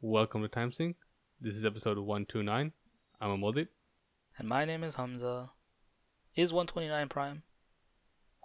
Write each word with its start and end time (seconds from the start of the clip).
Welcome 0.00 0.42
to 0.42 0.48
Time 0.48 0.72
Sink. 0.72 0.96
This 1.40 1.56
is 1.56 1.64
episode 1.64 1.98
129. 1.98 2.72
I'm 3.20 3.30
Amodit. 3.30 3.68
And 4.38 4.48
my 4.48 4.64
name 4.64 4.82
is 4.84 4.94
Hamza. 4.94 5.50
Is 6.34 6.52
129 6.52 7.08
Prime? 7.08 7.42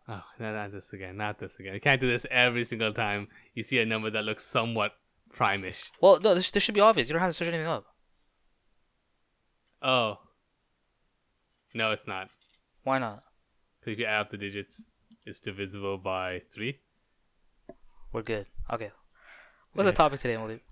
Ah, 0.07 0.26
oh, 0.28 0.44
no, 0.44 0.54
not 0.54 0.71
this 0.71 0.91
again. 0.94 1.18
Not 1.18 1.39
this 1.39 1.55
again. 1.60 1.73
I 1.76 1.79
can't 1.79 2.02
do 2.02 2.07
this 2.07 2.26
every 2.29 2.63
single 2.63 2.94
time 2.94 3.28
you 3.54 3.63
see 3.63 3.79
a 3.79 3.86
number 3.86 4.10
that 4.12 4.23
looks 4.23 4.46
somewhat 4.46 4.91
prime-ish. 5.31 5.91
Well, 6.02 6.20
no, 6.20 6.36
this, 6.36 6.52
this 6.52 6.62
should 6.63 6.76
be 6.76 6.81
obvious. 6.81 7.07
You 7.07 7.13
don't 7.13 7.21
have 7.21 7.31
to 7.31 7.33
search 7.33 7.48
anything 7.48 7.68
up. 7.68 7.86
Oh. 9.82 10.20
No, 11.74 11.92
it's 11.92 12.08
not. 12.08 12.30
Why 12.84 13.00
not? 13.00 13.24
Because 13.80 13.94
if 13.94 14.00
you 14.00 14.06
add 14.06 14.22
up 14.22 14.30
the 14.30 14.38
digits, 14.38 14.82
it's 15.26 15.40
divisible 15.40 15.98
by 15.98 16.42
3. 16.54 16.80
We're 18.14 18.22
good. 18.22 18.48
Okay. 18.72 18.92
What's 19.74 19.86
Yeah. 19.86 19.92
the 19.92 19.98
topic 19.98 20.20
today, 20.20 20.38
Malik? 20.38 20.64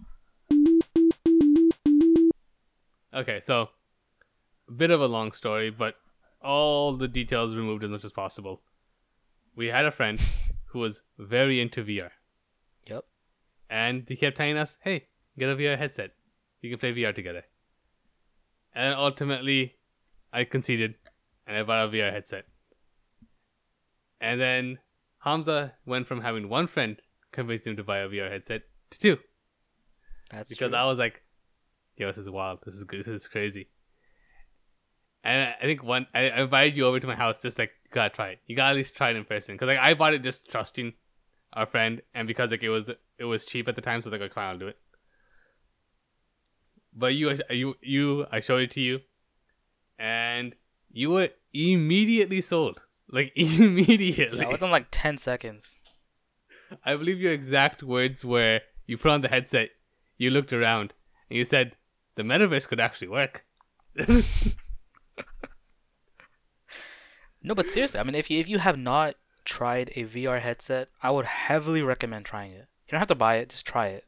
Okay, 3.14 3.42
so 3.42 3.70
a 4.68 4.72
bit 4.72 4.92
of 4.92 5.02
a 5.02 5.08
long 5.08 5.32
story, 5.32 5.70
but 5.70 5.96
all 6.42 6.98
the 6.98 7.08
details 7.08 7.56
removed 7.56 7.84
as 7.84 7.90
much 7.90 8.04
as 8.06 8.12
possible. 8.12 8.62
We 9.56 9.68
had 9.68 9.86
a 9.86 9.92
friend 9.92 10.20
who 10.68 10.80
was 10.80 11.02
very 11.18 11.62
into 11.62 11.84
VR, 11.84 12.12
Yep. 12.88 13.06
and 13.70 14.06
he 14.08 14.16
kept 14.16 14.38
telling 14.38 14.58
us, 14.58 14.78
"Hey, 14.82 15.08
get 15.38 15.50
a 15.50 15.56
VR 15.56 15.78
headset. 15.78 16.12
You 16.62 16.70
can 16.70 16.80
play 16.80 16.92
VR 16.94 17.14
together." 17.14 17.44
And 18.74 18.96
ultimately, 18.96 19.76
I 20.32 20.44
conceded, 20.46 20.96
and 21.46 21.56
I 21.56 21.64
bought 21.64 21.86
a 21.86 21.90
VR 21.92 22.12
headset. 22.12 22.46
And 24.20 24.40
then 24.42 24.80
Hamza 25.20 25.74
went 25.86 26.08
from 26.08 26.22
having 26.22 26.50
one 26.50 26.68
friend 26.68 27.00
convince 27.32 27.66
him 27.66 27.76
to 27.78 27.84
buy 27.84 28.00
a 28.00 28.08
VR 28.08 28.30
headset 28.32 28.62
to 28.92 29.00
two 29.00 29.18
That's 30.30 30.50
because 30.50 30.70
true. 30.72 30.78
I 30.78 30.86
was 30.86 30.98
like, 30.98 31.23
"Yo, 31.98 32.08
this 32.08 32.18
is 32.18 32.30
wild. 32.30 32.60
This 32.66 32.76
is. 32.76 32.86
This 32.90 33.08
is 33.08 33.28
crazy." 33.28 33.70
And 35.24 35.50
I- 35.50 35.56
I 35.62 35.66
think 35.66 35.84
one, 35.84 36.08
I 36.14 36.30
I 36.30 36.42
invited 36.42 36.76
you 36.78 36.86
over 36.86 37.00
to 37.00 37.08
my 37.08 37.16
house, 37.16 37.42
just 37.42 37.58
like, 37.58 37.72
you 37.86 37.92
gotta 37.92 38.10
try 38.14 38.30
it. 38.32 38.40
You 38.46 38.56
gotta 38.56 38.72
at 38.72 38.76
least 38.76 38.96
try 38.96 39.12
it 39.12 39.16
in 39.16 39.26
person, 39.26 39.56
because 39.56 39.68
like 39.68 39.80
I 39.80 39.94
bought 39.94 40.14
it 40.14 40.22
just 40.24 40.50
trusting 40.52 40.94
our 41.54 41.66
friend, 41.66 42.02
and 42.14 42.28
because 42.28 42.52
like 42.52 42.64
it 42.64 42.70
was 42.70 42.90
it 43.18 43.24
was 43.26 43.46
cheap 43.46 43.68
at 43.68 43.76
the 43.76 43.82
time, 43.82 44.02
so 44.02 44.10
like, 44.10 44.22
okay, 44.22 44.42
I'll 44.42 44.58
do 44.58 44.68
it. 44.68 44.78
But 46.96 47.16
you, 47.16 47.36
you, 47.50 47.76
you, 47.82 48.26
I 48.32 48.40
showed 48.40 48.62
it 48.62 48.72
to 48.72 48.82
you, 48.82 49.00
and 49.98 50.54
you 50.92 51.10
were 51.10 51.30
immediately 51.54 52.40
sold, 52.42 52.82
like 53.10 53.32
immediately. 53.36 54.40
yeah, 54.42 54.48
within 54.50 54.70
like 54.72 54.88
10 54.92 55.18
seconds. 55.18 55.76
I 56.86 56.96
believe 56.96 57.20
your 57.20 57.32
exact 57.34 57.82
words 57.84 58.24
were 58.26 58.60
you 58.86 58.98
put 58.98 59.12
on 59.12 59.22
the 59.22 59.28
headset, 59.28 59.70
you 60.18 60.30
looked 60.30 60.54
around, 60.54 60.94
and 61.30 61.38
you 61.38 61.46
said, 61.46 61.76
the 62.16 62.24
metaverse 62.24 62.68
could 62.68 62.80
actually 62.80 63.10
work. 63.10 63.46
No, 67.46 67.54
but 67.54 67.70
seriously, 67.70 68.00
I 68.00 68.04
mean, 68.04 68.16
if 68.16 68.32
you, 68.32 68.40
if 68.40 68.48
you 68.48 68.60
have 68.60 68.78
not 68.78 69.16
tried 69.44 69.92
a 69.96 70.06
VR 70.06 70.40
headset, 70.40 70.88
I 71.02 71.12
would 71.12 71.26
heavily 71.26 71.84
recommend 71.84 72.26
trying 72.26 72.52
it. 72.52 72.68
You 72.88 72.92
don't 72.92 73.00
have 73.00 73.08
to 73.10 73.16
buy 73.16 73.36
it, 73.36 73.50
just 73.50 73.66
try 73.66 73.88
it. 73.88 74.06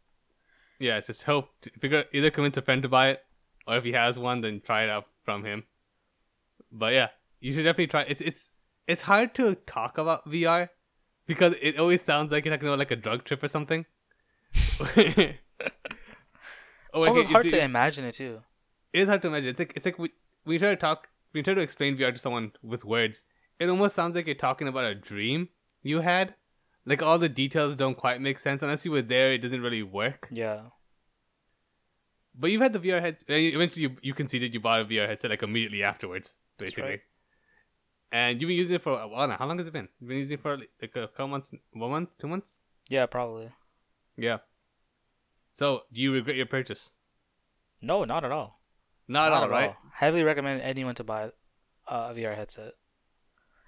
yeah, 0.79 0.99
just 1.01 1.23
hope, 1.23 1.49
figure, 1.81 2.05
either 2.13 2.29
convince 2.29 2.55
a 2.57 2.61
friend 2.61 2.81
to 2.83 2.89
buy 2.89 3.09
it, 3.09 3.23
or 3.67 3.77
if 3.77 3.83
he 3.83 3.91
has 3.91 4.17
one, 4.17 4.39
then 4.41 4.61
try 4.65 4.83
it 4.83 4.89
out 4.89 5.07
from 5.23 5.43
him. 5.43 5.63
But 6.71 6.93
yeah, 6.93 7.09
you 7.41 7.51
should 7.53 7.63
definitely 7.63 7.87
try 7.87 8.03
It's, 8.03 8.21
it's, 8.21 8.49
it's 8.87 9.01
hard 9.01 9.35
to 9.35 9.55
talk 9.55 9.97
about 9.97 10.29
VR 10.29 10.69
because 11.25 11.55
it 11.61 11.77
always 11.77 12.01
sounds 12.01 12.31
like 12.31 12.45
you're 12.45 12.53
talking 12.55 12.69
about 12.69 12.79
like 12.79 12.91
a 12.91 12.95
drug 12.95 13.25
trip 13.25 13.43
or 13.43 13.47
something. 13.49 13.85
oh, 16.95 17.05
Also, 17.05 17.19
it's 17.21 17.29
hard 17.31 17.45
you- 17.45 17.51
to 17.51 17.61
imagine 17.61 18.05
it 18.05 18.15
too. 18.15 18.41
it 18.93 19.01
is 19.01 19.07
hard 19.09 19.21
to 19.21 19.27
imagine. 19.27 19.49
It's 19.51 19.59
like 19.59 19.73
it's 19.75 19.85
like 19.85 19.99
we, 19.99 20.11
we 20.45 20.57
try 20.57 20.69
to 20.69 20.75
talk, 20.75 21.09
we 21.33 21.43
try 21.43 21.53
to 21.53 21.61
explain 21.61 21.97
VR 21.97 22.11
to 22.13 22.19
someone 22.19 22.53
with 22.63 22.83
words. 22.85 23.23
It 23.59 23.69
almost 23.69 23.95
sounds 23.95 24.15
like 24.15 24.25
you're 24.25 24.35
talking 24.35 24.67
about 24.67 24.85
a 24.85 24.95
dream 24.95 25.49
you 25.83 26.01
had. 26.01 26.35
Like 26.85 27.01
all 27.01 27.17
the 27.19 27.29
details 27.29 27.75
don't 27.75 27.97
quite 27.97 28.21
make 28.21 28.37
sense 28.39 28.61
unless 28.63 28.85
you 28.85 28.91
were 28.91 29.01
there. 29.01 29.31
It 29.33 29.39
doesn't 29.39 29.61
really 29.61 29.83
work. 29.83 30.27
Yeah. 30.31 30.61
But 32.37 32.51
you've 32.51 32.61
had 32.61 32.73
the 32.73 32.79
VR 32.79 33.01
headset. 33.01 33.29
Eventually, 33.29 33.83
you, 33.83 33.95
you 34.01 34.13
conceded 34.13 34.53
you 34.53 34.59
bought 34.59 34.81
a 34.81 34.85
VR 34.85 35.07
headset 35.07 35.31
like 35.31 35.41
immediately 35.41 35.83
afterwards, 35.83 36.35
basically. 36.57 36.83
right. 36.83 36.99
And 38.11 38.39
you've 38.41 38.47
been 38.49 38.57
using 38.57 38.75
it 38.75 38.81
for 38.81 38.99
a 38.99 39.07
while 39.07 39.27
now. 39.27 39.37
How 39.37 39.45
long 39.47 39.57
has 39.57 39.67
it 39.67 39.73
been? 39.73 39.87
You've 39.99 40.09
been 40.09 40.17
using 40.19 40.35
it 40.35 40.41
for 40.41 40.57
like 40.57 40.69
a 40.83 40.87
couple 41.07 41.27
months, 41.29 41.51
one 41.71 41.91
month, 41.91 42.17
two 42.19 42.27
months. 42.27 42.59
Yeah, 42.89 43.05
probably. 43.07 43.49
Yeah. 44.17 44.37
So, 45.55 45.83
do 45.93 46.01
you 46.01 46.11
regret 46.11 46.35
your 46.35 46.47
purchase? 46.47 46.91
No, 47.81 48.03
not 48.03 48.25
at 48.25 48.31
all. 48.31 48.59
Not, 49.07 49.31
at 49.31 49.43
all, 49.43 49.47
right? 49.47 49.73
Heavily 49.93 50.23
recommend 50.23 50.61
anyone 50.61 50.95
to 50.95 51.03
buy 51.05 51.31
a 51.87 52.13
VR 52.13 52.35
headset. 52.35 52.73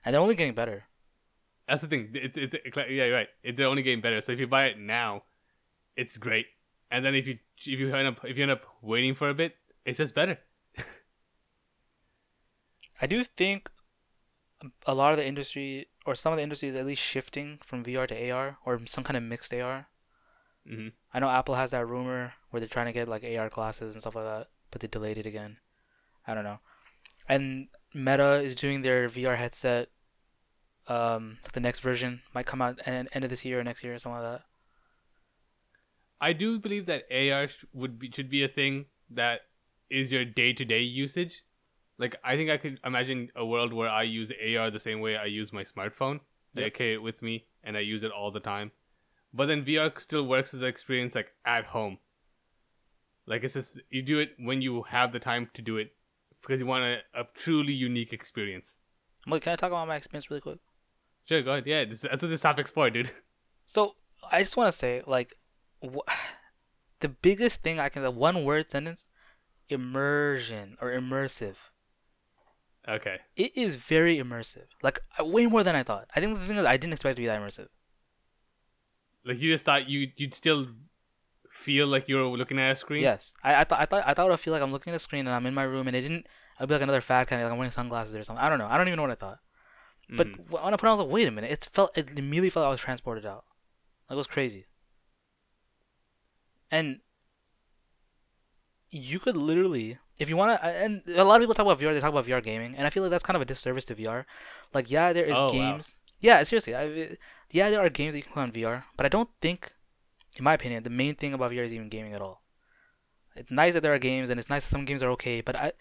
And 0.03 0.14
they're 0.14 0.22
only 0.22 0.36
getting 0.36 0.53
better. 0.53 0.84
That's 1.66 1.81
the 1.81 1.88
thing. 1.88 2.09
It, 2.14 2.36
it, 2.36 2.53
it, 2.53 2.74
yeah, 2.76 3.06
you're 3.06 3.16
right. 3.16 3.30
It, 3.42 3.56
they're 3.56 3.68
only 3.68 3.84
getting 3.84 4.02
better. 4.02 4.20
So 4.20 4.34
if 4.34 4.40
you 4.40 4.47
buy 4.47 4.66
it 4.66 4.78
now, 4.78 5.24
it's 5.96 6.18
great. 6.18 6.47
And 6.92 7.06
then 7.06 7.16
if 7.16 7.26
you 7.26 7.40
if 7.59 7.80
you 7.80 7.96
end 7.96 8.09
up 8.09 8.20
if 8.26 8.36
you 8.36 8.44
end 8.44 8.52
up 8.52 8.64
waiting 8.81 9.16
for 9.16 9.30
a 9.30 9.34
bit, 9.34 9.56
it's 9.86 10.00
just 10.00 10.14
better. 10.14 10.40
I 13.02 13.08
do 13.08 13.24
think 13.24 13.72
a 14.86 14.94
lot 14.94 15.12
of 15.12 15.18
the 15.18 15.26
industry, 15.26 15.88
or 16.06 16.16
some 16.16 16.34
of 16.34 16.38
the 16.38 16.44
industry, 16.44 16.68
is 16.68 16.76
at 16.76 16.86
least 16.86 17.02
shifting 17.02 17.59
from 17.64 17.86
VR 17.86 18.08
to 18.08 18.30
AR, 18.30 18.58
or 18.66 18.81
some 18.86 19.06
kind 19.06 19.16
of 19.16 19.24
mixed 19.24 19.53
AR. 19.53 19.88
Hmm 20.67 20.88
I 21.13 21.19
know 21.19 21.29
Apple 21.29 21.55
has 21.55 21.72
that 21.72 21.88
rumor 21.88 22.33
where 22.50 22.59
they're 22.59 22.69
trying 22.69 22.88
to 22.88 22.91
get 22.91 23.07
like 23.07 23.23
AR 23.23 23.50
glasses 23.50 23.94
and 23.94 24.01
stuff 24.01 24.16
like 24.16 24.25
that, 24.25 24.47
but 24.72 24.81
they 24.81 24.88
delayed 24.88 25.17
it 25.17 25.25
again. 25.25 25.57
I 26.28 26.33
don't 26.33 26.44
know. 26.44 26.59
And 27.29 27.67
Meta 27.94 28.41
is 28.41 28.55
doing 28.55 28.81
their 28.81 29.07
VR 29.07 29.38
headset. 29.38 29.89
Um, 30.88 31.38
the 31.53 31.59
next 31.59 31.79
version 31.79 32.22
might 32.33 32.45
come 32.45 32.61
out 32.61 32.79
end 32.85 33.09
end 33.11 33.23
of 33.23 33.29
this 33.29 33.44
year 33.44 33.59
or 33.59 33.63
next 33.63 33.83
year 33.83 33.95
or 33.95 34.00
something 34.00 34.22
like 34.22 34.31
that. 34.31 34.41
I 36.19 36.33
do 36.33 36.59
believe 36.59 36.85
that 36.88 37.03
AR 37.11 37.47
would 37.73 37.99
be 37.99 38.11
should 38.13 38.29
be 38.29 38.44
a 38.44 38.47
thing 38.47 38.85
that 39.09 39.41
is 39.89 40.11
your 40.11 40.25
day 40.25 40.53
to 40.53 40.66
day 40.66 40.81
usage. 40.81 41.44
Like 41.97 42.16
I 42.23 42.35
think 42.35 42.49
I 42.49 42.57
could 42.57 42.79
imagine 42.85 43.29
a 43.35 43.45
world 43.45 43.73
where 43.73 43.89
I 43.89 44.03
use 44.03 44.31
AR 44.31 44.72
the 44.72 44.79
same 44.79 44.99
way 44.99 45.17
I 45.17 45.25
use 45.25 45.51
my 45.51 45.63
smartphone. 45.63 46.19
Like, 46.55 46.66
I 46.66 46.69
carry 46.69 46.94
it 46.94 47.01
with 47.01 47.22
me 47.22 47.45
and 47.63 47.78
I 47.78 47.81
use 47.81 48.03
it 48.03 48.11
all 48.11 48.31
the 48.31 48.39
time. 48.39 48.72
But 49.34 49.48
then 49.48 49.64
VR 49.66 49.92
still 50.00 50.26
works 50.26 50.54
as 50.54 50.62
an 50.62 50.68
experience 50.68 51.16
like 51.16 51.32
at 51.46 51.66
home. 51.66 52.00
Like 53.26 53.44
it's 53.44 53.54
just 53.54 53.80
you 53.90 54.02
do 54.02 54.20
it 54.20 54.32
when 54.40 54.62
you 54.62 54.84
have 54.84 55.12
the 55.12 55.20
time 55.20 55.50
to 55.54 55.62
do 55.62 55.78
it 55.78 55.92
because 56.42 56.60
you 56.62 56.66
want 56.66 56.86
a, 56.86 57.00
a 57.14 57.26
truly 57.36 57.74
unique 57.74 58.14
experience. 58.14 58.78
Wait, 59.28 59.42
can 59.42 59.54
I 59.54 59.56
talk 59.58 59.68
about 59.72 59.88
my 59.88 59.98
experience 59.98 60.30
really 60.30 60.42
quick? 60.42 60.60
Sure, 61.26 61.42
go 61.42 61.52
ahead. 61.52 61.68
Yeah, 61.68 61.84
this, 61.84 62.02
that's 62.02 62.24
what 62.24 62.30
this 62.30 62.42
topic's 62.42 62.72
for, 62.72 62.90
dude. 62.90 63.12
So 63.70 63.96
I 64.32 64.44
just 64.44 64.56
want 64.56 64.72
to 64.72 64.78
say, 64.78 65.02
like, 65.06 65.34
wh- 65.84 66.09
the 67.02 67.09
biggest 67.09 67.64
thing 67.64 67.82
I 67.82 67.90
can, 67.90 68.02
the 68.02 68.09
one 68.12 68.46
word 68.46 68.72
sentence, 68.72 69.08
immersion 69.68 70.78
or 70.82 70.90
immersive. 70.90 71.56
Okay. 72.88 73.18
It 73.36 73.52
is 73.58 73.76
very 73.76 74.18
immersive, 74.18 74.68
like 74.82 75.02
uh, 75.20 75.26
way 75.26 75.48
more 75.48 75.64
than 75.64 75.76
I 75.76 75.84
thought. 75.84 76.09
I 76.16 76.22
think 76.22 76.40
the 76.40 76.46
thing 76.46 76.56
is, 76.56 76.66
I 76.66 76.78
didn't 76.78 76.94
expect 76.94 77.12
it 77.12 77.16
to 77.16 77.22
be 77.24 77.28
that 77.28 77.42
immersive. 77.42 77.68
Like 79.28 79.40
you 79.40 79.52
just 79.52 79.66
thought 79.66 79.90
you 79.90 80.08
you'd 80.16 80.34
still 80.34 80.68
feel 81.52 81.88
like 81.88 82.08
you 82.08 82.16
were 82.16 82.24
looking 82.38 82.60
at 82.60 82.72
a 82.72 82.76
screen. 82.76 83.02
Yes, 83.04 83.34
I, 83.44 83.62
I 83.62 83.64
thought 83.64 83.80
I 83.80 83.86
thought 83.86 84.04
I 84.08 84.14
thought 84.14 84.28
I 84.28 84.30
would 84.30 84.40
feel 84.40 84.54
like 84.54 84.62
I'm 84.62 84.72
looking 84.72 84.92
at 84.94 84.98
a 84.98 85.00
screen 85.00 85.28
and 85.28 85.36
I'm 85.36 85.46
in 85.46 85.54
my 85.54 85.64
room 85.64 85.88
and 85.88 85.96
it 85.96 86.02
didn't. 86.02 86.28
I'd 86.60 86.68
be 86.68 86.74
like 86.74 86.84
another 86.84 87.02
fat 87.02 87.28
kind 87.28 87.42
of 87.42 87.46
like 87.46 87.52
I'm 87.52 87.58
wearing 87.60 87.72
sunglasses 87.72 88.16
or 88.16 88.24
something. 88.24 88.44
I 88.44 88.50
don't 88.50 88.58
know. 88.60 88.68
I 88.68 88.78
don't 88.78 88.88
even 88.88 88.98
know 88.98 89.04
what 89.04 89.12
I 89.12 89.16
thought. 89.16 89.40
But 90.10 90.28
Mhm. 90.28 90.50
when 90.50 90.74
I 90.74 90.78
put 90.78 90.86
it 90.88 90.90
on, 90.90 90.90
I 90.90 90.92
was 90.92 91.00
like, 91.02 91.10
wait 91.12 91.28
a 91.28 91.32
minute. 91.32 91.52
It 91.52 91.68
felt 91.74 91.98
it 91.98 92.12
immediately 92.18 92.50
felt 92.50 92.64
like 92.64 92.70
I 92.70 92.72
was 92.72 92.82
transported 92.82 93.26
out. 93.26 93.44
Like, 94.10 94.16
it 94.16 94.18
was 94.18 94.28
crazy. 94.28 94.66
And 96.72 97.02
you 98.90 99.20
could 99.20 99.35
literally, 99.35 99.97
if 100.20 100.30
you 100.30 100.38
want 100.38 100.59
to, 100.59 100.66
and 100.66 101.02
a 101.14 101.23
lot 101.23 101.35
of 101.35 101.41
people 101.41 101.53
talk 101.56 101.66
about 101.66 101.80
VR. 101.80 101.94
They 101.94 102.00
talk 102.00 102.12
about 102.12 102.26
VR 102.26 102.41
gaming, 102.41 102.76
and 102.76 102.88
I 102.88 102.90
feel 102.90 103.03
like 103.03 103.09
that's 103.12 103.23
kind 103.23 103.35
of 103.35 103.41
a 103.41 103.46
disservice 103.46 103.85
to 103.85 103.96
VR. 103.96 104.26
Like, 104.73 104.90
yeah, 104.90 105.14
there 105.14 105.26
is 105.26 105.35
Oh, 105.35 105.46
wow. 105.47 105.52
games. 105.52 105.96
Yeah, 106.20 106.41
seriously. 106.44 106.76
I, 106.76 107.18
yeah, 107.52 107.70
there 107.70 107.79
are 107.79 107.90
games 107.90 108.14
that 108.14 108.20
you 108.20 108.23
can 108.23 108.34
play 108.34 108.44
on 108.44 108.52
VR, 108.52 108.84
but 108.96 109.05
I 109.05 109.09
don't 109.09 109.29
think, 109.41 109.73
in 110.38 110.44
my 110.44 110.53
opinion, 110.53 110.84
the 110.84 110.90
main 110.90 111.16
thing 111.16 111.34
about 111.34 111.52
VR 111.52 111.64
is 111.66 111.73
even 111.73 111.90
gaming 111.90 112.14
at 112.14 112.22
all. 112.22 112.44
It's 113.35 113.52
nice 113.52 113.73
that 113.73 113.82
there 113.84 113.94
are 113.94 113.99
games, 113.99 114.29
and 114.29 114.40
it's 114.40 114.49
nice 114.49 114.64
that 114.66 114.72
some 114.72 114.85
games 114.85 115.03
are 115.03 115.09
okay, 115.11 115.41
but 115.41 115.55
I, 115.55 115.72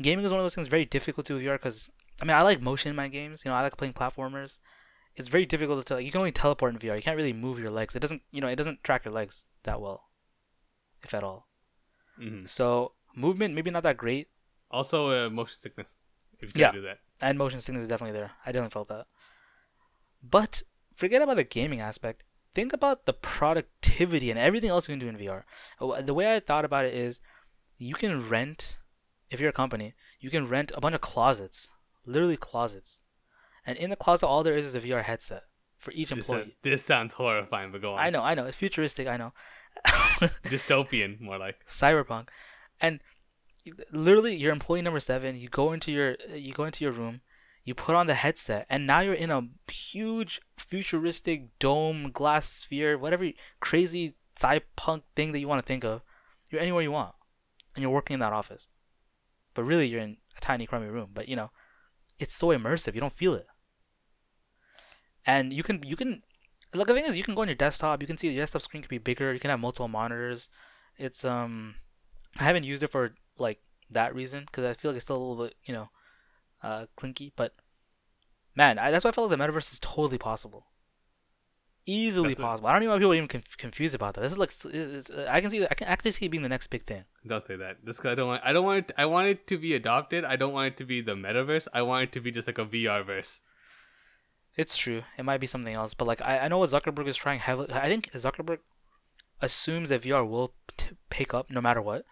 gaming 0.00 0.24
is 0.24 0.32
one 0.32 0.40
of 0.40 0.44
those 0.44 0.54
things 0.54 0.68
very 0.68 0.84
difficult 0.84 1.26
to 1.26 1.38
VR 1.38 1.54
because 1.54 1.90
I 2.20 2.24
mean 2.24 2.34
I 2.36 2.42
like 2.42 2.60
motion 2.60 2.90
in 2.90 2.96
my 2.96 3.08
games. 3.08 3.44
You 3.44 3.50
know, 3.50 3.56
I 3.56 3.62
like 3.62 3.76
playing 3.76 3.94
platformers. 3.94 4.58
It's 5.14 5.28
very 5.28 5.44
difficult 5.44 5.84
to 5.86 5.94
like, 5.96 6.06
you 6.06 6.10
can 6.10 6.20
only 6.20 6.32
teleport 6.32 6.72
in 6.72 6.78
VR. 6.80 6.96
You 6.96 7.02
can't 7.02 7.16
really 7.16 7.34
move 7.34 7.58
your 7.58 7.68
legs. 7.70 7.94
It 7.94 8.00
doesn't 8.00 8.22
you 8.30 8.40
know 8.40 8.48
it 8.48 8.56
doesn't 8.56 8.82
track 8.82 9.04
your 9.04 9.12
legs 9.12 9.46
that 9.64 9.80
well, 9.80 10.04
if 11.02 11.12
at 11.12 11.22
all. 11.22 11.48
Mhm. 12.18 12.48
So 12.48 12.92
movement 13.14 13.54
maybe 13.54 13.70
not 13.70 13.82
that 13.82 13.98
great, 13.98 14.28
Also, 14.70 15.10
uh, 15.10 15.28
motion 15.28 15.58
sickness. 15.60 15.98
Yeah. 16.42 16.48
yeah. 16.54 16.72
do 16.72 16.82
that. 16.82 16.98
and 17.20 17.36
motion 17.36 17.60
sickness 17.60 17.82
is 17.82 17.88
definitely 17.88 18.18
there. 18.18 18.30
I 18.46 18.52
definitely 18.52 18.70
felt 18.72 18.88
that. 18.88 19.06
But 20.22 20.62
forget 20.94 21.22
about 21.22 21.36
the 21.36 21.44
gaming 21.44 21.80
aspect. 21.80 22.24
think 22.54 22.72
about 22.74 23.06
the 23.06 23.14
productivity 23.14 24.28
and 24.30 24.38
everything 24.38 24.68
else 24.68 24.86
you 24.86 24.92
can 24.92 24.98
do 24.98 25.08
in 25.08 25.16
VR. 25.16 25.44
Uh, 25.80 26.02
The 26.02 26.12
way 26.12 26.34
I 26.34 26.38
thought 26.38 26.66
about 26.66 26.84
it 26.84 26.92
is, 26.94 27.20
you 27.78 27.94
can 27.94 28.28
rent, 28.28 28.76
if 29.30 29.40
you're 29.40 29.48
a 29.48 29.54
company, 29.54 29.94
you 30.20 30.28
can 30.28 30.46
rent 30.46 30.70
a 30.74 30.80
bunch 30.80 30.94
of 30.94 31.00
closets, 31.00 31.70
literally 32.04 32.36
closets, 32.36 33.04
and 33.64 33.78
in 33.78 33.88
the 33.88 33.96
closet, 33.96 34.26
all 34.26 34.42
there 34.42 34.54
is 34.56 34.66
is 34.66 34.74
a 34.74 34.80
VR 34.82 35.02
headset 35.02 35.44
for 35.78 35.92
each 35.92 36.10
This, 36.10 36.18
employee. 36.18 36.40
sounds- 36.42 36.52
this 36.62 36.84
sounds 36.84 37.12
horrifying, 37.14 37.72
but 37.72 37.80
go 37.80 37.94
on. 37.94 37.98
I 38.00 38.10
know, 38.10 38.22
I 38.22 38.34
know, 38.34 38.44
it's 38.44 38.56
futuristic. 38.56 39.06
I 39.08 39.16
know. 39.16 39.32
Dystopian, 40.44 41.20
more 41.20 41.38
like. 41.38 41.64
cyberpunk 41.66 42.28
and 42.80 43.00
literally 43.92 44.34
your 44.36 44.52
employee 44.52 44.82
number 44.82 45.00
seven 45.00 45.36
you 45.36 45.48
go 45.48 45.72
into 45.72 45.90
your 45.92 46.16
you 46.34 46.52
go 46.52 46.64
into 46.64 46.84
your 46.84 46.92
room 46.92 47.20
you 47.64 47.74
put 47.74 47.94
on 47.94 48.06
the 48.06 48.14
headset 48.14 48.66
and 48.68 48.86
now 48.86 49.00
you're 49.00 49.14
in 49.14 49.30
a 49.30 49.48
huge 49.70 50.40
futuristic 50.56 51.58
dome 51.58 52.10
glass 52.12 52.48
sphere 52.48 52.98
whatever 52.98 53.28
crazy 53.60 54.14
cyberpunk 54.36 55.02
thing 55.14 55.32
that 55.32 55.38
you 55.38 55.48
want 55.48 55.60
to 55.60 55.66
think 55.66 55.84
of. 55.84 56.02
You're 56.50 56.60
anywhere 56.60 56.82
you 56.82 56.92
want 56.92 57.14
and 57.74 57.82
you're 57.82 57.90
working 57.90 58.14
in 58.14 58.20
that 58.20 58.32
office. 58.32 58.68
But 59.54 59.64
really 59.64 59.86
you're 59.86 60.00
in 60.00 60.16
a 60.36 60.40
tiny 60.40 60.66
crummy 60.66 60.88
room 60.88 61.10
but 61.14 61.28
you 61.28 61.36
know 61.36 61.50
it's 62.18 62.36
so 62.36 62.48
immersive 62.48 62.94
you 62.94 63.00
don't 63.00 63.12
feel 63.12 63.34
it. 63.34 63.46
And 65.24 65.52
you 65.52 65.62
can 65.62 65.82
you 65.84 65.96
can 65.96 66.22
look 66.74 66.88
the 66.88 66.94
thing 66.94 67.04
is 67.04 67.16
you 67.16 67.22
can 67.22 67.34
go 67.34 67.42
on 67.42 67.48
your 67.48 67.54
desktop 67.54 68.00
you 68.00 68.06
can 68.06 68.18
see 68.18 68.28
your 68.28 68.38
desktop 68.38 68.62
screen 68.62 68.82
can 68.82 68.88
be 68.88 68.98
bigger 68.98 69.32
you 69.32 69.40
can 69.40 69.50
have 69.50 69.60
multiple 69.60 69.88
monitors. 69.88 70.48
It's 70.98 71.24
um 71.24 71.76
I 72.38 72.44
haven't 72.44 72.64
used 72.64 72.82
it 72.82 72.90
for 72.90 73.14
like 73.38 73.60
that 73.90 74.14
reason 74.14 74.44
because 74.46 74.64
I 74.64 74.72
feel 74.72 74.90
like 74.90 74.96
it's 74.96 75.04
still 75.04 75.16
a 75.16 75.24
little 75.24 75.44
bit 75.44 75.54
you 75.64 75.74
know 75.74 75.90
uh 76.62 76.86
clinky 76.96 77.32
but 77.36 77.54
man 78.54 78.78
I, 78.78 78.90
that's 78.90 79.04
why 79.04 79.10
I 79.10 79.12
felt 79.12 79.30
like 79.30 79.38
the 79.38 79.44
metaverse 79.44 79.72
is 79.72 79.80
totally 79.80 80.18
possible 80.18 80.66
easily 81.84 82.36
possible 82.36 82.68
I 82.68 82.72
don't 82.72 82.82
even 82.82 82.90
know 82.90 82.94
why 82.94 82.98
people 83.00 83.12
are 83.12 83.16
even 83.16 83.28
conf- 83.28 83.56
confused 83.56 83.94
about 83.94 84.14
that 84.14 84.20
this 84.20 84.32
is 84.32 84.38
like 84.38 84.50
s- 84.50 84.66
is, 84.66 84.88
is, 84.88 85.10
I 85.28 85.40
can 85.40 85.50
see 85.50 85.64
I 85.64 85.74
can 85.74 85.88
actually 85.88 86.12
see 86.12 86.26
it 86.26 86.28
being 86.28 86.44
the 86.44 86.48
next 86.48 86.68
big 86.68 86.84
thing 86.86 87.04
Don't 87.26 87.44
say 87.44 87.56
that. 87.56 87.78
This 87.84 88.04
I 88.04 88.14
don't 88.14 88.28
want. 88.28 88.42
I 88.44 88.52
don't 88.52 88.64
want 88.64 88.90
it. 88.90 88.94
I 88.96 89.06
want 89.06 89.26
it 89.26 89.46
to 89.48 89.58
be 89.58 89.74
adopted. 89.74 90.24
I 90.24 90.36
don't 90.36 90.52
want 90.52 90.68
it 90.72 90.76
to 90.78 90.84
be 90.84 91.00
the 91.00 91.14
metaverse. 91.14 91.66
I 91.72 91.82
want 91.82 92.04
it 92.04 92.12
to 92.12 92.20
be 92.20 92.30
just 92.30 92.46
like 92.46 92.58
a 92.58 92.64
VR 92.64 93.04
verse. 93.04 93.40
It's 94.56 94.76
true. 94.76 95.02
It 95.18 95.24
might 95.24 95.40
be 95.40 95.46
something 95.46 95.74
else, 95.74 95.94
but 95.94 96.06
like 96.06 96.20
I, 96.22 96.40
I 96.40 96.48
know 96.48 96.58
what 96.58 96.70
Zuckerberg 96.70 97.08
is 97.08 97.16
trying 97.16 97.40
heavily. 97.40 97.72
I 97.72 97.88
think 97.88 98.10
Zuckerberg 98.12 98.58
assumes 99.40 99.88
that 99.88 100.02
VR 100.02 100.28
will 100.28 100.54
t- 100.76 100.96
pick 101.10 101.32
up 101.34 101.50
no 101.50 101.60
matter 101.60 101.82
what, 101.82 102.04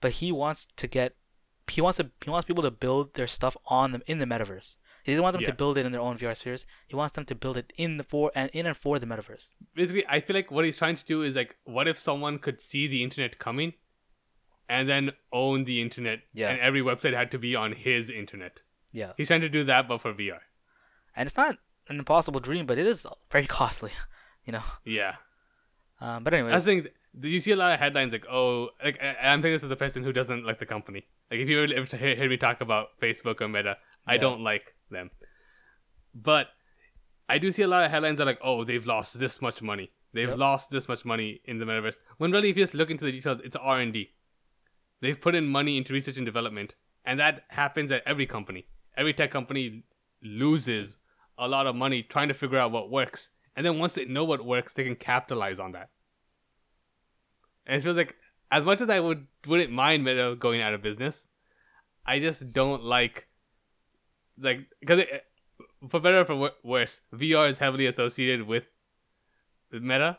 but 0.00 0.12
he 0.12 0.30
wants 0.30 0.66
to 0.76 0.86
get 0.86 1.14
he 1.68 1.80
wants 1.80 1.96
to 1.98 2.10
he 2.24 2.30
wants 2.30 2.46
people 2.46 2.62
to 2.62 2.70
build 2.70 3.14
their 3.14 3.26
stuff 3.26 3.56
on 3.66 3.92
them 3.92 4.02
in 4.06 4.18
the 4.18 4.26
metaverse. 4.26 4.76
He 5.04 5.12
doesn't 5.12 5.22
want 5.22 5.34
them 5.34 5.42
Yeah. 5.42 5.50
to 5.50 5.54
build 5.54 5.78
it 5.78 5.86
in 5.86 5.92
their 5.92 6.00
own 6.00 6.18
VR 6.18 6.34
spheres. 6.36 6.66
He 6.88 6.96
wants 6.96 7.14
them 7.14 7.24
to 7.26 7.34
build 7.34 7.56
it 7.56 7.72
in 7.76 7.96
the 7.96 8.02
for 8.02 8.32
and 8.34 8.50
in 8.52 8.66
and 8.66 8.76
for 8.76 8.98
the 8.98 9.06
metaverse. 9.06 9.52
Basically, 9.74 10.04
I 10.08 10.20
feel 10.20 10.34
like 10.34 10.50
what 10.50 10.64
he's 10.64 10.76
trying 10.76 10.96
to 10.96 11.04
do 11.04 11.22
is 11.22 11.36
like, 11.36 11.54
what 11.64 11.86
if 11.86 11.96
someone 11.98 12.38
could 12.40 12.60
see 12.60 12.88
the 12.88 13.02
internet 13.04 13.38
coming, 13.38 13.74
and 14.68 14.88
then 14.88 15.12
own 15.32 15.62
the 15.64 15.80
internet, 15.80 16.22
Yeah. 16.32 16.48
and 16.50 16.58
every 16.60 16.80
website 16.82 17.14
had 17.14 17.30
to 17.32 17.38
be 17.38 17.54
on 17.54 17.72
his 17.72 18.10
internet. 18.10 18.62
Yeah, 18.92 19.12
He's 19.16 19.28
trying 19.28 19.42
to 19.42 19.48
do 19.48 19.62
that, 19.64 19.86
but 19.86 20.00
for 20.00 20.12
VR. 20.12 20.40
and 21.14 21.26
it's 21.28 21.36
not 21.36 21.56
an 21.88 21.98
impossible 22.00 22.40
dream, 22.40 22.66
but 22.66 22.76
it 22.78 22.86
is 22.86 23.06
very 23.30 23.46
costly. 23.58 23.92
You 24.44 24.52
know. 24.54 24.62
Yeah. 24.84 25.16
Um, 26.00 26.24
but 26.24 26.34
anyway, 26.34 26.52
I 26.52 26.58
think 26.60 26.88
you 27.22 27.40
see 27.40 27.52
a 27.52 27.56
lot 27.56 27.72
of 27.72 27.80
headlines 27.80 28.12
like, 28.12 28.26
"Oh, 28.30 28.70
like 28.82 29.02
I- 29.02 29.16
I'm 29.32 29.40
thinking 29.40 29.52
this 29.54 29.62
is 29.62 29.68
the 29.68 29.76
person 29.76 30.04
who 30.04 30.12
doesn't 30.12 30.44
like 30.44 30.58
the 30.58 30.66
company." 30.66 31.06
Like 31.30 31.40
if 31.40 31.48
you 31.48 31.62
ever 31.62 31.96
hear, 31.96 32.14
hear 32.16 32.28
me 32.28 32.36
talk 32.36 32.60
about 32.60 32.98
Facebook 33.00 33.40
or 33.40 33.48
Meta, 33.48 33.78
I 34.06 34.14
Yeah. 34.14 34.20
don't 34.20 34.40
like 34.42 34.74
them. 34.90 35.10
But 36.14 36.48
I 37.28 37.38
do 37.38 37.50
see 37.50 37.62
a 37.62 37.66
lot 37.68 37.84
of 37.84 37.90
headlines 37.90 38.18
that 38.18 38.24
are 38.24 38.26
like, 38.26 38.38
"Oh, 38.42 38.64
they've 38.64 38.86
lost 38.86 39.18
this 39.18 39.40
much 39.42 39.62
money. 39.62 39.92
They've 40.12 40.28
Yep. 40.28 40.38
lost 40.38 40.70
this 40.70 40.88
much 40.88 41.04
money 41.04 41.40
in 41.44 41.58
the 41.58 41.64
metaverse." 41.64 41.96
When 42.18 42.30
really, 42.32 42.50
if 42.50 42.56
you 42.56 42.62
just 42.62 42.74
look 42.74 42.90
into 42.90 43.04
the 43.04 43.12
details, 43.12 43.40
it's 43.44 43.56
R 43.56 43.80
and 43.80 43.92
D. 43.92 44.14
They've 45.00 45.20
put 45.20 45.34
in 45.34 45.46
money 45.46 45.76
into 45.76 45.92
research 45.92 46.16
and 46.16 46.24
development, 46.24 46.76
and 47.04 47.18
that 47.20 47.44
happens 47.48 47.90
at 47.90 48.02
every 48.06 48.26
company. 48.26 48.68
Every 48.96 49.12
tech 49.12 49.30
company 49.30 49.84
loses 50.22 50.98
a 51.36 51.48
lot 51.48 51.66
of 51.66 51.76
money 51.76 52.02
trying 52.02 52.28
to 52.28 52.34
figure 52.34 52.58
out 52.58 52.70
what 52.72 52.90
works, 52.90 53.30
and 53.54 53.66
then 53.66 53.78
once 53.78 53.94
they 53.94 54.06
know 54.06 54.24
what 54.24 54.44
works, 54.44 54.72
they 54.72 54.84
can 54.84 54.96
capitalize 54.96 55.60
on 55.60 55.72
that. 55.72 55.90
And 57.66 57.76
it 57.76 57.82
feels 57.82 57.96
like 57.96 58.14
as 58.50 58.64
much 58.64 58.80
as 58.80 58.90
I 58.90 59.00
would 59.00 59.26
wouldn't 59.46 59.72
mind 59.72 60.04
Meta 60.04 60.36
going 60.38 60.62
out 60.62 60.74
of 60.74 60.82
business, 60.82 61.26
I 62.04 62.20
just 62.20 62.52
don't 62.52 62.84
like 62.84 63.28
like 64.38 64.66
because 64.80 65.04
for 65.88 66.00
better 66.00 66.20
or 66.20 66.24
for 66.24 66.50
worse, 66.62 67.00
VR 67.12 67.48
is 67.48 67.58
heavily 67.58 67.86
associated 67.86 68.46
with 68.46 68.64
with 69.72 69.82
Meta, 69.82 70.18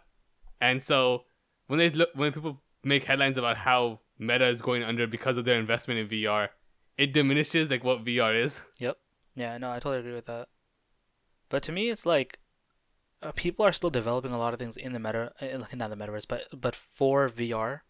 and 0.59 0.81
so 0.81 1.23
when 1.67 1.79
they 1.79 1.89
look 1.89 2.09
when 2.13 2.31
people 2.33 2.61
make 2.83 3.05
headlines 3.05 3.37
about 3.37 3.57
how 3.57 3.99
Meta 4.19 4.47
is 4.47 4.61
going 4.61 4.83
under 4.83 5.07
because 5.07 5.37
of 5.37 5.45
their 5.45 5.59
investment 5.59 5.99
in 5.99 6.07
VR, 6.07 6.49
it 6.97 7.13
diminishes 7.13 7.69
like 7.69 7.83
what 7.83 8.03
VR 8.03 8.41
is. 8.41 8.61
Yep. 8.79 8.97
Yeah, 9.35 9.57
no, 9.57 9.71
I 9.71 9.75
totally 9.75 9.99
agree 9.99 10.13
with 10.13 10.25
that. 10.25 10.47
But 11.49 11.63
to 11.63 11.71
me, 11.71 11.89
it's 11.89 12.05
like 12.05 12.39
uh, 13.21 13.31
people 13.31 13.65
are 13.65 13.71
still 13.71 13.89
developing 13.89 14.31
a 14.31 14.37
lot 14.37 14.53
of 14.53 14.59
things 14.59 14.77
in 14.77 14.93
the 14.93 14.99
meta, 14.99 15.33
uh, 15.41 15.59
like 15.59 15.75
not 15.75 15.89
the 15.89 15.95
metaverse, 15.97 16.27
but 16.27 16.43
but 16.53 16.75
for 16.75 17.29
VR. 17.29 17.83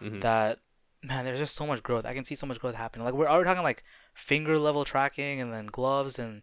Mhm. 0.00 0.20
That 0.20 0.58
man, 1.02 1.24
there's 1.24 1.38
just 1.38 1.54
so 1.54 1.66
much 1.66 1.82
growth. 1.82 2.04
I 2.04 2.14
can 2.14 2.24
see 2.24 2.34
so 2.34 2.46
much 2.46 2.58
growth 2.60 2.74
happening. 2.74 3.04
Like 3.04 3.14
we're 3.14 3.28
already 3.28 3.46
talking 3.48 3.62
like 3.62 3.84
finger 4.14 4.58
level 4.58 4.84
tracking, 4.84 5.40
and 5.40 5.52
then 5.52 5.66
gloves, 5.66 6.18
and 6.18 6.42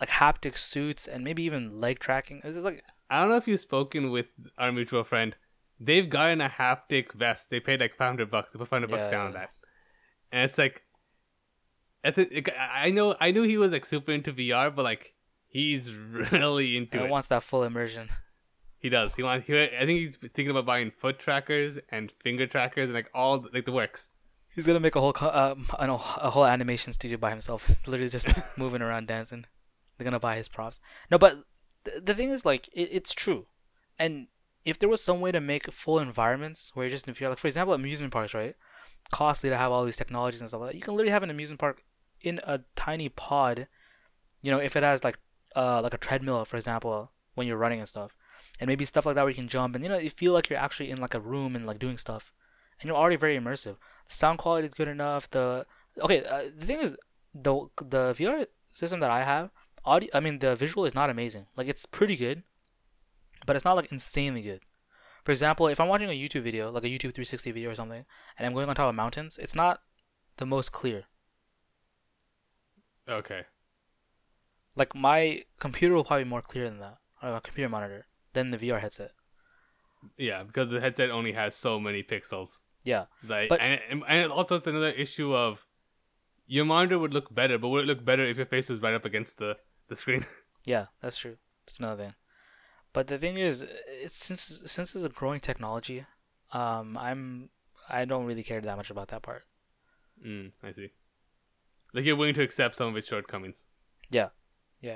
like 0.00 0.08
haptic 0.10 0.56
suits, 0.56 1.06
and 1.06 1.22
maybe 1.24 1.42
even 1.44 1.80
leg 1.80 1.98
tracking. 1.98 2.40
This 2.44 2.56
is 2.56 2.64
like 2.64 2.82
I 3.10 3.20
don't 3.20 3.28
know 3.30 3.36
if 3.36 3.46
you've 3.46 3.60
spoken 3.60 4.10
with 4.10 4.32
our 4.58 4.72
mutual 4.72 5.04
friend. 5.04 5.36
They've 5.78 6.08
gotten 6.08 6.40
a 6.40 6.48
haptic 6.48 7.12
vest. 7.12 7.50
They 7.50 7.60
paid 7.60 7.80
like 7.80 7.94
five 7.96 8.08
hundred 8.08 8.30
bucks. 8.30 8.50
They 8.52 8.58
put 8.58 8.68
five 8.68 8.82
hundred 8.82 8.90
bucks 8.90 9.06
Yeah, 9.06 9.12
down 9.12 9.26
on 9.26 9.32
that, 9.34 9.50
and 10.32 10.44
it's 10.48 10.58
like, 10.58 10.82
it's 12.04 12.18
a, 12.18 12.36
it, 12.36 12.48
I 12.58 12.90
know 12.90 13.16
I 13.20 13.30
knew 13.30 13.42
he 13.42 13.56
was 13.58 13.70
like 13.70 13.84
super 13.86 14.12
into 14.12 14.32
VR, 14.32 14.70
but 14.74 14.82
like 14.82 15.14
he's 15.52 15.92
really 15.92 16.76
into 16.76 16.98
it 16.98 17.04
it. 17.04 17.10
wants 17.10 17.28
that 17.28 17.42
full 17.42 17.62
immersion. 17.62 18.08
He 18.78 18.88
does. 18.88 19.14
He 19.14 19.22
wants. 19.22 19.46
He, 19.46 19.62
I 19.62 19.68
think 19.86 20.00
he's 20.00 20.16
thinking 20.16 20.50
about 20.50 20.66
buying 20.66 20.90
foot 20.90 21.18
trackers 21.20 21.78
and 21.90 22.10
finger 22.24 22.46
trackers 22.48 22.86
and 22.86 22.94
like 22.94 23.10
all 23.14 23.38
the- 23.38 23.50
like 23.52 23.64
the 23.64 23.72
works. 23.72 24.08
He's 24.54 24.66
gonna 24.66 24.80
make 24.80 24.96
a 24.96 25.00
whole 25.00 25.14
um, 25.20 25.66
know 25.80 25.94
a 25.94 26.30
whole 26.30 26.44
animation 26.44 26.92
studio 26.92 27.16
by 27.16 27.30
himself, 27.30 27.70
literally 27.86 28.10
just 28.10 28.28
moving 28.56 28.82
around 28.82 29.06
dancing. 29.06 29.44
They're 29.96 30.04
gonna 30.04 30.18
buy 30.18 30.36
his 30.36 30.48
props. 30.48 30.80
No, 31.10 31.16
but 31.18 31.44
th- 31.84 32.04
the 32.04 32.14
thing 32.14 32.30
is, 32.30 32.44
like, 32.44 32.68
it, 32.72 32.88
it's 32.92 33.14
true. 33.14 33.46
And 33.98 34.26
if 34.64 34.78
there 34.78 34.88
was 34.88 35.00
some 35.02 35.20
way 35.20 35.32
to 35.32 35.40
make 35.40 35.70
full 35.72 35.98
environments 35.98 36.70
where 36.74 36.84
you're 36.86 36.90
just 36.90 37.06
in 37.08 37.14
VR, 37.14 37.28
like 37.30 37.38
for 37.38 37.46
example, 37.48 37.72
amusement 37.74 38.12
parks, 38.12 38.34
right? 38.34 38.56
Costly 39.10 39.48
to 39.50 39.56
have 39.56 39.70
all 39.72 39.84
these 39.84 39.96
technologies 39.96 40.40
and 40.40 40.48
stuff 40.50 40.60
like 40.60 40.70
that. 40.70 40.76
You 40.76 40.82
can 40.82 40.94
literally 40.94 41.12
have 41.12 41.22
an 41.22 41.30
amusement 41.30 41.60
park 41.60 41.82
in 42.20 42.40
a 42.44 42.60
tiny 42.76 43.08
pod. 43.08 43.68
You 44.42 44.50
know, 44.50 44.58
if 44.58 44.74
it 44.76 44.82
has 44.82 45.02
like 45.04 45.18
uh 45.56 45.80
like 45.82 45.94
a 45.94 45.98
treadmill, 45.98 46.44
for 46.44 46.56
example, 46.56 47.10
when 47.34 47.46
you're 47.46 47.56
running 47.56 47.80
and 47.80 47.88
stuff, 47.88 48.16
and 48.60 48.68
maybe 48.68 48.84
stuff 48.84 49.06
like 49.06 49.14
that 49.14 49.22
where 49.22 49.30
you 49.30 49.36
can 49.36 49.48
jump 49.48 49.74
and 49.74 49.84
you 49.84 49.90
know 49.90 49.98
you 49.98 50.10
feel 50.10 50.32
like 50.32 50.48
you're 50.48 50.58
actually 50.58 50.90
in 50.90 51.00
like 51.00 51.14
a 51.14 51.20
room 51.20 51.56
and 51.56 51.66
like 51.66 51.78
doing 51.78 51.98
stuff, 51.98 52.32
and 52.80 52.88
you're 52.88 52.96
already 52.96 53.16
very 53.16 53.38
immersive 53.38 53.76
the 54.08 54.14
sound 54.14 54.38
quality 54.38 54.68
is 54.68 54.74
good 54.74 54.88
enough. 54.88 55.28
The 55.30 55.66
okay, 56.00 56.24
uh, 56.24 56.44
the 56.56 56.66
thing 56.66 56.80
is, 56.80 56.96
the 57.34 57.66
the 57.76 58.14
VR 58.18 58.46
system 58.72 59.00
that 59.00 59.10
I 59.10 59.24
have, 59.24 59.50
audio. 59.84 60.10
I 60.14 60.20
mean, 60.20 60.38
the 60.38 60.54
visual 60.56 60.84
is 60.84 60.94
not 60.94 61.10
amazing. 61.10 61.46
Like 61.56 61.68
it's 61.68 61.86
pretty 61.86 62.16
good, 62.16 62.42
but 63.46 63.56
it's 63.56 63.64
not 63.64 63.76
like 63.76 63.92
insanely 63.92 64.42
good. 64.42 64.60
For 65.24 65.32
example, 65.32 65.68
if 65.68 65.78
I'm 65.78 65.88
watching 65.88 66.10
a 66.10 66.12
YouTube 66.12 66.42
video, 66.42 66.70
like 66.70 66.82
a 66.84 66.88
YouTube 66.88 67.14
360 67.14 67.52
video 67.52 67.70
or 67.70 67.74
something, 67.74 68.04
and 68.36 68.46
I'm 68.46 68.54
going 68.54 68.68
on 68.68 68.74
top 68.74 68.88
of 68.88 68.94
mountains, 68.94 69.38
it's 69.40 69.54
not 69.54 69.80
the 70.38 70.46
most 70.46 70.72
clear. 70.72 71.04
Okay. 73.08 73.42
Like 74.76 74.94
my 74.94 75.44
computer 75.58 75.94
will 75.94 76.04
probably 76.04 76.24
be 76.24 76.30
more 76.30 76.42
clear 76.42 76.68
than 76.68 76.78
that, 76.80 76.98
or 77.22 77.34
a 77.36 77.40
computer 77.40 77.68
monitor 77.68 78.06
than 78.32 78.50
the 78.50 78.58
VR 78.58 78.80
headset. 78.80 79.12
Yeah, 80.16 80.42
because 80.42 80.70
the 80.70 80.80
headset 80.80 81.10
only 81.10 81.32
has 81.32 81.54
so 81.54 81.78
many 81.78 82.02
pixels. 82.02 82.58
Yeah, 82.84 83.04
Like, 83.22 83.48
But- 83.48 83.60
and, 83.60 84.02
and 84.08 84.32
also 84.32 84.56
it's 84.56 84.66
another 84.66 84.90
issue 84.90 85.32
of 85.34 85.64
your 86.48 86.64
monitor 86.64 86.98
would 86.98 87.14
look 87.14 87.32
better, 87.32 87.56
but 87.58 87.68
would 87.68 87.84
it 87.84 87.86
look 87.86 88.04
better 88.04 88.24
if 88.26 88.36
your 88.36 88.46
face 88.46 88.68
was 88.68 88.80
right 88.80 88.94
up 88.94 89.04
against 89.04 89.38
the 89.38 89.56
the 89.88 89.96
screen? 89.96 90.26
Yeah, 90.64 90.86
that's 91.00 91.18
true. 91.18 91.36
It's 91.64 91.78
another 91.80 92.02
thing. 92.04 92.14
But 92.92 93.08
the 93.08 93.18
thing 93.18 93.36
is, 93.36 93.64
it's 93.88 94.16
since 94.16 94.62
since 94.66 94.94
it's 94.94 95.04
a 95.04 95.08
growing 95.08 95.40
technology, 95.40 96.06
um, 96.52 96.96
I'm 96.96 97.50
I 97.88 98.04
don't 98.04 98.26
really 98.26 98.42
care 98.44 98.60
that 98.60 98.76
much 98.76 98.90
about 98.90 99.08
that 99.08 99.22
part. 99.22 99.44
mm, 100.24 100.52
I 100.62 100.70
see. 100.72 100.90
Like 101.94 102.04
you're 102.04 102.16
willing 102.16 102.34
to 102.34 102.42
accept 102.42 102.76
some 102.76 102.88
of 102.88 102.96
its 102.96 103.08
shortcomings. 103.08 103.64
Yeah, 104.10 104.28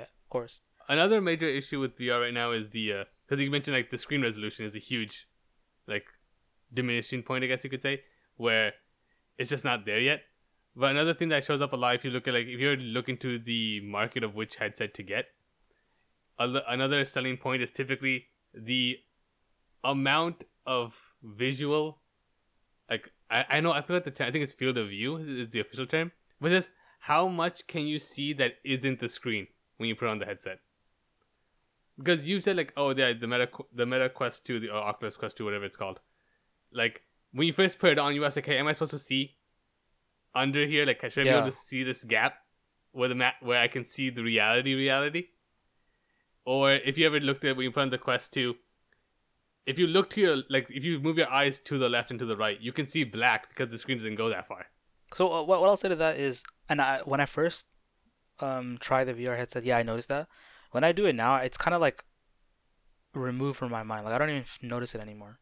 of 0.03 0.29
course. 0.29 0.59
Another 0.87 1.19
major 1.19 1.47
issue 1.47 1.79
with 1.79 1.97
VR 1.97 2.21
right 2.21 2.33
now 2.33 2.51
is 2.51 2.69
the 2.69 2.93
uh, 2.93 3.03
because 3.27 3.43
you 3.43 3.51
mentioned 3.51 3.75
like 3.75 3.89
the 3.89 3.97
screen 3.97 4.21
resolution 4.21 4.65
is 4.65 4.75
a 4.75 4.79
huge, 4.79 5.27
like, 5.87 6.05
diminishing 6.73 7.23
point. 7.23 7.43
I 7.43 7.47
guess 7.47 7.63
you 7.63 7.69
could 7.69 7.81
say 7.81 8.01
where 8.35 8.73
it's 9.37 9.49
just 9.49 9.65
not 9.65 9.85
there 9.85 9.99
yet. 9.99 10.21
But 10.75 10.91
another 10.91 11.13
thing 11.13 11.29
that 11.29 11.43
shows 11.43 11.61
up 11.61 11.73
a 11.73 11.75
lot 11.75 11.95
if 11.95 12.05
you 12.05 12.11
look 12.11 12.27
at 12.27 12.33
like 12.35 12.45
if 12.45 12.59
you're 12.59 12.77
looking 12.77 13.17
to 13.17 13.39
the 13.39 13.81
market 13.81 14.23
of 14.23 14.35
which 14.35 14.57
headset 14.57 14.93
to 14.93 15.03
get, 15.03 15.25
another 16.39 17.03
selling 17.03 17.37
point 17.37 17.63
is 17.63 17.71
typically 17.71 18.25
the 18.53 18.97
amount 19.83 20.43
of 20.65 20.93
visual, 21.23 21.99
like 22.89 23.09
I, 23.29 23.45
I 23.49 23.59
know 23.59 23.71
I 23.71 23.81
forgot 23.81 24.03
the 24.03 24.11
term. 24.11 24.27
I 24.27 24.31
think 24.31 24.43
it's 24.43 24.53
field 24.53 24.77
of 24.77 24.89
view 24.89 25.17
is 25.17 25.49
the 25.49 25.61
official 25.61 25.87
term, 25.87 26.11
but 26.39 26.49
just 26.49 26.69
how 26.99 27.27
much 27.27 27.65
can 27.67 27.87
you 27.87 27.99
see 27.99 28.33
that 28.33 28.53
isn't 28.63 28.99
the 28.99 29.09
screen 29.09 29.47
when 29.77 29.89
you 29.89 29.95
put 29.95 30.07
on 30.07 30.19
the 30.19 30.25
headset? 30.25 30.59
Because 31.97 32.27
you 32.27 32.41
said 32.41 32.57
like, 32.57 32.73
oh, 32.77 32.93
the 32.93 33.17
the 33.19 33.27
Meta 33.27 33.49
the 33.73 33.85
Meta 33.85 34.09
Quest 34.09 34.45
Two, 34.45 34.59
the 34.59 34.69
or 34.69 34.77
Oculus 34.77 35.17
Quest 35.17 35.37
Two, 35.37 35.45
whatever 35.45 35.65
it's 35.65 35.77
called. 35.77 35.99
Like 36.71 37.01
when 37.31 37.47
you 37.47 37.53
first 37.53 37.79
put 37.79 37.91
it 37.91 37.99
on, 37.99 38.13
you 38.13 38.23
asked 38.25 38.35
like, 38.35 38.45
hey, 38.45 38.57
am 38.57 38.67
I 38.67 38.73
supposed 38.73 38.91
to 38.91 38.99
see 38.99 39.35
under 40.35 40.65
here? 40.65 40.85
Like, 40.85 41.01
should 41.01 41.21
I 41.21 41.23
be 41.23 41.29
able 41.29 41.49
to 41.49 41.51
see 41.51 41.83
this 41.83 42.03
gap 42.03 42.35
where 42.91 43.09
the 43.09 43.15
mat 43.15 43.35
where 43.41 43.59
I 43.59 43.67
can 43.67 43.85
see 43.87 44.09
the 44.09 44.23
reality 44.23 44.73
reality? 44.75 45.25
Or 46.45 46.73
if 46.73 46.97
you 46.97 47.05
ever 47.05 47.19
looked 47.19 47.43
at 47.43 47.57
when 47.57 47.65
you 47.65 47.71
put 47.71 47.81
on 47.81 47.89
the 47.89 47.97
Quest 47.97 48.33
Two, 48.33 48.55
if 49.65 49.77
you 49.77 49.87
look 49.87 50.09
to 50.11 50.21
your 50.21 50.37
like 50.49 50.67
if 50.69 50.83
you 50.83 50.99
move 50.99 51.17
your 51.17 51.29
eyes 51.29 51.59
to 51.59 51.77
the 51.77 51.89
left 51.89 52.11
and 52.11 52.19
to 52.19 52.25
the 52.25 52.37
right, 52.37 52.59
you 52.61 52.71
can 52.71 52.87
see 52.87 53.03
black 53.03 53.49
because 53.49 53.69
the 53.69 53.77
screen 53.77 53.97
doesn't 53.97 54.15
go 54.15 54.29
that 54.29 54.47
far. 54.47 54.67
So 55.15 55.33
uh, 55.33 55.43
what 55.43 55.61
what 55.61 55.69
I'll 55.69 55.77
say 55.77 55.89
to 55.89 55.95
that 55.95 56.19
is, 56.19 56.43
and 56.69 56.81
I 56.81 57.01
when 57.05 57.19
I 57.19 57.25
first 57.25 57.67
um 58.39 58.77
tried 58.79 59.05
the 59.05 59.13
VR 59.13 59.37
headset, 59.37 59.63
yeah, 59.65 59.77
I 59.77 59.83
noticed 59.83 60.09
that. 60.09 60.27
When 60.71 60.83
I 60.83 60.91
do 60.91 61.05
it 61.05 61.13
now, 61.15 61.37
it's 61.37 61.57
kind 61.57 61.73
of 61.73 61.81
like 61.81 62.03
removed 63.13 63.57
from 63.57 63.71
my 63.71 63.83
mind. 63.83 64.05
Like 64.05 64.13
I 64.13 64.17
don't 64.17 64.29
even 64.29 64.41
f- 64.41 64.59
notice 64.61 64.93
it 64.95 65.01
anymore. 65.01 65.39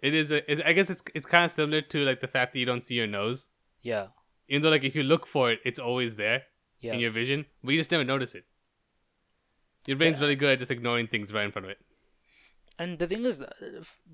It 0.00 0.14
is 0.14 0.30
a, 0.30 0.50
it, 0.50 0.64
I 0.66 0.72
guess 0.72 0.90
it's 0.90 1.02
it's 1.14 1.26
kind 1.26 1.44
of 1.44 1.50
similar 1.52 1.80
to 1.80 2.04
like 2.04 2.20
the 2.20 2.28
fact 2.28 2.52
that 2.52 2.58
you 2.58 2.66
don't 2.66 2.84
see 2.84 2.94
your 2.94 3.06
nose. 3.06 3.48
Yeah, 3.82 4.08
Even 4.48 4.62
though 4.62 4.70
like 4.70 4.84
if 4.84 4.96
you 4.96 5.02
look 5.02 5.26
for 5.26 5.50
it, 5.52 5.60
it's 5.64 5.78
always 5.78 6.16
there 6.16 6.42
yeah. 6.80 6.92
in 6.94 6.98
your 7.00 7.12
vision, 7.12 7.46
but 7.62 7.70
you 7.70 7.78
just 7.80 7.90
never 7.92 8.04
notice 8.04 8.34
it. 8.34 8.44
Your 9.86 9.96
brain's 9.96 10.16
Yeah. 10.18 10.22
really 10.22 10.36
good 10.36 10.50
at 10.52 10.58
just 10.58 10.70
ignoring 10.70 11.06
things 11.06 11.32
right 11.32 11.44
in 11.44 11.52
front 11.52 11.66
of 11.66 11.70
it. 11.70 11.78
And 12.78 12.98
the 12.98 13.06
thing 13.06 13.24
is, 13.24 13.40
uh, 13.40 13.52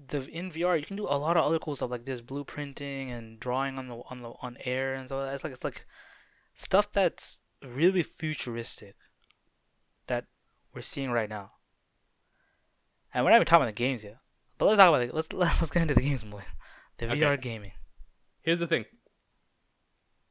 the 0.09 0.29
in 0.29 0.50
VR 0.52 0.79
you 0.79 0.85
can 0.87 0.97
do 0.97 1.05
a 1.09 1.19
lot 1.19 1.37
of 1.37 1.45
other 1.45 1.59
cool 1.59 1.75
stuff 1.75 1.91
like 1.91 2.05
this 2.05 2.21
blueprinting 2.21 3.11
and 3.11 3.41
drawing 3.41 3.79
on 3.79 3.88
the 3.88 3.97
on 4.11 4.23
the 4.23 4.33
on 4.41 4.57
air 4.64 4.95
and 4.95 5.09
so 5.09 5.21
that. 5.25 5.35
It's 5.35 5.43
like 5.45 5.52
it's 5.52 5.64
like 5.64 5.85
stuff 6.55 6.93
that's 6.93 7.42
really 7.64 8.02
futuristic 8.02 8.95
that 10.07 10.26
we're 10.75 10.81
seeing 10.83 11.11
right 11.11 11.28
now. 11.28 11.52
And 13.14 13.25
we're 13.25 13.31
not 13.31 13.37
even 13.37 13.47
talking 13.47 13.62
about 13.62 13.75
the 13.75 13.85
games 13.85 14.02
yet. 14.04 14.19
But 14.59 14.66
let's 14.66 14.78
talk 14.78 14.88
about 14.88 15.02
it. 15.02 15.14
Let's 15.14 15.33
let's 15.33 15.71
get 15.71 15.83
into 15.83 15.95
the 15.95 16.00
games 16.00 16.25
more. 16.25 16.45
The 16.99 17.11
Okay. 17.11 17.21
VR 17.21 17.40
gaming. 17.40 17.73
Here's 18.42 18.61
the 18.61 18.66
thing. 18.66 18.85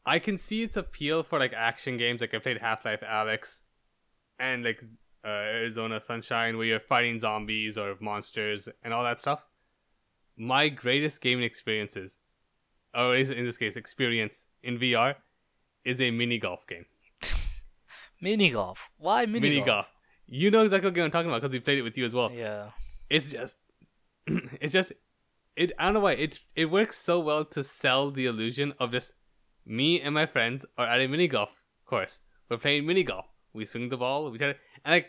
I 0.06 0.20
can 0.20 0.38
see 0.38 0.64
its 0.64 0.78
appeal 0.78 1.24
for 1.24 1.38
like 1.40 1.54
action 1.54 1.98
games. 1.98 2.22
Like 2.22 2.34
I 2.34 2.40
played 2.40 2.58
Half-Life 2.60 3.02
Alyx, 3.02 3.60
and 4.40 4.64
like 4.64 4.82
uh, 5.24 5.28
Arizona 5.28 6.02
Sunshine, 6.02 6.58
where 6.58 6.66
you're 6.66 6.80
fighting 6.80 7.20
zombies 7.20 7.78
or 7.78 7.96
monsters 8.00 8.68
and 8.84 8.94
all 8.94 9.04
that 9.04 9.20
stuff. 9.20 9.46
My 10.38 10.70
greatest 10.70 11.22
gaming 11.22 11.44
experiences, 11.44 12.18
or 12.96 13.16
is 13.16 13.30
in 13.30 13.46
this 13.46 13.58
case 13.58 13.76
experience 13.76 14.48
in 14.64 14.80
VR, 14.80 15.16
is 15.86 16.02
a 16.02 16.10
mini 16.10 16.40
golf 16.40 16.66
game. 16.68 16.86
Mini 18.22 18.50
golf. 18.52 18.90
Why 18.98 19.26
mini, 19.26 19.50
Mini, 19.50 19.62
golf. 19.66 19.88
You 20.28 20.52
know 20.52 20.64
exactly 20.64 20.88
what 20.88 20.96
game 20.96 21.06
I'm 21.06 21.12
talking 21.12 21.30
about 21.30 21.42
because 21.42 21.52
we 21.54 21.60
played 21.60 21.80
it 21.80 21.82
with 21.82 21.98
you 21.98 22.06
as 22.06 22.14
well. 22.14 22.32
Yeah. 22.32 22.70
it's 23.10 23.28
just 23.28 23.58
it's 24.62 24.72
just 24.72 24.94
it 25.58 25.72
i 25.78 25.86
don't 25.86 25.96
know 25.96 26.00
why 26.00 26.14
it 26.14 26.40
it 26.56 26.66
works 26.66 26.98
so 26.98 27.20
well 27.20 27.44
to 27.44 27.62
sell 27.64 28.10
the 28.12 28.26
illusion 28.26 28.74
of 28.80 28.92
just 28.92 29.16
me 29.66 30.00
and 30.00 30.14
my 30.14 30.26
friends 30.26 30.66
are 30.78 30.88
at 30.88 31.02
a 31.02 31.08
mini 31.08 31.28
golf 31.28 31.50
course 31.86 32.22
we're 32.50 32.58
playing 32.58 32.86
mini 32.86 33.04
golf 33.04 33.26
we 33.54 33.66
swing 33.66 33.90
the 33.90 33.98
ball 33.98 34.32
we 34.32 34.38
try 34.38 34.54
to 34.54 34.58
and 34.86 34.94
like 34.94 35.08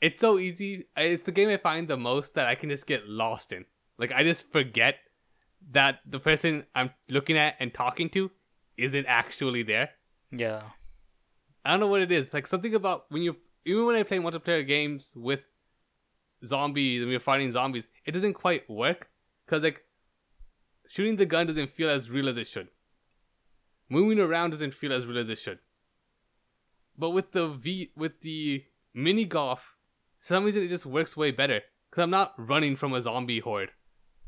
it's 0.00 0.20
so 0.20 0.38
easy 0.38 0.86
it's 0.96 1.24
the 1.26 1.30
game 1.30 1.48
i 1.48 1.56
find 1.56 1.86
the 1.86 1.96
most 1.96 2.34
that 2.34 2.48
i 2.48 2.54
can 2.56 2.68
just 2.70 2.86
get 2.86 3.06
lost 3.06 3.52
in 3.52 3.64
like 3.98 4.10
i 4.10 4.24
just 4.24 4.50
forget 4.50 4.96
that 5.70 6.00
the 6.04 6.18
person 6.18 6.64
i'm 6.74 6.90
looking 7.08 7.36
at 7.38 7.54
and 7.60 7.72
talking 7.72 8.08
to 8.08 8.28
isn't 8.76 9.06
actually 9.06 9.62
there 9.62 9.90
Yeah. 10.32 10.62
I 11.64 11.70
don't 11.70 11.80
know 11.80 11.86
what 11.86 12.02
it 12.02 12.10
is. 12.10 12.32
Like 12.32 12.46
something 12.46 12.74
about 12.74 13.06
when 13.10 13.22
you 13.22 13.36
even 13.64 13.86
when 13.86 13.96
I 13.96 14.02
play 14.02 14.18
multiplayer 14.18 14.66
games 14.66 15.12
with 15.14 15.40
zombies 16.44 17.02
and 17.02 17.10
we're 17.10 17.20
fighting 17.20 17.52
zombies, 17.52 17.86
it 18.04 18.12
doesn't 18.12 18.34
quite 18.34 18.68
work 18.68 19.08
because 19.46 19.62
like 19.62 19.82
shooting 20.88 21.16
the 21.16 21.26
gun 21.26 21.46
doesn't 21.46 21.70
feel 21.70 21.88
as 21.88 22.10
real 22.10 22.28
as 22.28 22.36
it 22.36 22.46
should. 22.46 22.68
Moving 23.88 24.18
around 24.18 24.50
doesn't 24.50 24.74
feel 24.74 24.92
as 24.92 25.06
real 25.06 25.18
as 25.18 25.28
it 25.28 25.38
should. 25.38 25.58
But 26.98 27.10
with 27.10 27.32
the 27.32 27.48
V 27.48 27.92
with 27.96 28.20
the 28.22 28.64
mini 28.94 29.24
golf, 29.24 29.76
for 30.18 30.26
some 30.26 30.44
reason 30.44 30.62
it 30.62 30.68
just 30.68 30.86
works 30.86 31.16
way 31.16 31.30
better 31.30 31.60
because 31.90 32.02
I'm 32.02 32.10
not 32.10 32.34
running 32.36 32.74
from 32.74 32.92
a 32.92 33.00
zombie 33.00 33.40
horde, 33.40 33.70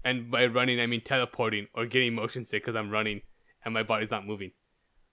and 0.04 0.30
by 0.30 0.46
running 0.46 0.80
I 0.80 0.86
mean 0.86 1.02
teleporting 1.04 1.66
or 1.74 1.86
getting 1.86 2.14
motion 2.14 2.44
sick 2.44 2.62
because 2.64 2.76
I'm 2.76 2.90
running 2.90 3.22
and 3.64 3.74
my 3.74 3.82
body's 3.82 4.10
not 4.10 4.26
moving 4.26 4.52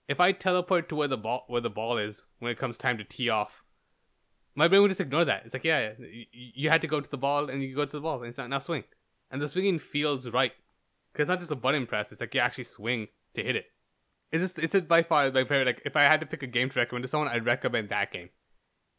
if 0.08 0.20
I 0.20 0.32
teleport 0.32 0.88
to 0.88 0.96
where 0.96 1.08
the 1.08 1.16
ball 1.16 1.44
where 1.48 1.60
the 1.60 1.70
ball 1.70 1.98
is 1.98 2.24
when 2.38 2.52
it 2.52 2.58
comes 2.58 2.76
time 2.76 2.98
to 2.98 3.04
tee 3.04 3.28
off, 3.28 3.62
my 4.54 4.68
brain 4.68 4.82
would 4.82 4.88
just 4.88 5.00
ignore 5.00 5.24
that. 5.24 5.42
It's 5.44 5.54
like, 5.54 5.64
yeah, 5.64 5.92
you, 5.98 6.26
you 6.32 6.70
had 6.70 6.82
to 6.82 6.88
go 6.88 7.00
to 7.00 7.10
the 7.10 7.16
ball 7.16 7.48
and 7.48 7.62
you 7.62 7.74
go 7.74 7.84
to 7.84 7.92
the 7.92 8.00
ball 8.00 8.18
and 8.18 8.28
it's 8.28 8.38
not 8.38 8.50
now 8.50 8.58
swing, 8.58 8.84
and 9.30 9.40
the 9.40 9.48
swinging 9.48 9.78
feels 9.78 10.28
right 10.28 10.52
because 11.12 11.24
it's 11.24 11.28
not 11.28 11.40
just 11.40 11.52
a 11.52 11.56
button 11.56 11.86
press. 11.86 12.12
It's 12.12 12.20
like 12.20 12.34
you 12.34 12.40
actually 12.40 12.64
swing 12.64 13.08
to 13.34 13.42
hit 13.42 13.56
it. 13.56 13.66
It's 14.30 14.54
just, 14.54 14.74
it's 14.74 14.86
by 14.86 15.02
far 15.02 15.30
my 15.30 15.44
favorite. 15.44 15.66
Like 15.66 15.82
if 15.84 15.96
I 15.96 16.02
had 16.02 16.20
to 16.20 16.26
pick 16.26 16.42
a 16.42 16.46
game 16.46 16.70
to 16.70 16.78
recommend 16.78 17.04
to 17.04 17.08
someone, 17.08 17.28
I'd 17.28 17.46
recommend 17.46 17.90
that 17.90 18.12
game, 18.12 18.30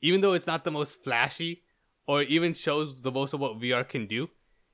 even 0.02 0.22
though 0.22 0.34
it's 0.34 0.48
not 0.48 0.64
the 0.64 0.72
most 0.72 1.04
flashy 1.04 1.64
or 2.08 2.22
even 2.24 2.54
shows 2.54 3.02
the 3.02 3.12
most 3.12 3.34
of 3.34 3.40
what 3.40 3.60
VR 3.60 3.88
can 3.88 4.08
do. 4.08 4.30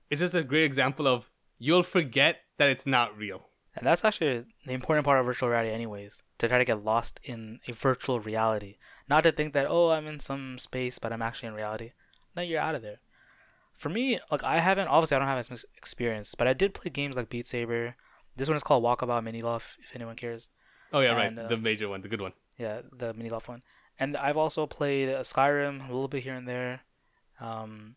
It's 0.09 0.21
just 0.21 0.35
a 0.35 0.43
great 0.43 0.63
example 0.63 1.07
of 1.07 1.29
you'll 1.59 1.83
forget 1.83 2.37
that 2.57 2.69
it's 2.69 2.85
not 2.85 3.17
real. 3.17 3.48
And 3.75 3.85
that's 3.85 4.03
actually 4.03 4.45
the 4.65 4.73
important 4.73 5.05
part 5.05 5.19
of 5.19 5.25
virtual 5.25 5.49
reality, 5.49 5.71
anyways, 5.71 6.23
to 6.39 6.47
try 6.47 6.57
to 6.57 6.65
get 6.65 6.83
lost 6.83 7.19
in 7.23 7.59
a 7.67 7.71
virtual 7.73 8.19
reality. 8.19 8.77
Not 9.07 9.23
to 9.23 9.31
think 9.31 9.53
that, 9.53 9.67
oh, 9.69 9.89
I'm 9.91 10.07
in 10.07 10.19
some 10.19 10.57
space, 10.57 10.99
but 10.99 11.13
I'm 11.13 11.21
actually 11.21 11.49
in 11.49 11.53
reality. 11.55 11.91
No, 12.35 12.41
you're 12.41 12.59
out 12.61 12.75
of 12.75 12.81
there. 12.81 12.99
For 13.73 13.89
me, 13.89 14.19
like, 14.31 14.43
I 14.43 14.59
haven't, 14.59 14.87
obviously, 14.87 15.15
I 15.15 15.19
don't 15.19 15.27
have 15.27 15.37
as 15.37 15.49
much 15.49 15.65
experience, 15.77 16.35
but 16.35 16.47
I 16.47 16.53
did 16.53 16.73
play 16.73 16.89
games 16.89 17.15
like 17.15 17.29
Beat 17.29 17.47
Saber. 17.47 17.95
This 18.35 18.47
one 18.49 18.57
is 18.57 18.63
called 18.63 18.83
Walkabout 18.83 19.23
Mini 19.23 19.39
Golf, 19.41 19.77
if 19.81 19.95
anyone 19.95 20.15
cares. 20.15 20.49
Oh 20.91 20.99
yeah, 20.99 21.17
And, 21.19 21.37
right. 21.37 21.45
uh, 21.45 21.49
the 21.49 21.57
major 21.57 21.87
one, 21.87 22.01
the 22.01 22.07
good 22.09 22.21
one. 22.21 22.33
Yeah, 22.57 22.81
the 22.91 23.13
mini 23.13 23.29
golf 23.29 23.47
one. 23.47 23.61
And 23.99 24.17
I've 24.17 24.35
also 24.37 24.65
played 24.65 25.09
uh, 25.09 25.21
Skyrim 25.21 25.83
a 25.87 25.91
little 25.91 26.07
bit 26.07 26.23
here 26.23 26.33
and 26.33 26.47
there, 26.47 26.81
um, 27.39 27.95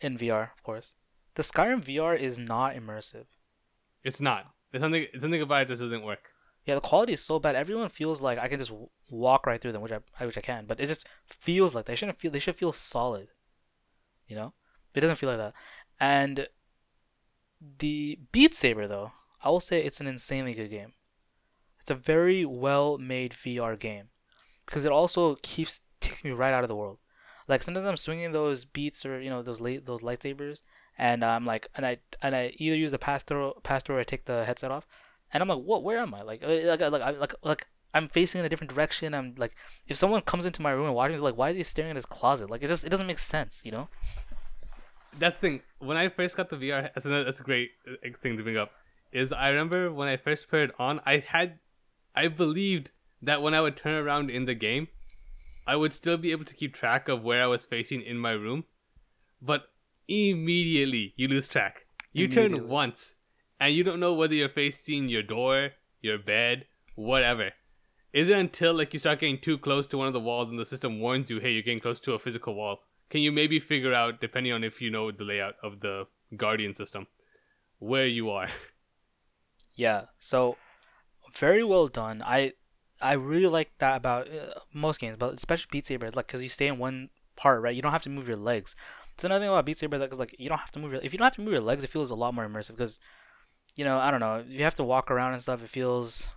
in 0.00 0.18
VR, 0.18 0.50
of 0.52 0.62
course. 0.62 0.94
The 1.36 1.42
Skyrim 1.42 1.82
VR 1.84 2.18
is 2.18 2.38
not 2.38 2.74
immersive. 2.74 3.26
It's 4.02 4.20
not. 4.20 4.52
Something. 4.80 5.06
Something 5.20 5.42
about 5.42 5.62
it 5.62 5.68
just 5.68 5.82
doesn't 5.82 6.04
work. 6.04 6.30
Yeah, 6.64 6.74
the 6.74 6.80
quality 6.80 7.12
is 7.12 7.22
so 7.22 7.38
bad. 7.38 7.54
Everyone 7.54 7.88
feels 7.88 8.20
like 8.20 8.38
I 8.38 8.48
can 8.48 8.58
just 8.58 8.72
walk 9.08 9.46
right 9.46 9.60
through 9.60 9.72
them, 9.72 9.82
which 9.82 9.92
I, 9.92 10.00
I 10.18 10.26
which 10.26 10.38
I 10.38 10.40
can, 10.40 10.66
but 10.66 10.80
it 10.80 10.88
just 10.88 11.06
feels 11.28 11.74
like 11.74 11.84
they 11.84 11.94
shouldn't 11.94 12.18
feel. 12.18 12.30
They 12.30 12.40
should 12.40 12.56
feel 12.56 12.72
solid. 12.72 13.28
You 14.26 14.36
know, 14.36 14.52
it 14.94 15.00
doesn't 15.00 15.16
feel 15.16 15.28
like 15.28 15.38
that. 15.38 15.54
And 16.00 16.48
the 17.78 18.18
Beat 18.32 18.54
Saber, 18.54 18.88
though, 18.88 19.12
I 19.42 19.50
will 19.50 19.60
say 19.60 19.80
it's 19.82 20.00
an 20.00 20.06
insanely 20.06 20.54
good 20.54 20.70
game. 20.70 20.94
It's 21.80 21.90
a 21.90 21.94
very 21.94 22.44
well 22.44 22.98
made 22.98 23.32
VR 23.32 23.78
game 23.78 24.08
because 24.64 24.84
it 24.84 24.90
also 24.90 25.36
keeps 25.42 25.82
takes 26.00 26.24
me 26.24 26.32
right 26.32 26.52
out 26.52 26.64
of 26.64 26.68
the 26.68 26.76
world. 26.76 26.98
Like 27.48 27.62
sometimes 27.62 27.86
I'm 27.86 27.96
swinging 27.96 28.32
those 28.32 28.64
beats 28.64 29.06
or 29.06 29.20
you 29.20 29.30
know 29.30 29.42
those 29.42 29.60
late 29.60 29.86
those 29.86 30.00
lightsabers, 30.00 30.62
and 30.98 31.24
I'm 31.24 31.44
like, 31.44 31.68
and 31.74 31.84
I 31.86 31.98
and 32.22 32.34
I 32.34 32.52
either 32.56 32.76
use 32.76 32.92
the 32.92 32.98
pass 32.98 33.22
through 33.22 33.54
pass 33.62 33.82
through 33.82 33.96
or 33.96 34.00
I 34.00 34.04
take 34.04 34.24
the 34.24 34.44
headset 34.44 34.70
off, 34.70 34.86
and 35.32 35.42
I'm 35.42 35.48
like, 35.48 35.58
what? 35.62 35.82
Where 35.82 35.98
am 35.98 36.14
I? 36.14 36.22
Like, 36.22 36.42
uh, 36.42 36.48
like, 36.48 36.80
like, 36.80 37.02
I- 37.02 37.10
like, 37.10 37.34
like, 37.42 37.66
I'm 37.94 38.08
facing 38.08 38.38
in 38.40 38.44
a 38.44 38.48
different 38.48 38.72
direction. 38.74 39.14
I'm 39.14 39.34
like, 39.36 39.54
if 39.86 39.96
someone 39.96 40.20
comes 40.22 40.44
into 40.44 40.60
my 40.62 40.70
room 40.70 40.86
and 40.86 40.94
watching, 40.94 41.18
like, 41.20 41.36
why 41.36 41.50
is 41.50 41.56
he 41.56 41.62
staring 41.62 41.90
at 41.90 41.96
his 41.96 42.06
closet? 42.06 42.50
Like, 42.50 42.62
it 42.62 42.68
just, 42.68 42.84
it 42.84 42.90
doesn't 42.90 43.06
make 43.06 43.18
sense, 43.18 43.62
you 43.64 43.72
know? 43.72 43.88
That's 45.18 45.36
the 45.36 45.40
thing. 45.40 45.60
When 45.78 45.96
I 45.96 46.08
first 46.10 46.36
got 46.36 46.50
the 46.50 46.56
VR, 46.56 46.90
that's, 46.94 47.06
that's 47.06 47.40
a 47.40 47.42
great 47.42 47.70
uh, 47.88 48.08
thing 48.22 48.36
to 48.36 48.42
bring 48.42 48.56
up. 48.58 48.70
Is 49.12 49.32
I 49.32 49.48
remember 49.48 49.90
when 49.90 50.08
I 50.08 50.16
first 50.18 50.50
put 50.50 50.60
it 50.60 50.70
on, 50.78 51.00
I 51.06 51.24
had, 51.26 51.58
I 52.14 52.28
believed 52.28 52.90
that 53.22 53.40
when 53.40 53.54
I 53.54 53.62
would 53.62 53.76
turn 53.78 53.94
around 53.94 54.30
in 54.30 54.44
the 54.44 54.54
game, 54.54 54.88
I 55.66 55.76
would 55.76 55.94
still 55.94 56.18
be 56.18 56.32
able 56.32 56.44
to 56.44 56.54
keep 56.54 56.74
track 56.74 57.08
of 57.08 57.22
where 57.22 57.42
I 57.42 57.46
was 57.46 57.64
facing 57.64 58.02
in 58.02 58.18
my 58.18 58.32
room, 58.32 58.64
but 59.40 59.62
immediately 60.08 61.14
you 61.16 61.28
lose 61.28 61.48
track. 61.48 61.86
You 62.12 62.28
turn 62.28 62.68
once, 62.68 63.16
and 63.60 63.74
you 63.74 63.84
don't 63.84 64.00
know 64.00 64.14
whether 64.14 64.34
you're 64.34 64.48
facing 64.48 65.08
your 65.08 65.22
door, 65.22 65.72
your 66.00 66.18
bed, 66.18 66.64
whatever. 66.94 67.50
Is 68.12 68.30
it 68.30 68.38
until 68.38 68.72
like 68.72 68.94
you 68.94 68.98
start 68.98 69.20
getting 69.20 69.38
too 69.38 69.58
close 69.58 69.86
to 69.88 69.98
one 69.98 70.06
of 70.06 70.14
the 70.14 70.20
walls 70.20 70.48
and 70.48 70.58
the 70.58 70.64
system 70.64 71.00
warns 71.00 71.30
you, 71.30 71.40
hey, 71.40 71.50
you're 71.50 71.62
getting 71.62 71.80
close 71.80 72.00
to 72.00 72.14
a 72.14 72.18
physical 72.18 72.54
wall? 72.54 72.78
Can 73.10 73.20
you 73.20 73.30
maybe 73.30 73.60
figure 73.60 73.92
out, 73.92 74.20
depending 74.20 74.52
on 74.52 74.64
if 74.64 74.80
you 74.80 74.90
know 74.90 75.10
the 75.10 75.24
layout 75.24 75.56
of 75.62 75.80
the 75.80 76.06
Guardian 76.34 76.74
system, 76.74 77.06
where 77.78 78.06
you 78.06 78.30
are? 78.30 78.48
Yeah. 79.78 80.04
So, 80.18 80.56
very 81.34 81.62
well 81.62 81.88
done. 81.88 82.22
I, 82.24 82.54
I 82.98 83.12
really 83.12 83.46
like 83.46 83.72
that 83.78 83.96
about 83.96 84.26
uh, 84.26 84.60
most 84.72 85.00
games, 85.00 85.18
but 85.18 85.34
especially 85.34 85.68
Beat 85.70 85.86
Saber, 85.86 86.10
like, 86.14 86.26
cause 86.26 86.42
you 86.42 86.48
stay 86.48 86.66
in 86.66 86.78
one 86.78 87.10
part, 87.36 87.60
right? 87.60 87.76
You 87.76 87.82
don't 87.82 87.92
have 87.92 88.02
to 88.04 88.08
move 88.08 88.26
your 88.26 88.38
legs. 88.38 88.74
It's 89.16 89.24
another 89.24 89.42
thing 89.42 89.48
about 89.48 89.64
Beat 89.64 89.78
Saber 89.78 89.96
that 89.96 90.12
is 90.12 90.18
like 90.18 90.36
you 90.38 90.50
don't 90.50 90.58
have 90.58 90.70
to 90.72 90.78
move 90.78 90.92
your 90.92 91.00
if 91.00 91.14
you 91.14 91.18
don't 91.18 91.24
have 91.24 91.36
to 91.36 91.40
move 91.40 91.52
your 91.54 91.62
legs, 91.62 91.82
it 91.82 91.88
feels 91.88 92.10
a 92.10 92.14
lot 92.14 92.34
more 92.34 92.46
immersive 92.46 92.72
because, 92.76 93.00
you 93.74 93.82
know, 93.82 93.96
I 93.98 94.10
don't 94.10 94.20
know, 94.20 94.44
if 94.46 94.52
you 94.52 94.64
have 94.64 94.74
to 94.74 94.84
walk 94.84 95.10
around 95.10 95.32
and 95.32 95.40
stuff, 95.40 95.62
it 95.62 95.70
feels, 95.70 96.28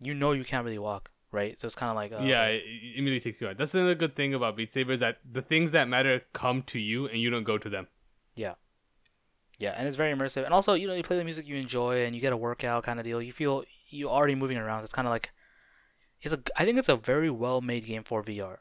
you 0.00 0.12
know, 0.12 0.32
you 0.32 0.42
can't 0.42 0.64
really 0.64 0.80
walk, 0.80 1.10
right? 1.30 1.56
So 1.60 1.66
it's 1.66 1.76
kind 1.76 1.90
of 1.90 1.94
like 1.96 2.10
uh, 2.10 2.24
yeah, 2.24 2.46
it, 2.46 2.64
it 2.66 2.98
immediately 2.98 3.20
takes 3.20 3.40
you 3.40 3.46
out. 3.46 3.56
That's 3.56 3.72
another 3.72 3.94
good 3.94 4.16
thing 4.16 4.34
about 4.34 4.56
Beat 4.56 4.72
Saber 4.72 4.94
is 4.94 4.98
that 4.98 5.18
the 5.30 5.42
things 5.42 5.70
that 5.70 5.88
matter 5.88 6.22
come 6.32 6.64
to 6.64 6.80
you 6.80 7.06
and 7.06 7.20
you 7.20 7.30
don't 7.30 7.44
go 7.44 7.56
to 7.56 7.68
them. 7.68 7.86
Yeah, 8.34 8.54
Yeah, 9.60 9.74
and 9.76 9.86
it's 9.86 9.96
very 9.96 10.12
immersive. 10.12 10.44
And 10.44 10.52
also, 10.52 10.74
you 10.74 10.88
know, 10.88 10.94
you 10.94 11.04
play 11.04 11.18
the 11.18 11.24
music 11.24 11.46
you 11.46 11.54
enjoy 11.54 12.04
and 12.04 12.16
you 12.16 12.20
get 12.20 12.32
a 12.32 12.36
workout 12.36 12.82
kind 12.82 12.98
of 12.98 13.04
deal. 13.04 13.22
You 13.22 13.30
feel 13.30 13.62
you're 13.90 14.10
already 14.10 14.34
moving 14.34 14.56
around. 14.56 14.82
It's 14.82 14.92
kind 14.92 15.06
of 15.06 15.12
like 15.12 15.30
it's 16.20 16.34
a 16.34 16.40
I 16.56 16.64
think 16.64 16.78
it's 16.78 16.88
a 16.88 16.96
very 16.96 17.30
well 17.30 17.60
made 17.60 17.86
game 17.86 18.02
for 18.02 18.22
VR. 18.22 18.58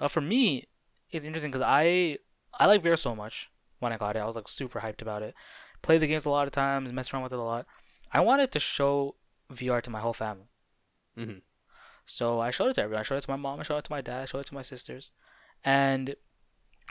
Uh, 0.00 0.08
for 0.08 0.20
me, 0.20 0.66
it's 1.10 1.24
interesting 1.24 1.50
because 1.50 1.66
I 1.66 2.18
I 2.58 2.66
like 2.66 2.82
VR 2.82 2.96
so 2.98 3.14
much. 3.14 3.50
When 3.78 3.92
I 3.92 3.96
got 3.96 4.16
it, 4.16 4.20
I 4.20 4.24
was 4.26 4.36
like 4.36 4.48
super 4.48 4.80
hyped 4.80 5.02
about 5.02 5.22
it. 5.22 5.34
Played 5.82 6.02
the 6.02 6.06
games 6.08 6.24
a 6.24 6.30
lot 6.30 6.46
of 6.46 6.52
times, 6.52 6.92
messed 6.92 7.12
around 7.14 7.22
with 7.22 7.32
it 7.32 7.38
a 7.38 7.42
lot. 7.42 7.66
I 8.12 8.20
wanted 8.20 8.50
to 8.52 8.58
show 8.58 9.14
VR 9.52 9.80
to 9.82 9.90
my 9.90 10.00
whole 10.00 10.12
family. 10.12 10.48
Mhm. 11.16 11.42
So 12.04 12.40
I 12.40 12.50
showed 12.50 12.68
it 12.70 12.74
to 12.74 12.82
everyone. 12.82 13.00
I 13.00 13.02
showed 13.04 13.16
it 13.16 13.20
to 13.22 13.30
my 13.30 13.36
mom. 13.36 13.60
I 13.60 13.62
showed 13.62 13.76
it 13.78 13.84
to 13.84 13.92
my 13.92 14.00
dad. 14.00 14.22
I 14.22 14.24
showed 14.24 14.40
it 14.40 14.46
to 14.46 14.54
my 14.54 14.62
sisters, 14.62 15.12
and 15.64 16.16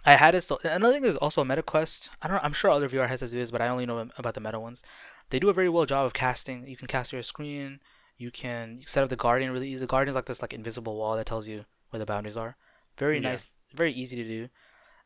I 0.06 0.14
had 0.16 0.36
it. 0.36 0.42
So 0.44 0.60
another 0.64 0.94
thing 0.94 1.06
is 1.06 1.18
also 1.18 1.44
MetaQuest. 1.44 2.10
I 2.22 2.28
don't. 2.28 2.38
know, 2.38 2.42
I'm 2.44 2.54
sure 2.54 2.70
other 2.72 2.88
VR 2.88 3.08
headsets 3.08 3.32
do 3.32 3.40
this, 3.40 3.52
but 3.52 3.62
I 3.62 3.68
only 3.68 3.86
know 3.86 4.10
about 4.18 4.36
the 4.36 4.40
Meta 4.42 4.60
ones. 4.60 4.84
They 5.30 5.40
do 5.40 5.50
a 5.50 5.54
very 5.54 5.70
well 5.70 5.86
job 5.86 6.06
of 6.06 6.14
casting. 6.14 6.68
You 6.68 6.78
can 6.78 6.88
cast 6.88 7.12
your 7.12 7.24
screen. 7.24 7.80
You 8.16 8.32
can 8.32 8.82
set 8.86 9.04
up 9.04 9.10
the 9.10 9.16
Guardian 9.16 9.52
really 9.52 9.70
easy. 9.70 9.80
The 9.80 9.88
Guardian 9.88 10.12
is 10.12 10.16
like 10.16 10.26
this 10.26 10.42
like 10.42 10.54
invisible 10.54 10.96
wall 10.96 11.16
that 11.18 11.26
tells 11.26 11.48
you 11.48 11.66
where 11.90 12.00
the 12.00 12.06
boundaries 12.06 12.38
are. 12.38 12.56
Very 12.98 13.16
Yeah. 13.18 13.30
nice. 13.32 13.52
Very 13.74 13.92
easy 13.94 14.16
to 14.16 14.24
do. 14.24 14.50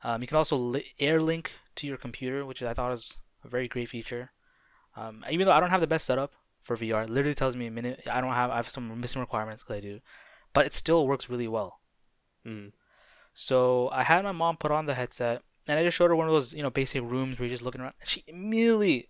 Um, 0.04 0.22
you 0.22 0.28
can 0.28 0.38
also 0.38 0.56
li- 0.56 0.94
air 1.00 1.22
link 1.22 1.52
to 1.76 1.88
your 1.88 1.98
computer, 1.98 2.46
which 2.46 2.64
I 2.64 2.74
thought 2.74 2.90
was 2.92 3.18
a 3.44 3.48
very 3.48 3.68
great 3.68 3.90
feature. 3.90 4.32
Um, 4.96 5.24
even 5.30 5.46
though 5.46 5.54
I 5.54 5.60
don't 5.60 5.70
have 5.70 5.82
the 5.82 5.88
best 5.88 6.06
setup 6.06 6.34
for 6.62 6.76
VR, 6.76 7.04
it 7.04 7.10
literally 7.10 7.36
tells 7.36 7.56
me 7.56 7.68
a 7.68 7.72
minute. 7.72 8.08
I 8.12 8.20
don't 8.22 8.34
have. 8.34 8.50
I 8.52 8.56
have 8.58 8.70
some 8.70 9.00
missing 9.00 9.22
requirements 9.22 9.64
because 9.64 9.78
I 9.78 9.80
do, 9.80 10.00
but 10.54 10.66
it 10.66 10.74
still 10.74 11.08
works 11.08 11.30
really 11.30 11.48
well. 11.48 11.80
Mhm. 12.46 12.74
So 13.34 13.90
I 13.90 14.04
had 14.04 14.24
my 14.24 14.32
mom 14.32 14.58
put 14.58 14.72
on 14.72 14.86
the 14.86 14.96
headset, 14.96 15.44
and 15.68 15.80
I 15.80 15.84
just 15.84 15.96
showed 15.98 16.10
her 16.10 16.16
one 16.16 16.28
of 16.28 16.34
those, 16.34 16.54
you 16.54 16.64
know, 16.64 16.70
basic 16.70 17.02
rooms 17.04 17.40
where 17.40 17.48
you're 17.48 17.54
just 17.56 17.64
looking 17.64 17.82
around. 17.82 17.94
She 18.04 18.24
immediately 18.28 19.10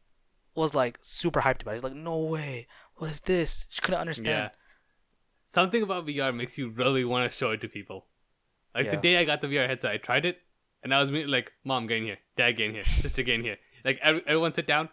was 0.53 0.75
like 0.75 1.00
super 1.01 1.41
hyped 1.41 1.62
about 1.62 1.72
it. 1.74 1.77
She's 1.77 1.84
like, 1.84 1.93
"No 1.93 2.17
way! 2.17 2.67
What 2.96 3.10
is 3.12 3.22
this?" 3.22 3.65
She 3.70 3.81
couldn't 3.81 4.00
understand. 4.01 4.27
Yeah. 4.27 4.50
Something 5.46 5.81
about 5.84 6.05
VR 6.05 6.31
makes 6.34 6.58
you 6.58 6.70
really 6.70 7.03
want 7.03 7.29
to 7.29 7.36
show 7.38 7.51
it 7.51 7.62
to 7.62 7.67
people. 7.67 8.08
Like 8.73 8.91
the 8.91 8.97
day 8.97 9.17
I 9.17 9.25
got 9.25 9.41
the 9.41 9.47
VR 9.47 9.67
headset, 9.67 9.91
I 9.91 9.97
tried 9.97 10.25
it, 10.25 10.37
and 10.83 10.93
I 10.93 11.01
was 11.01 11.11
like, 11.11 11.51
"Mom, 11.63 11.87
get 11.87 11.97
in 11.97 12.03
here. 12.05 12.17
Dad, 12.37 12.57
get 12.57 12.67
in 12.67 12.73
here. 12.73 12.85
Sister, 12.85 13.23
get 13.23 13.35
in 13.35 13.43
here." 13.43 13.57
Like 13.83 13.99
every, 14.01 14.21
everyone 14.25 14.53
sit 14.53 14.67
down. 14.67 14.89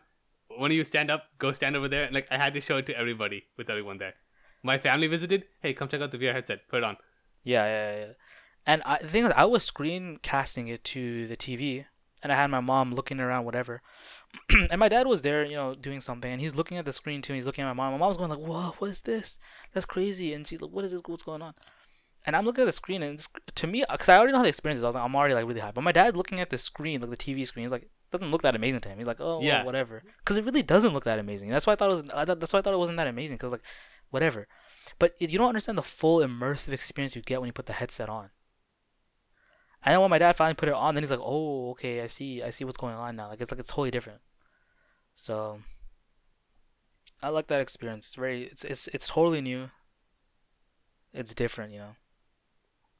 When 0.57 0.73
you 0.73 0.83
stand 0.85 1.11
up, 1.11 1.25
go 1.39 1.53
stand 1.53 1.77
over 1.77 1.89
there. 1.89 2.05
And 2.05 2.15
like 2.15 2.27
I 2.31 2.39
had 2.39 2.55
to 2.55 2.61
show 2.61 2.79
it 2.79 2.87
to 2.87 2.99
everybody 2.99 3.45
with 3.57 3.71
everyone 3.71 3.99
there. 3.99 4.15
My 4.63 4.79
family 4.79 5.07
visited. 5.07 5.45
Hey, 5.61 5.75
come 5.75 5.89
check 5.89 6.01
out 6.01 6.11
the 6.11 6.19
VR 6.19 6.33
headset. 6.33 6.69
Put 6.69 6.79
it 6.79 6.85
on. 6.85 6.97
Yeah, 7.45 7.65
yeah, 7.65 7.97
yeah. 8.07 8.13
And 8.67 8.83
I, 8.85 8.99
the 9.01 9.09
thing 9.09 9.25
is, 9.25 9.33
I 9.37 9.45
was 9.45 9.65
screen 9.65 10.19
casting 10.21 10.69
it 10.69 10.85
to 10.85 11.27
the 11.27 11.37
TV, 11.37 11.87
and 12.23 12.33
I 12.33 12.37
had 12.37 12.49
my 12.49 12.61
mom 12.61 12.93
looking 12.93 13.21
around, 13.21 13.45
whatever. 13.45 13.81
and 14.71 14.79
my 14.79 14.89
dad 14.89 15.07
was 15.07 15.23
there, 15.23 15.45
you 15.45 15.55
know, 15.55 15.75
doing 15.75 16.01
something, 16.01 16.31
and 16.31 16.41
he's 16.41 16.57
looking 16.57 16.77
at 16.77 16.85
the 16.85 16.93
screen 16.93 17.23
too. 17.23 17.33
And 17.33 17.37
he's 17.37 17.47
looking 17.47 17.65
at 17.65 17.69
my 17.69 17.85
mom. 17.85 17.93
My 17.93 17.99
mom's 17.99 18.17
going 18.17 18.31
like, 18.31 18.41
"Whoa, 18.41 18.75
what 18.79 18.91
is 18.91 19.03
this? 19.03 19.39
That's 19.73 19.87
crazy!" 19.87 20.35
And 20.35 20.47
she's 20.47 20.61
like, 20.61 20.73
"What 20.73 20.85
is 20.85 20.93
this? 20.93 21.03
What's 21.07 21.23
going 21.23 21.43
on?" 21.43 21.55
And 22.29 22.37
I'm 22.37 22.45
looking 22.45 22.61
at 22.61 22.67
the 22.67 22.73
screen, 22.73 23.03
and 23.03 23.15
it's, 23.15 23.27
to 23.55 23.67
me, 23.67 23.83
because 23.91 24.11
I 24.11 24.19
already 24.19 24.33
know 24.33 24.39
how 24.41 24.43
the 24.43 24.51
experience 24.51 24.77
is, 24.77 24.85
I 24.85 24.89
was 24.89 24.95
like, 24.97 25.03
I'm 25.03 25.17
already 25.17 25.35
like 25.35 25.47
really 25.47 25.61
high. 25.61 25.71
But 25.71 25.81
my 25.81 25.93
dad's 25.93 26.15
looking 26.15 26.41
at 26.41 26.51
the 26.51 26.59
screen, 26.59 27.01
like 27.01 27.09
the 27.09 27.17
TV 27.17 27.47
screen. 27.47 27.65
He's 27.65 27.73
like, 27.73 27.89
doesn't 28.13 28.31
look 28.31 28.43
that 28.43 28.55
amazing 28.55 28.83
to 28.83 28.91
him. 28.91 28.99
He's 28.99 29.07
like, 29.07 29.19
oh, 29.19 29.39
well, 29.39 29.43
Yeah. 29.43 29.65
whatever. 29.65 30.03
Because 30.19 30.37
it 30.37 30.45
really 30.45 30.63
doesn't 30.63 30.93
look 30.93 31.05
that 31.05 31.19
amazing. 31.19 31.49
That's 31.49 31.67
why 31.67 31.73
I 31.73 31.77
thought 31.77 31.87
it 31.91 31.95
was. 31.95 32.03
Uh, 32.03 32.13
I 32.17 32.25
thought, 32.27 32.39
that's 32.39 32.53
why 32.53 32.59
I 32.59 32.63
thought 32.63 32.75
it 32.75 32.79
wasn't 32.79 32.99
that 32.99 33.07
amazing. 33.07 33.39
Because 33.39 33.53
like, 33.53 33.65
whatever. 34.11 34.47
But 34.99 35.15
it, 35.19 35.31
you 35.31 35.39
don't 35.39 35.49
understand 35.49 35.79
the 35.79 35.83
full 35.83 36.19
immersive 36.19 36.75
experience 36.75 37.17
you 37.17 37.23
get 37.23 37.41
when 37.41 37.47
you 37.49 37.53
put 37.55 37.65
the 37.65 37.73
headset 37.73 38.11
on. 38.11 38.29
And 39.83 39.95
then 39.95 40.01
when 40.03 40.11
my 40.11 40.19
dad 40.19 40.37
finally 40.37 40.55
put 40.55 40.69
it 40.69 40.75
on, 40.75 40.95
then 40.95 41.05
he's 41.05 41.11
like, 41.11 41.21
"Oh, 41.23 41.71
okay, 41.71 42.03
I 42.03 42.09
see, 42.09 42.43
I 42.43 42.51
see 42.51 42.65
what's 42.67 42.77
going 42.77 42.95
on 42.95 43.17
now. 43.17 43.29
Like 43.29 43.41
it's 43.41 43.51
like 43.51 43.61
it's 43.61 43.71
totally 43.71 43.91
different." 43.93 44.21
So, 45.15 45.61
I 47.23 47.29
like 47.31 47.47
that 47.47 47.61
experience. 47.63 48.09
It's 48.09 48.17
very, 48.17 48.43
it's 48.45 48.65
it's 48.65 48.89
it's 48.89 49.09
totally 49.09 49.41
new. 49.41 49.71
It's 51.15 51.33
different, 51.35 51.73
you 51.73 51.79
know. 51.79 51.95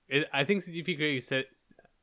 It, 0.09 0.29
I 0.33 0.45
think 0.45 0.65
CGP 0.65 0.97
Grey 0.97 1.21
said. 1.21 1.45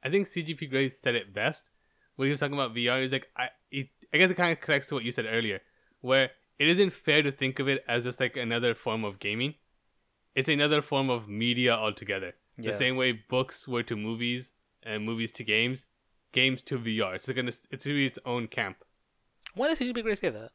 I 0.04 0.10
think 0.10 0.28
CGP 0.28 0.70
Grey 0.70 0.90
said 0.90 1.16
it 1.16 1.34
best 1.34 1.72
when 2.16 2.28
he 2.28 2.32
was 2.32 2.40
talking 2.40 2.54
about 2.54 2.76
VR. 2.76 3.02
He's 3.02 3.12
like, 3.12 3.28
I, 3.36 3.50
it, 3.72 3.88
I 4.14 4.18
guess 4.18 4.30
it 4.30 4.38
kind 4.38 4.52
of 4.52 4.62
connects 4.62 4.88
to 4.90 4.96
what 4.96 5.04
you 5.04 5.12
said 5.12 5.26
earlier, 5.28 5.62
where 6.02 6.30
it 6.60 6.68
isn't 6.68 6.94
fair 6.94 7.24
to 7.24 7.32
think 7.32 7.60
of 7.60 7.68
it 7.68 7.84
as 7.88 8.04
just 8.04 8.20
like 8.20 8.38
another 8.38 8.76
form 8.76 9.04
of 9.04 9.20
gaming. 9.20 9.56
It's 10.36 10.50
another 10.50 10.82
form 10.82 11.10
of 11.10 11.28
media 11.28 11.74
altogether. 11.74 12.34
Yeah. 12.58 12.72
The 12.72 12.78
same 12.78 12.96
way 12.96 13.12
books 13.14 13.68
were 13.68 13.84
to 13.84 13.96
movies 13.96 14.52
and 14.84 15.04
movies 15.04 15.32
to 15.34 15.44
games, 15.44 15.88
games 16.32 16.62
to 16.64 16.78
VR. 16.78 17.16
It's 17.16 17.28
gonna 17.28 17.52
it's 17.72 17.86
gonna 17.86 17.96
be 17.96 18.06
its 18.06 18.20
own 18.26 18.48
camp. 18.48 18.78
When 19.56 19.70
did 19.70 19.80
CGP 19.80 20.04
Grey 20.04 20.16
say 20.16 20.30
that? 20.30 20.52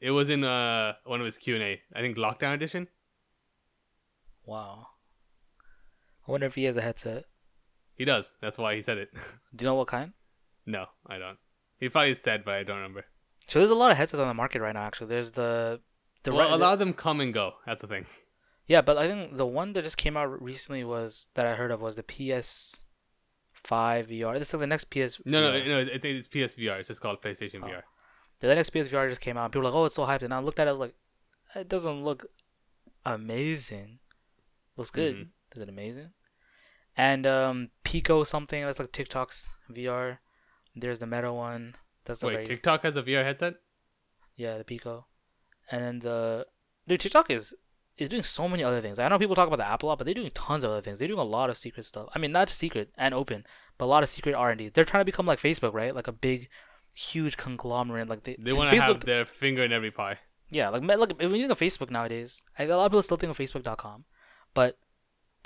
It 0.00 0.10
was 0.10 0.30
in 0.30 0.44
uh 0.44 0.94
one 1.04 1.20
of 1.20 1.26
his 1.26 1.38
Q 1.38 1.54
and 1.54 1.64
A. 1.64 1.80
I 1.94 2.00
think 2.00 2.16
Lockdown 2.16 2.54
Edition. 2.54 2.88
Wow. 4.44 4.86
I 6.26 6.30
wonder 6.30 6.46
if 6.46 6.54
he 6.54 6.64
has 6.64 6.76
a 6.76 6.80
headset. 6.82 7.24
He 7.94 8.04
does. 8.04 8.36
That's 8.42 8.58
why 8.58 8.74
he 8.74 8.82
said 8.82 8.98
it. 8.98 9.10
Do 9.54 9.64
you 9.64 9.66
know 9.70 9.74
what 9.74 9.88
kind? 9.88 10.12
no, 10.66 10.86
I 11.06 11.18
don't. 11.18 11.38
He 11.78 11.88
probably 11.88 12.14
said, 12.14 12.44
but 12.44 12.54
I 12.54 12.62
don't 12.62 12.76
remember. 12.76 13.04
So 13.46 13.58
there's 13.60 13.70
a 13.70 13.74
lot 13.74 13.92
of 13.92 13.96
headsets 13.98 14.18
on 14.20 14.26
the 14.28 14.34
market 14.34 14.60
right 14.60 14.74
now. 14.74 14.82
Actually, 14.82 15.08
there's 15.08 15.32
the 15.32 15.80
the 16.24 16.32
well, 16.32 16.54
a 16.54 16.56
lot 16.56 16.72
of 16.72 16.78
them 16.80 16.92
come 16.92 17.20
and 17.20 17.32
go. 17.32 17.52
That's 17.66 17.80
the 17.82 17.88
thing. 17.88 18.06
Yeah, 18.68 18.80
but 18.80 18.98
I 18.98 19.06
think 19.06 19.36
the 19.36 19.46
one 19.46 19.74
that 19.74 19.84
just 19.84 19.96
came 19.96 20.16
out 20.16 20.42
recently 20.42 20.82
was 20.82 21.28
that 21.34 21.46
I 21.46 21.54
heard 21.54 21.70
of 21.70 21.80
was 21.80 21.94
the 21.94 22.02
PS 22.02 22.82
Five 23.52 24.08
VR. 24.08 24.36
This 24.40 24.48
is 24.48 24.54
like 24.54 24.60
the 24.62 24.66
next 24.66 24.86
PS. 24.90 25.20
No, 25.24 25.40
no, 25.40 25.52
no. 25.64 25.80
I 25.82 25.98
think 25.98 26.18
it's 26.18 26.26
PSVR. 26.28 26.80
It's 26.80 26.88
just 26.88 27.00
called 27.00 27.22
PlayStation 27.22 27.60
Oh. 27.62 27.68
VR. 27.68 27.82
The 28.40 28.52
next 28.52 28.70
PSVR 28.70 29.08
just 29.08 29.20
came 29.20 29.36
out. 29.36 29.52
People 29.52 29.60
were 29.62 29.68
like, 29.70 29.74
"Oh, 29.76 29.84
it's 29.84 29.94
so 29.94 30.04
hyped," 30.04 30.22
and 30.22 30.34
I 30.34 30.40
looked 30.40 30.58
at 30.58 30.66
it. 30.66 30.70
I 30.70 30.72
was 30.72 30.80
like, 30.80 30.96
"It 31.54 31.68
doesn't 31.68 32.02
look 32.02 32.26
amazing. 33.04 34.00
Looks 34.76 34.90
good. 34.90 35.14
Mhm. 35.16 35.28
Is 35.56 35.62
it 35.62 35.68
amazing?" 35.68 36.10
And 36.96 37.26
um, 37.26 37.70
Pico 37.84 38.24
something 38.24 38.64
that's 38.64 38.78
like 38.78 38.92
TikTok's 38.92 39.48
VR. 39.70 40.18
There's 40.74 40.98
the 40.98 41.06
Meta 41.06 41.32
one. 41.32 41.74
That's 42.04 42.20
the 42.20 42.26
Wait, 42.26 42.32
very 42.34 42.46
TikTok 42.46 42.82
has 42.82 42.96
a 42.96 43.02
VR 43.02 43.24
headset? 43.24 43.54
yeah 44.36 44.58
the 44.58 44.64
Pico, 44.64 45.06
and 45.70 45.82
then 45.82 45.98
the 46.00 46.46
dude 46.86 47.00
TikTok 47.00 47.30
is 47.30 47.54
is 47.96 48.08
doing 48.10 48.22
so 48.22 48.46
many 48.48 48.62
other 48.62 48.82
things. 48.82 48.98
I 48.98 49.08
know 49.08 49.18
people 49.18 49.34
talk 49.34 49.46
about 49.46 49.56
the 49.56 49.66
app 49.66 49.82
a 49.82 49.86
lot, 49.86 49.96
but 49.98 50.04
they're 50.04 50.12
doing 50.14 50.30
tons 50.34 50.62
of 50.64 50.70
other 50.70 50.82
things. 50.82 50.98
They're 50.98 51.08
doing 51.08 51.18
a 51.20 51.24
lot 51.24 51.48
of 51.48 51.56
secret 51.56 51.86
stuff. 51.86 52.08
I 52.14 52.18
mean, 52.18 52.30
not 52.32 52.50
secret 52.50 52.90
and 52.98 53.14
open, 53.14 53.46
but 53.78 53.86
a 53.86 53.92
lot 53.94 54.02
of 54.02 54.10
secret 54.10 54.34
R 54.34 54.50
and 54.50 54.58
D. 54.58 54.68
They're 54.68 54.84
trying 54.84 55.00
to 55.00 55.06
become 55.06 55.24
like 55.26 55.38
Facebook, 55.40 55.72
right? 55.72 55.94
Like 55.94 56.06
a 56.06 56.12
big, 56.12 56.48
huge 56.94 57.36
conglomerate. 57.38 58.08
Like 58.08 58.24
they 58.24 58.36
They 58.38 58.52
want 58.52 58.68
to 58.70 58.80
have 58.80 59.00
their 59.00 59.24
finger 59.24 59.64
in 59.64 59.72
every 59.72 59.90
pie. 59.90 60.18
Yeah, 60.50 60.68
like 60.68 60.82
look, 60.82 61.18
when 61.18 61.34
you 61.34 61.40
think 61.48 61.50
of 61.52 61.58
Facebook 61.58 61.90
nowadays, 61.90 62.42
I- 62.58 62.64
a 62.64 62.76
lot 62.76 62.86
of 62.86 62.92
people 62.92 63.02
still 63.02 63.16
think 63.16 63.30
of 63.30 63.38
Facebook.com, 63.38 64.04
but 64.54 64.78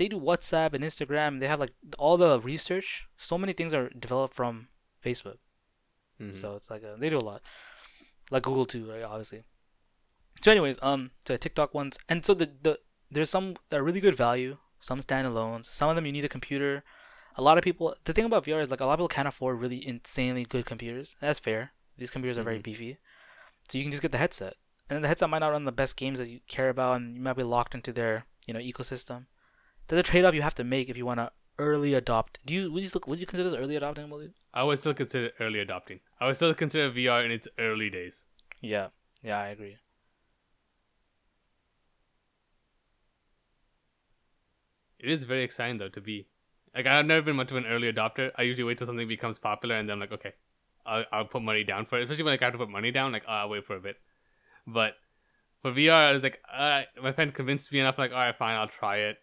they 0.00 0.08
do 0.14 0.18
WhatsApp 0.28 0.72
and 0.74 0.82
Instagram. 0.90 1.40
They 1.40 1.48
have 1.52 1.60
like 1.64 1.74
all 2.04 2.16
the 2.16 2.32
research. 2.40 2.88
So 3.28 3.36
many 3.42 3.52
things 3.58 3.72
are 3.78 3.88
developed 4.06 4.34
from 4.40 4.54
Facebook. 5.04 5.38
Mhm. 6.20 6.34
So 6.40 6.46
it's 6.56 6.70
like 6.74 6.84
uh 6.90 6.96
they 7.00 7.10
do 7.14 7.18
a 7.24 7.28
lot, 7.30 7.40
like 8.34 8.42
Google 8.48 8.66
too, 8.74 8.84
right? 8.92 9.02
Obviously. 9.14 9.42
So, 10.42 10.50
anyways, 10.50 10.78
um, 10.90 11.10
to 11.26 11.34
the 11.34 11.38
TikTok 11.44 11.74
ones, 11.80 11.98
and 12.08 12.24
so 12.26 12.32
the 12.42 12.48
the 12.66 12.74
there's 13.14 13.30
some 13.36 13.46
that 13.68 13.78
are 13.80 13.86
really 13.88 14.00
good 14.06 14.14
value. 14.26 14.56
Some 14.88 15.00
standalones. 15.08 15.66
Some 15.78 15.88
of 15.90 15.96
them 15.96 16.06
you 16.06 16.12
need 16.16 16.24
a 16.24 16.34
computer. 16.36 16.82
A 17.36 17.42
lot 17.48 17.58
of 17.58 17.64
people. 17.68 17.94
The 18.06 18.14
thing 18.14 18.24
about 18.30 18.44
VR 18.46 18.62
is 18.62 18.70
like 18.70 18.80
a 18.80 18.88
lot 18.88 18.94
of 18.94 18.98
people 19.00 19.16
can't 19.16 19.28
afford 19.32 19.60
really 19.60 19.80
insanely 19.94 20.44
good 20.54 20.64
computers. 20.72 21.08
That's 21.20 21.38
fair. 21.48 21.60
These 21.98 22.10
computers 22.14 22.38
are 22.38 22.46
very 22.50 22.58
Mhm. 22.60 22.68
beefy, 22.68 22.92
so 23.68 23.72
you 23.76 23.84
can 23.84 23.92
just 23.96 24.04
get 24.06 24.12
the 24.16 24.22
headset, 24.24 24.54
and 24.88 25.04
the 25.04 25.08
headset 25.08 25.28
might 25.32 25.44
not 25.44 25.52
run 25.54 25.64
the 25.70 25.80
best 25.82 25.94
games 26.02 26.18
that 26.20 26.30
you 26.32 26.40
care 26.56 26.70
about, 26.70 26.96
and 26.96 27.14
you 27.16 27.20
might 27.26 27.36
be 27.42 27.42
locked 27.56 27.74
into 27.78 27.92
their 27.92 28.14
you 28.46 28.54
know 28.54 28.60
ecosystem. 28.70 29.20
There's 29.90 30.00
a 30.00 30.04
trade-off 30.04 30.36
you 30.36 30.42
have 30.42 30.54
to 30.54 30.62
make 30.62 30.88
if 30.88 30.96
you 30.96 31.04
want 31.04 31.18
to 31.18 31.32
early 31.58 31.94
adopt. 31.94 32.38
Do 32.46 32.54
you 32.54 32.70
would 32.70 32.84
you 32.84 32.88
still, 32.88 33.02
would 33.08 33.18
you 33.18 33.26
consider 33.26 33.50
this 33.50 33.58
early 33.58 33.74
adopting? 33.74 34.32
I 34.54 34.62
would 34.62 34.78
still 34.78 34.94
consider 34.94 35.30
early 35.40 35.58
adopting. 35.58 35.98
I 36.20 36.28
would 36.28 36.36
still 36.36 36.54
consider 36.54 36.92
VR 36.92 37.24
in 37.24 37.32
its 37.32 37.48
early 37.58 37.90
days. 37.90 38.24
Yeah, 38.60 38.88
yeah, 39.20 39.40
I 39.40 39.48
agree. 39.48 39.78
It 45.00 45.10
is 45.10 45.24
very 45.24 45.42
exciting 45.42 45.78
though 45.78 45.88
to 45.88 46.00
be. 46.00 46.28
Like 46.72 46.86
I've 46.86 47.06
never 47.06 47.22
been 47.22 47.34
much 47.34 47.50
of 47.50 47.56
an 47.56 47.66
early 47.66 47.92
adopter. 47.92 48.30
I 48.38 48.42
usually 48.42 48.62
wait 48.62 48.78
till 48.78 48.86
something 48.86 49.08
becomes 49.08 49.40
popular 49.40 49.74
and 49.74 49.88
then 49.88 49.94
I'm 49.94 50.00
like, 50.00 50.12
okay, 50.12 50.34
I'll, 50.86 51.04
I'll 51.10 51.24
put 51.24 51.42
money 51.42 51.64
down 51.64 51.86
for 51.86 51.98
it. 51.98 52.04
Especially 52.04 52.22
when 52.22 52.34
like, 52.34 52.42
I 52.42 52.44
have 52.44 52.54
to 52.54 52.58
put 52.58 52.70
money 52.70 52.92
down, 52.92 53.10
like 53.10 53.24
oh, 53.26 53.32
I'll 53.32 53.48
wait 53.48 53.66
for 53.66 53.74
a 53.74 53.80
bit. 53.80 53.96
But 54.68 54.92
for 55.62 55.72
VR, 55.72 56.10
I 56.10 56.12
was 56.12 56.22
like, 56.22 56.38
uh, 56.56 56.82
my 57.02 57.10
friend 57.10 57.34
convinced 57.34 57.72
me 57.72 57.80
enough. 57.80 57.98
Like, 57.98 58.12
all 58.12 58.18
right, 58.18 58.36
fine, 58.38 58.54
I'll 58.54 58.68
try 58.68 58.98
it. 58.98 59.18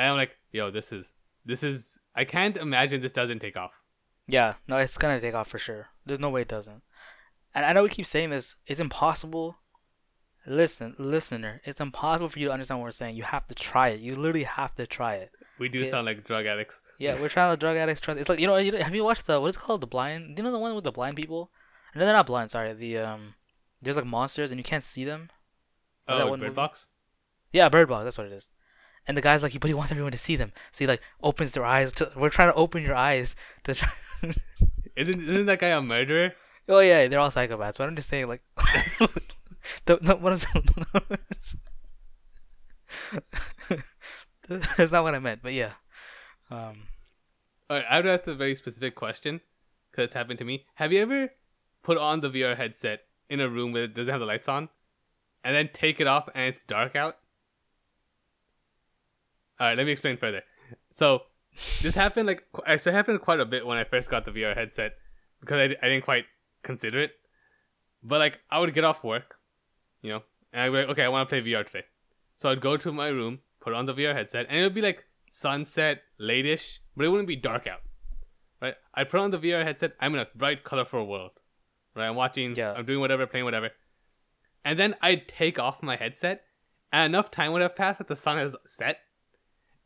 And 0.00 0.08
I'm 0.12 0.16
like, 0.16 0.30
yo, 0.50 0.70
this 0.70 0.92
is 0.92 1.12
this 1.44 1.62
is 1.62 1.98
I 2.16 2.24
can't 2.24 2.56
imagine 2.56 3.02
this 3.02 3.12
doesn't 3.12 3.40
take 3.40 3.56
off. 3.56 3.72
Yeah, 4.26 4.54
no, 4.66 4.78
it's 4.78 4.96
gonna 4.96 5.20
take 5.20 5.34
off 5.34 5.48
for 5.48 5.58
sure. 5.58 5.88
There's 6.06 6.18
no 6.18 6.30
way 6.30 6.40
it 6.40 6.48
doesn't. 6.48 6.82
And 7.54 7.66
I 7.66 7.72
know 7.74 7.82
we 7.82 7.90
keep 7.90 8.06
saying 8.06 8.30
this. 8.30 8.56
It's 8.66 8.80
impossible. 8.80 9.58
Listen, 10.46 10.94
listener, 10.98 11.60
it's 11.64 11.80
impossible 11.82 12.30
for 12.30 12.38
you 12.38 12.46
to 12.46 12.52
understand 12.52 12.80
what 12.80 12.84
we're 12.86 12.92
saying. 12.92 13.14
You 13.14 13.24
have 13.24 13.46
to 13.48 13.54
try 13.54 13.88
it. 13.88 14.00
You 14.00 14.14
literally 14.14 14.44
have 14.44 14.74
to 14.76 14.86
try 14.86 15.16
it. 15.16 15.32
We 15.58 15.68
do 15.68 15.80
Yeah. 15.80 15.90
sound 15.90 16.06
like 16.06 16.24
drug 16.24 16.46
addicts. 16.46 16.80
Yeah, 16.98 17.20
we're 17.20 17.28
trying 17.28 17.52
to 17.54 17.60
drug 17.60 17.76
addicts 17.76 18.00
trust. 18.00 18.18
It's 18.18 18.28
like 18.30 18.38
you 18.40 18.46
know, 18.46 18.56
you 18.56 18.72
know, 18.72 18.78
have 18.78 18.94
you 18.94 19.04
watched 19.04 19.26
the 19.26 19.38
what 19.38 19.48
is 19.48 19.56
it 19.56 19.60
called 19.60 19.82
the 19.82 19.86
blind? 19.86 20.34
Do 20.36 20.40
you 20.40 20.44
know 20.44 20.52
the 20.52 20.58
one 20.58 20.74
with 20.74 20.84
the 20.84 20.92
blind 20.92 21.16
people? 21.16 21.50
No, 21.94 22.04
they're 22.06 22.14
not 22.14 22.26
blind. 22.26 22.50
Sorry, 22.50 22.72
the 22.72 22.96
um, 22.98 23.34
there's 23.82 23.96
like 23.96 24.06
monsters 24.06 24.50
and 24.50 24.58
you 24.58 24.64
can't 24.64 24.82
see 24.84 25.04
them. 25.04 25.28
Or 26.08 26.16
that 26.16 26.24
Oh, 26.26 26.30
one 26.30 26.40
Bird 26.40 26.46
movie? 26.46 26.56
Box. 26.56 26.88
Yeah, 27.52 27.68
Bird 27.68 27.88
Box. 27.88 28.04
That's 28.04 28.16
what 28.16 28.26
it 28.28 28.32
is. 28.32 28.50
And 29.10 29.16
the 29.16 29.22
guy's 29.22 29.42
like, 29.42 29.58
but 29.58 29.66
he 29.66 29.74
wants 29.74 29.90
everyone 29.90 30.12
to 30.12 30.18
see 30.18 30.36
them, 30.36 30.52
so 30.70 30.84
he 30.84 30.86
like 30.86 31.02
opens 31.20 31.50
their 31.50 31.64
eyes. 31.64 31.90
To, 31.90 32.12
we're 32.14 32.30
trying 32.30 32.52
to 32.52 32.54
open 32.54 32.84
your 32.84 32.94
eyes 32.94 33.34
to 33.64 33.74
try. 33.74 33.90
Isn't 34.96 35.20
isn't 35.28 35.46
that 35.46 35.58
guy 35.58 35.70
a 35.70 35.82
murderer? 35.82 36.30
oh 36.68 36.78
yeah, 36.78 37.08
they're 37.08 37.18
all 37.18 37.32
psychopaths. 37.32 37.76
But 37.76 37.88
I'm 37.88 37.96
just 37.96 38.08
saying, 38.08 38.28
like, 38.28 38.42
the, 39.86 39.96
the 39.96 40.14
what 40.14 40.32
is 40.32 40.46
That's 44.76 44.92
not 44.92 45.02
what 45.02 45.16
I 45.16 45.18
meant, 45.18 45.42
but 45.42 45.54
yeah. 45.54 45.72
Um, 46.48 46.84
Alright, 47.68 47.86
I 47.90 47.96
would 47.96 48.06
ask 48.06 48.28
a 48.28 48.34
very 48.34 48.54
specific 48.54 48.94
question 48.94 49.40
because 49.90 50.04
it's 50.04 50.14
happened 50.14 50.38
to 50.38 50.44
me. 50.44 50.66
Have 50.74 50.92
you 50.92 51.02
ever 51.02 51.30
put 51.82 51.98
on 51.98 52.20
the 52.20 52.30
VR 52.30 52.56
headset 52.56 53.00
in 53.28 53.40
a 53.40 53.48
room 53.48 53.72
where 53.72 53.84
it 53.84 53.94
doesn't 53.94 54.12
have 54.12 54.20
the 54.20 54.26
lights 54.26 54.48
on, 54.48 54.68
and 55.42 55.56
then 55.56 55.70
take 55.72 55.98
it 55.98 56.06
off 56.06 56.28
and 56.32 56.44
it's 56.44 56.62
dark 56.62 56.94
out? 56.94 57.16
Alright, 59.60 59.76
let 59.76 59.84
me 59.84 59.92
explain 59.92 60.16
further. 60.16 60.42
So 60.90 61.22
this 61.82 61.94
happened 61.94 62.26
like 62.26 62.44
actually 62.66 62.92
happened 62.92 63.20
quite 63.20 63.40
a 63.40 63.44
bit 63.44 63.66
when 63.66 63.76
I 63.76 63.84
first 63.84 64.10
got 64.10 64.24
the 64.24 64.30
VR 64.30 64.56
headset 64.56 64.92
because 65.40 65.58
I, 65.58 65.64
I 65.84 65.88
didn't 65.88 66.04
quite 66.04 66.24
consider 66.62 67.00
it. 67.00 67.12
But 68.02 68.20
like 68.20 68.40
I 68.50 68.58
would 68.58 68.72
get 68.74 68.84
off 68.84 69.04
work, 69.04 69.36
you 70.00 70.10
know, 70.10 70.22
and 70.52 70.62
I'd 70.62 70.70
be 70.70 70.78
like, 70.78 70.88
okay, 70.88 71.04
I 71.04 71.08
want 71.08 71.28
to 71.28 71.34
play 71.34 71.42
VR 71.42 71.66
today. 71.66 71.84
So 72.36 72.48
I'd 72.48 72.60
go 72.60 72.76
to 72.76 72.92
my 72.92 73.08
room, 73.08 73.40
put 73.60 73.74
on 73.74 73.86
the 73.86 73.92
VR 73.92 74.14
headset, 74.14 74.46
and 74.48 74.58
it 74.58 74.62
would 74.62 74.74
be 74.74 74.80
like 74.80 75.04
sunset, 75.30 76.02
late-ish, 76.18 76.80
but 76.96 77.04
it 77.04 77.08
wouldn't 77.08 77.28
be 77.28 77.36
dark 77.36 77.66
out. 77.66 77.80
Right? 78.62 78.74
I 78.94 79.04
put 79.04 79.20
on 79.20 79.30
the 79.30 79.38
VR 79.38 79.64
headset. 79.64 79.92
I'm 80.00 80.14
in 80.14 80.20
a 80.20 80.26
bright, 80.34 80.64
colorful 80.64 81.06
world. 81.06 81.32
Right? 81.94 82.08
I'm 82.08 82.16
watching. 82.16 82.54
Yeah. 82.54 82.72
I'm 82.72 82.86
doing 82.86 83.00
whatever, 83.00 83.26
playing 83.26 83.44
whatever. 83.44 83.70
And 84.64 84.78
then 84.78 84.94
I'd 85.02 85.28
take 85.28 85.58
off 85.58 85.82
my 85.82 85.96
headset, 85.96 86.44
and 86.92 87.14
enough 87.14 87.30
time 87.30 87.52
would 87.52 87.62
have 87.62 87.76
passed 87.76 87.98
that 87.98 88.08
the 88.08 88.16
sun 88.16 88.38
has 88.38 88.56
set, 88.66 89.00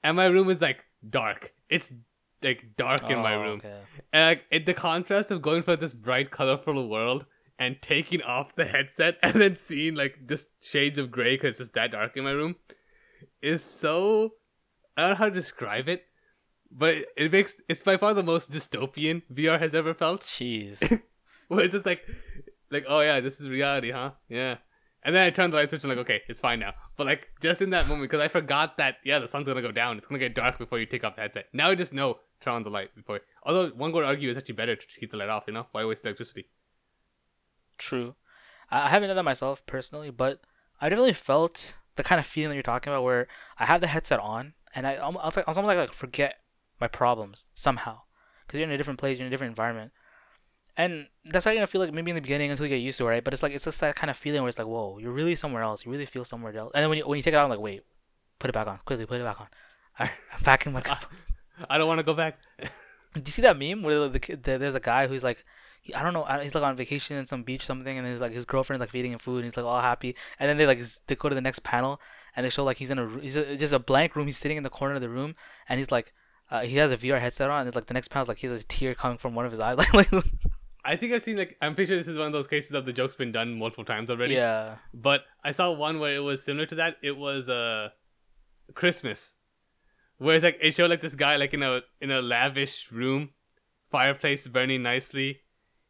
and 0.04 0.16
my 0.16 0.26
room 0.26 0.48
is 0.50 0.60
like 0.60 0.84
dark. 1.08 1.52
It's 1.68 1.92
like 2.42 2.76
dark 2.76 3.02
in 3.10 3.18
my 3.18 3.34
oh, 3.34 3.40
room, 3.40 3.58
Okay. 3.58 3.80
and 4.12 4.26
like 4.26 4.42
it, 4.52 4.66
the 4.66 4.74
contrast 4.74 5.30
of 5.30 5.42
going 5.42 5.62
for 5.62 5.74
this 5.76 5.94
bright, 5.94 6.30
colorful 6.30 6.88
world 6.88 7.24
and 7.58 7.80
taking 7.80 8.20
off 8.22 8.54
the 8.54 8.66
headset 8.66 9.16
and 9.22 9.34
then 9.34 9.56
seeing 9.56 9.94
like 9.94 10.26
just 10.28 10.46
shades 10.62 10.98
of 10.98 11.10
gray 11.10 11.34
because 11.34 11.50
it's 11.50 11.58
just 11.58 11.72
that 11.72 11.92
dark 11.92 12.16
in 12.16 12.24
my 12.24 12.30
room 12.30 12.56
is 13.42 13.64
so. 13.64 14.34
I 14.96 15.00
don't 15.00 15.10
know 15.10 15.16
how 15.16 15.28
to 15.28 15.34
describe 15.34 15.88
it, 15.88 16.04
but 16.70 16.90
it, 16.90 17.06
it 17.16 17.32
makes 17.32 17.54
it's 17.68 17.82
by 17.82 17.96
far 17.96 18.14
the 18.14 18.22
most 18.22 18.50
dystopian 18.50 19.22
VR 19.32 19.58
has 19.58 19.74
ever 19.74 19.94
felt. 19.94 20.20
Jeez. 20.22 20.78
Where 21.48 21.64
it's 21.64 21.72
just 21.72 21.86
like, 21.86 22.02
like 22.70 22.84
oh 22.88 23.00
yeah, 23.00 23.20
this 23.20 23.40
is 23.40 23.48
reality, 23.48 23.90
huh? 23.90 24.12
Yeah. 24.28 24.58
And 25.04 25.14
then 25.14 25.26
I 25.26 25.30
turned 25.30 25.52
the 25.52 25.58
light 25.58 25.68
switch 25.68 25.82
and 25.82 25.90
like, 25.90 25.98
okay, 25.98 26.22
it's 26.28 26.40
fine 26.40 26.60
now. 26.60 26.72
But 26.96 27.06
like 27.06 27.28
just 27.40 27.60
in 27.60 27.70
that 27.70 27.88
moment, 27.88 28.10
because 28.10 28.24
I 28.24 28.28
forgot 28.28 28.78
that 28.78 28.96
yeah, 29.04 29.18
the 29.18 29.28
sun's 29.28 29.46
gonna 29.46 29.62
go 29.62 29.72
down. 29.72 29.98
It's 29.98 30.06
gonna 30.06 30.18
get 30.18 30.34
dark 30.34 30.58
before 30.58 30.78
you 30.78 30.86
take 30.86 31.04
off 31.04 31.16
the 31.16 31.22
headset. 31.22 31.46
Now 31.52 31.70
I 31.70 31.74
just 31.74 31.92
know 31.92 32.18
turn 32.40 32.54
on 32.54 32.62
the 32.62 32.70
light 32.70 32.94
before. 32.94 33.20
Although 33.42 33.70
one 33.70 33.92
could 33.92 34.04
argue 34.04 34.30
it's 34.30 34.38
actually 34.38 34.54
better 34.54 34.76
to 34.76 34.86
keep 35.00 35.10
the 35.10 35.16
light 35.16 35.28
off. 35.28 35.44
You 35.46 35.52
know, 35.52 35.66
why 35.72 35.84
waste 35.84 36.04
electricity? 36.04 36.48
True. 37.76 38.14
I 38.70 38.88
haven't 38.88 39.08
done 39.08 39.16
that 39.16 39.24
myself 39.24 39.64
personally, 39.66 40.10
but 40.10 40.40
I 40.80 40.88
definitely 40.88 41.12
felt 41.12 41.76
the 41.96 42.02
kind 42.02 42.18
of 42.18 42.26
feeling 42.26 42.50
that 42.50 42.54
you're 42.54 42.62
talking 42.62 42.92
about 42.92 43.04
where 43.04 43.28
I 43.58 43.66
have 43.66 43.80
the 43.80 43.86
headset 43.86 44.20
on 44.20 44.54
and 44.74 44.86
I, 44.86 44.94
I 44.94 45.08
was 45.08 45.36
like, 45.36 45.46
I 45.46 45.50
was 45.50 45.58
almost 45.58 45.68
like, 45.68 45.78
like 45.78 45.92
forget 45.92 46.40
my 46.80 46.88
problems 46.88 47.48
somehow 47.54 48.00
because 48.46 48.58
you're 48.58 48.68
in 48.68 48.74
a 48.74 48.78
different 48.78 48.98
place, 48.98 49.18
you're 49.18 49.26
in 49.26 49.32
a 49.32 49.34
different 49.34 49.52
environment. 49.52 49.92
And 50.76 51.06
that's 51.24 51.44
how 51.44 51.50
you're 51.50 51.58
gonna 51.58 51.66
feel 51.66 51.80
like 51.80 51.92
maybe 51.92 52.10
in 52.10 52.16
the 52.16 52.20
beginning 52.20 52.50
until 52.50 52.66
you 52.66 52.70
get 52.70 52.82
used 52.82 52.98
to 52.98 53.06
it, 53.06 53.10
right? 53.10 53.24
But 53.24 53.32
it's 53.32 53.42
like 53.42 53.52
it's 53.52 53.64
just 53.64 53.80
that 53.80 53.94
kind 53.94 54.10
of 54.10 54.16
feeling 54.16 54.42
where 54.42 54.48
it's 54.48 54.58
like, 54.58 54.66
whoa, 54.66 54.98
you're 54.98 55.12
really 55.12 55.36
somewhere 55.36 55.62
else. 55.62 55.84
You 55.84 55.92
really 55.92 56.06
feel 56.06 56.24
somewhere 56.24 56.56
else. 56.56 56.72
And 56.74 56.82
then 56.82 56.88
when 56.88 56.98
you 56.98 57.06
when 57.06 57.16
you 57.16 57.22
take 57.22 57.34
it 57.34 57.36
out, 57.36 57.44
I'm 57.44 57.50
like, 57.50 57.60
wait, 57.60 57.82
put 58.38 58.50
it 58.50 58.52
back 58.52 58.66
on 58.66 58.78
quickly, 58.84 59.06
put 59.06 59.20
it 59.20 59.24
back 59.24 59.40
on. 59.40 59.46
Right, 59.98 60.10
I'm 60.32 60.42
back 60.42 60.66
in 60.66 60.72
my. 60.72 60.82
I 61.70 61.78
don't 61.78 61.86
want 61.86 62.00
to 62.00 62.04
go 62.04 62.14
back. 62.14 62.38
Do 62.58 63.22
you 63.24 63.30
see 63.30 63.42
that 63.42 63.56
meme 63.56 63.84
where 63.84 64.08
the, 64.08 64.18
kid, 64.18 64.42
the, 64.42 64.58
there's 64.58 64.74
a 64.74 64.80
guy 64.80 65.06
who's 65.06 65.22
like, 65.22 65.44
he, 65.82 65.94
I 65.94 66.02
don't 66.02 66.12
know, 66.12 66.24
he's 66.42 66.54
like 66.54 66.64
on 66.64 66.74
vacation 66.74 67.16
in 67.16 67.26
some 67.26 67.44
beach 67.44 67.64
something, 67.64 67.96
and 67.96 68.04
his 68.04 68.20
like 68.20 68.32
his 68.32 68.44
girlfriend's 68.44 68.80
like 68.80 68.90
feeding 68.90 69.12
him 69.12 69.20
food, 69.20 69.36
and 69.36 69.44
he's 69.44 69.56
like 69.56 69.66
all 69.66 69.80
happy, 69.80 70.16
and 70.40 70.48
then 70.48 70.56
they 70.56 70.66
like 70.66 70.82
they 71.06 71.14
go 71.14 71.28
to 71.28 71.34
the 71.34 71.40
next 71.40 71.62
panel, 71.62 72.00
and 72.34 72.44
they 72.44 72.50
show 72.50 72.64
like 72.64 72.78
he's 72.78 72.90
in 72.90 72.98
a 72.98 73.08
he's 73.20 73.36
a, 73.36 73.56
just 73.56 73.72
a 73.72 73.78
blank 73.78 74.16
room, 74.16 74.26
he's 74.26 74.38
sitting 74.38 74.56
in 74.56 74.64
the 74.64 74.70
corner 74.70 74.96
of 74.96 75.00
the 75.00 75.08
room, 75.08 75.36
and 75.68 75.78
he's 75.78 75.92
like, 75.92 76.12
uh, 76.50 76.62
he 76.62 76.76
has 76.78 76.90
a 76.90 76.96
VR 76.96 77.20
headset 77.20 77.50
on, 77.50 77.60
and 77.60 77.68
it's 77.68 77.76
like 77.76 77.86
the 77.86 77.94
next 77.94 78.08
panel's 78.08 78.28
like 78.28 78.38
he 78.38 78.48
has 78.48 78.62
a 78.62 78.64
tear 78.64 78.96
coming 78.96 79.18
from 79.18 79.36
one 79.36 79.46
of 79.46 79.52
his 79.52 79.60
eyes, 79.60 79.76
like 79.76 79.94
like 79.94 80.24
I 80.84 80.96
think 80.96 81.12
I've 81.12 81.22
seen 81.22 81.36
like 81.36 81.56
I'm 81.62 81.74
pretty 81.74 81.88
sure 81.88 81.96
this 81.98 82.08
is 82.08 82.18
one 82.18 82.26
of 82.26 82.32
those 82.32 82.46
cases 82.46 82.72
of 82.72 82.84
the 82.84 82.92
joke's 82.92 83.16
been 83.16 83.32
done 83.32 83.58
multiple 83.58 83.84
times 83.84 84.10
already. 84.10 84.34
yeah, 84.34 84.76
But 84.92 85.22
I 85.42 85.52
saw 85.52 85.72
one 85.72 85.98
where 85.98 86.14
it 86.14 86.20
was 86.20 86.42
similar 86.44 86.66
to 86.66 86.74
that. 86.76 86.96
It 87.02 87.16
was 87.16 87.48
uh 87.48 87.90
Christmas. 88.74 89.34
Where 90.18 90.34
it's 90.36 90.44
like 90.44 90.58
it 90.60 90.72
showed 90.74 90.90
like 90.90 91.00
this 91.00 91.14
guy 91.14 91.36
like 91.36 91.54
in 91.54 91.62
a 91.62 91.80
in 92.00 92.10
a 92.10 92.22
lavish 92.22 92.90
room, 92.92 93.30
fireplace 93.90 94.46
burning 94.46 94.82
nicely. 94.82 95.40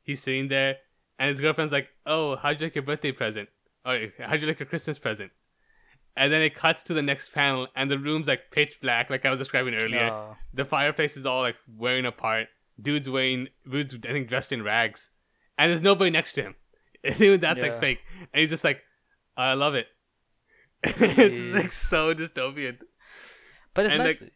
He's 0.02 0.22
sitting 0.22 0.48
there 0.48 0.76
and 1.18 1.30
his 1.30 1.40
girlfriend's 1.40 1.72
like, 1.72 1.88
Oh, 2.07 2.37
how'd 2.37 2.61
you 2.61 2.66
like 2.66 2.74
your 2.74 2.85
birthday 2.85 3.12
present? 3.12 3.48
Or 3.85 3.98
how'd 4.18 4.40
you 4.40 4.46
like 4.48 4.61
your 4.61 4.66
Christmas 4.66 4.98
present? 4.98 5.30
And 6.16 6.33
then 6.33 6.42
it 6.42 6.54
cuts 6.54 6.85
to 6.85 6.94
the 6.94 7.02
next 7.02 7.33
panel 7.33 7.66
and 7.74 7.90
the 7.90 7.98
room's 7.98 8.28
like 8.28 8.50
pitch 8.52 8.78
black, 8.80 9.11
like 9.11 9.26
I 9.26 9.30
was 9.30 9.38
describing 9.40 9.74
earlier. 9.74 10.11
Oh. 10.11 10.37
The 10.52 10.64
fireplace 10.64 11.16
is 11.16 11.26
all 11.26 11.42
like 11.42 11.57
wearing 11.76 12.07
apart. 12.07 12.46
Dude's 12.80 13.08
wearing 13.08 13.48
dude's 13.70 13.94
I 13.94 14.12
think 14.12 14.28
dressed 14.28 14.52
in 14.52 14.62
rags. 14.62 15.10
And 15.58 15.70
there's 15.70 15.80
nobody 15.80 16.10
next 16.10 16.32
to 16.32 16.42
him. 16.42 16.54
Even 17.18 17.40
that's 17.46 17.58
Yeah. 17.58 17.66
like 17.66 17.80
fake. 17.80 18.00
And 18.32 18.40
he's 18.40 18.50
just 18.50 18.64
like, 18.64 18.82
I 19.37 19.54
love 19.54 19.74
it. 19.74 19.87
it's 20.84 21.54
like 21.54 21.68
so 21.68 22.14
dystopian. 22.14 22.78
but 23.74 23.84
it's 23.87 23.94
And, 23.94 24.02
nice. 24.04 24.20
like, 24.20 24.32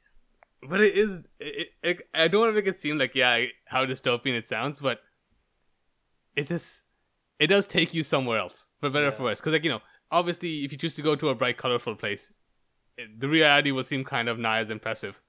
But 0.69 0.81
it 0.81 0.95
is 0.97 1.21
it, 1.41 1.69
it, 1.83 1.99
I 2.15 2.29
don't 2.29 2.41
want 2.43 2.53
to 2.53 2.57
make 2.63 2.67
it 2.67 2.81
seem 2.81 2.97
like 2.99 3.15
yeah, 3.15 3.47
how 3.67 3.85
dystopian 3.87 4.35
it 4.37 4.49
sounds, 4.49 4.81
but 4.81 5.01
it's 6.37 6.49
just 6.49 6.83
it 7.39 7.47
does 7.49 7.67
take 7.67 7.95
you 7.95 8.03
somewhere 8.03 8.39
else, 8.39 8.67
for 8.81 8.91
better 8.91 9.09
or 9.09 9.13
for 9.13 9.25
worse. 9.25 9.41
Because 9.41 9.53
like, 9.53 9.65
you 9.65 9.71
know, 9.71 9.81
obviously 10.11 10.65
if 10.65 10.73
you 10.73 10.79
choose 10.79 10.97
to 10.97 11.03
go 11.03 11.15
to 11.17 11.29
a 11.29 11.35
bright, 11.35 11.57
colorful 11.57 11.95
place, 11.95 12.33
it, 12.97 13.21
the 13.21 13.29
reality 13.29 13.71
will 13.71 13.85
seem 13.85 14.05
kind 14.05 14.29
of 14.29 14.39
not 14.39 14.59
as 14.59 14.71
impressive. 14.71 15.21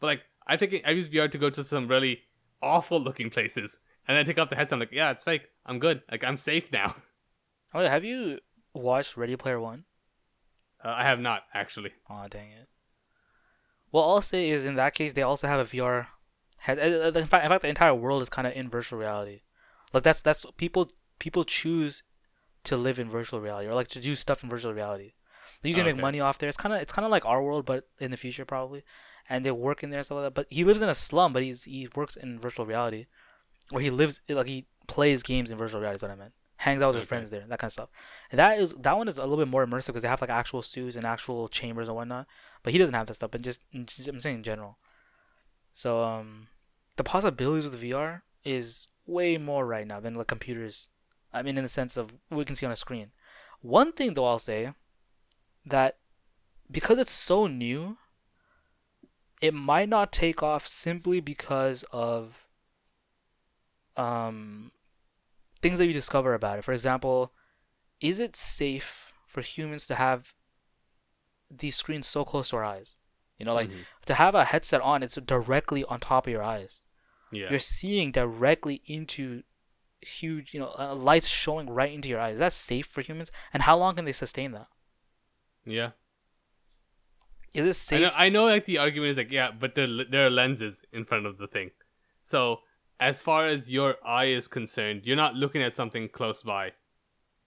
But 0.00 0.06
like 0.08 0.22
I've 0.46 0.60
taken 0.60 0.80
I've 0.84 0.96
used 0.96 1.12
VR 1.12 1.30
to 1.30 1.38
go 1.38 1.50
to 1.50 1.64
some 1.64 1.88
really 1.88 2.20
awful 2.62 3.00
looking 3.00 3.30
places. 3.30 3.78
And 4.06 4.16
then 4.16 4.24
I 4.24 4.26
take 4.26 4.38
off 4.38 4.48
the 4.50 4.56
headset, 4.56 4.74
I'm 4.74 4.80
like, 4.80 4.92
yeah, 4.92 5.10
it's 5.10 5.24
fake. 5.24 5.42
I'm 5.66 5.78
good. 5.78 6.02
Like 6.10 6.24
I'm 6.24 6.36
safe 6.38 6.72
now. 6.72 6.96
oh, 7.74 7.86
have 7.86 8.04
you 8.04 8.38
watched 8.74 9.16
Ready 9.16 9.36
Player 9.36 9.60
One? 9.60 9.84
Uh, 10.84 10.94
I 10.96 11.02
have 11.04 11.20
not 11.20 11.42
actually. 11.52 11.92
Oh 12.08 12.26
dang 12.30 12.50
it. 12.52 12.68
Well, 13.90 14.04
I'll 14.08 14.22
say 14.22 14.48
is 14.50 14.64
in 14.64 14.76
that 14.76 14.94
case 14.94 15.12
they 15.12 15.22
also 15.22 15.46
have 15.46 15.60
a 15.60 15.64
VR 15.64 16.06
head. 16.58 16.78
uh, 16.78 17.06
uh, 17.06 17.20
In 17.20 17.26
fact, 17.26 17.44
in 17.44 17.50
fact, 17.50 17.62
the 17.62 17.68
entire 17.68 17.94
world 17.94 18.22
is 18.22 18.28
kind 18.28 18.46
of 18.46 18.54
in 18.54 18.68
virtual 18.68 18.98
reality. 18.98 19.40
Like 19.92 20.02
that's 20.02 20.20
that's 20.20 20.44
people 20.56 20.90
people 21.18 21.44
choose 21.44 22.02
to 22.64 22.76
live 22.76 22.98
in 22.98 23.08
virtual 23.08 23.40
reality 23.40 23.68
or 23.68 23.72
like 23.72 23.88
to 23.88 24.00
do 24.00 24.14
stuff 24.14 24.42
in 24.42 24.48
virtual 24.50 24.72
reality. 24.74 25.12
You 25.62 25.74
can 25.74 25.82
Oh, 25.82 25.86
make 25.86 25.96
money 25.96 26.20
off 26.20 26.38
there. 26.38 26.48
It's 26.48 26.56
kind 26.58 26.74
of 26.74 26.80
it's 26.80 26.92
kind 26.92 27.04
of 27.04 27.10
like 27.10 27.24
our 27.26 27.42
world, 27.42 27.64
but 27.66 27.88
in 27.98 28.10
the 28.10 28.16
future 28.16 28.44
probably. 28.44 28.84
And 29.28 29.44
they 29.44 29.50
work 29.50 29.82
in 29.82 29.90
there 29.90 29.98
and 29.98 30.06
stuff 30.06 30.16
like 30.16 30.26
that. 30.26 30.34
But 30.34 30.46
he 30.50 30.64
lives 30.64 30.80
in 30.80 30.88
a 30.88 30.94
slum, 30.94 31.32
but 31.32 31.42
he's 31.42 31.64
he 31.64 31.88
works 31.94 32.16
in 32.16 32.38
virtual 32.38 32.66
reality, 32.66 33.06
where 33.70 33.82
he 33.82 33.90
lives 33.90 34.20
like 34.28 34.48
he 34.48 34.66
plays 34.86 35.22
games 35.22 35.50
in 35.50 35.58
virtual 35.58 35.80
reality. 35.80 35.96
Is 35.96 36.02
what 36.02 36.10
I 36.10 36.16
meant. 36.16 36.32
Hangs 36.56 36.82
out 36.82 36.88
with 36.88 37.02
his 37.02 37.08
friends 37.08 37.30
there, 37.30 37.44
that 37.46 37.58
kind 37.60 37.68
of 37.68 37.72
stuff. 37.72 37.90
And 38.32 38.38
that 38.38 38.58
is 38.58 38.74
that 38.74 38.96
one 38.96 39.06
is 39.06 39.18
a 39.18 39.22
little 39.22 39.36
bit 39.36 39.48
more 39.48 39.66
immersive 39.66 39.88
because 39.88 40.02
they 40.02 40.08
have 40.08 40.20
like 40.20 40.30
actual 40.30 40.62
suits 40.62 40.96
and 40.96 41.04
actual 41.04 41.48
chambers 41.48 41.88
and 41.88 41.96
whatnot. 41.96 42.26
But 42.62 42.72
he 42.72 42.78
doesn't 42.78 42.94
have 42.94 43.06
that 43.06 43.14
stuff. 43.14 43.30
But 43.30 43.42
just, 43.42 43.60
just 43.84 44.08
I'm 44.08 44.20
saying 44.20 44.36
in 44.36 44.42
general. 44.42 44.78
So 45.72 46.02
um, 46.02 46.48
the 46.96 47.04
possibilities 47.04 47.64
with 47.64 47.80
VR 47.80 48.22
is 48.44 48.88
way 49.06 49.38
more 49.38 49.66
right 49.66 49.86
now 49.86 50.00
than 50.00 50.14
like 50.14 50.26
computers. 50.26 50.88
I 51.32 51.42
mean, 51.42 51.56
in 51.56 51.62
the 51.62 51.68
sense 51.68 51.96
of 51.96 52.12
what 52.28 52.38
we 52.38 52.44
can 52.44 52.56
see 52.56 52.66
on 52.66 52.72
a 52.72 52.76
screen. 52.76 53.12
One 53.60 53.92
thing 53.92 54.14
though, 54.14 54.26
I'll 54.26 54.38
say 54.38 54.72
that 55.66 55.98
because 56.70 56.98
it's 56.98 57.12
so 57.12 57.46
new, 57.46 57.96
it 59.40 59.54
might 59.54 59.88
not 59.88 60.12
take 60.12 60.42
off 60.42 60.66
simply 60.66 61.20
because 61.20 61.84
of 61.92 62.46
um 63.96 64.70
things 65.60 65.78
that 65.78 65.86
you 65.86 65.92
discover 65.92 66.34
about 66.34 66.58
it. 66.58 66.62
For 66.62 66.72
example, 66.72 67.32
is 68.00 68.20
it 68.20 68.36
safe 68.36 69.12
for 69.26 69.40
humans 69.40 69.86
to 69.88 69.96
have 69.96 70.34
these 71.50 71.76
screens 71.76 72.06
so 72.06 72.24
close 72.24 72.50
to 72.50 72.56
our 72.56 72.64
eyes? 72.64 72.96
You 73.38 73.44
know, 73.44 73.54
like 73.54 73.70
Mhm. 73.70 73.86
to 74.06 74.14
have 74.14 74.34
a 74.34 74.44
headset 74.46 74.80
on, 74.80 75.02
it's 75.02 75.14
directly 75.16 75.84
on 75.84 76.00
top 76.00 76.26
of 76.26 76.32
your 76.32 76.42
eyes. 76.42 76.84
yeah, 77.30 77.50
You're 77.50 77.58
seeing 77.58 78.10
directly 78.12 78.82
into 78.86 79.42
huge, 80.00 80.54
you 80.54 80.60
know, 80.60 80.74
uh, 80.78 80.94
lights 80.94 81.26
showing 81.28 81.66
right 81.68 81.92
into 81.92 82.08
your 82.08 82.20
eyes. 82.20 82.34
Is 82.34 82.38
that 82.38 82.52
safe 82.52 82.86
for 82.86 83.00
humans? 83.02 83.30
And 83.52 83.64
how 83.64 83.76
long 83.76 83.96
can 83.96 84.04
they 84.04 84.12
sustain 84.12 84.52
that? 84.52 84.68
yeah. 85.64 85.90
Is 87.54 87.90
it 87.92 87.96
I 87.96 87.98
know, 87.98 88.10
I 88.16 88.28
know, 88.28 88.44
like 88.44 88.66
the 88.66 88.78
argument 88.78 89.12
is 89.12 89.16
like, 89.16 89.32
yeah, 89.32 89.50
but 89.50 89.74
there 89.74 89.88
there 90.10 90.26
are 90.26 90.30
lenses 90.30 90.84
in 90.92 91.04
front 91.04 91.26
of 91.26 91.38
the 91.38 91.46
thing, 91.46 91.70
so 92.22 92.60
as 93.00 93.20
far 93.20 93.46
as 93.46 93.70
your 93.70 93.96
eye 94.04 94.26
is 94.26 94.48
concerned, 94.48 95.02
you're 95.04 95.16
not 95.16 95.34
looking 95.34 95.62
at 95.62 95.74
something 95.74 96.08
close 96.08 96.42
by. 96.42 96.72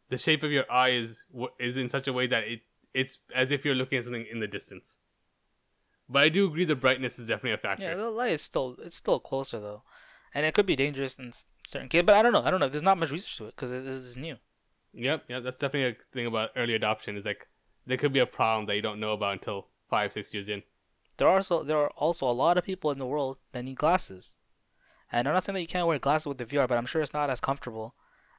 The 0.10 0.18
shape 0.18 0.44
of 0.44 0.52
your 0.52 0.70
eye 0.72 0.90
is 0.90 1.26
is 1.60 1.78
in 1.78 1.90
such 1.90 2.08
a 2.08 2.14
way 2.14 2.28
that 2.28 2.44
it 2.44 2.62
it's 2.94 3.20
as 3.34 3.52
if 3.52 3.64
you're 3.64 3.76
looking 3.76 3.98
at 3.98 4.06
something 4.06 4.26
in 4.30 4.40
the 4.40 4.48
distance. 4.48 4.98
But 6.10 6.24
I 6.24 6.30
do 6.30 6.46
agree 6.46 6.66
the 6.66 6.76
brightness 6.76 7.18
is 7.18 7.26
definitely 7.26 7.54
a 7.54 7.58
factor. 7.58 7.84
yeah, 7.84 7.96
the 7.96 8.10
light 8.10 8.34
is 8.34 8.42
still 8.42 8.76
it's 8.84 8.98
still 8.98 9.20
closer 9.20 9.60
though, 9.60 9.84
and 10.34 10.46
it 10.46 10.54
could 10.54 10.66
be 10.66 10.76
dangerous 10.76 11.18
in 11.18 11.32
certain 11.66 11.88
cases. 11.88 12.06
But 12.06 12.16
I 12.16 12.22
don't 12.22 12.34
know. 12.34 12.44
I 12.44 12.52
don't 12.52 12.60
know. 12.60 12.68
There's 12.68 12.84
not 12.84 12.98
much 12.98 13.12
research 13.12 13.38
to 13.38 13.46
it 13.46 13.56
because 13.56 13.72
this 13.72 13.86
is 13.86 14.18
new. 14.18 14.36
Yep, 14.94 15.24
yep. 15.30 15.44
That's 15.44 15.56
definitely 15.56 15.98
a 15.98 16.14
thing 16.14 16.26
about 16.26 16.50
early 16.58 16.76
adoption. 16.76 17.16
Is 17.16 17.24
like 17.24 17.48
there 17.86 17.98
could 17.98 18.12
be 18.12 18.20
a 18.20 18.26
problem 18.26 18.66
that 18.66 18.76
you 18.76 18.82
don't 18.82 19.00
know 19.00 19.14
about 19.14 19.34
until 19.34 19.68
five, 19.91 20.12
six 20.12 20.34
years 20.34 20.49
in. 20.49 20.63
There 21.17 21.27
are 21.27 21.36
also 21.36 21.63
there 21.63 21.77
are 21.77 21.91
also 21.97 22.27
a 22.27 22.34
lot 22.34 22.58
of 22.58 22.63
people 22.63 22.89
in 22.89 22.97
the 22.97 23.06
world 23.06 23.38
that 23.51 23.63
need 23.63 23.77
glasses, 23.77 24.38
and 25.12 25.27
I'm 25.27 25.36
not 25.36 25.43
saying 25.43 25.54
that 25.54 25.62
you 25.62 25.67
can't 25.67 25.86
wear 25.86 25.99
glasses 25.99 26.25
with 26.25 26.39
the 26.39 26.45
VR, 26.45 26.67
but 26.67 26.80
I'm 26.80 26.88
sure 26.88 27.04
it's 27.04 27.13
not 27.13 27.30
as 27.30 27.39
comfortable. 27.39 27.93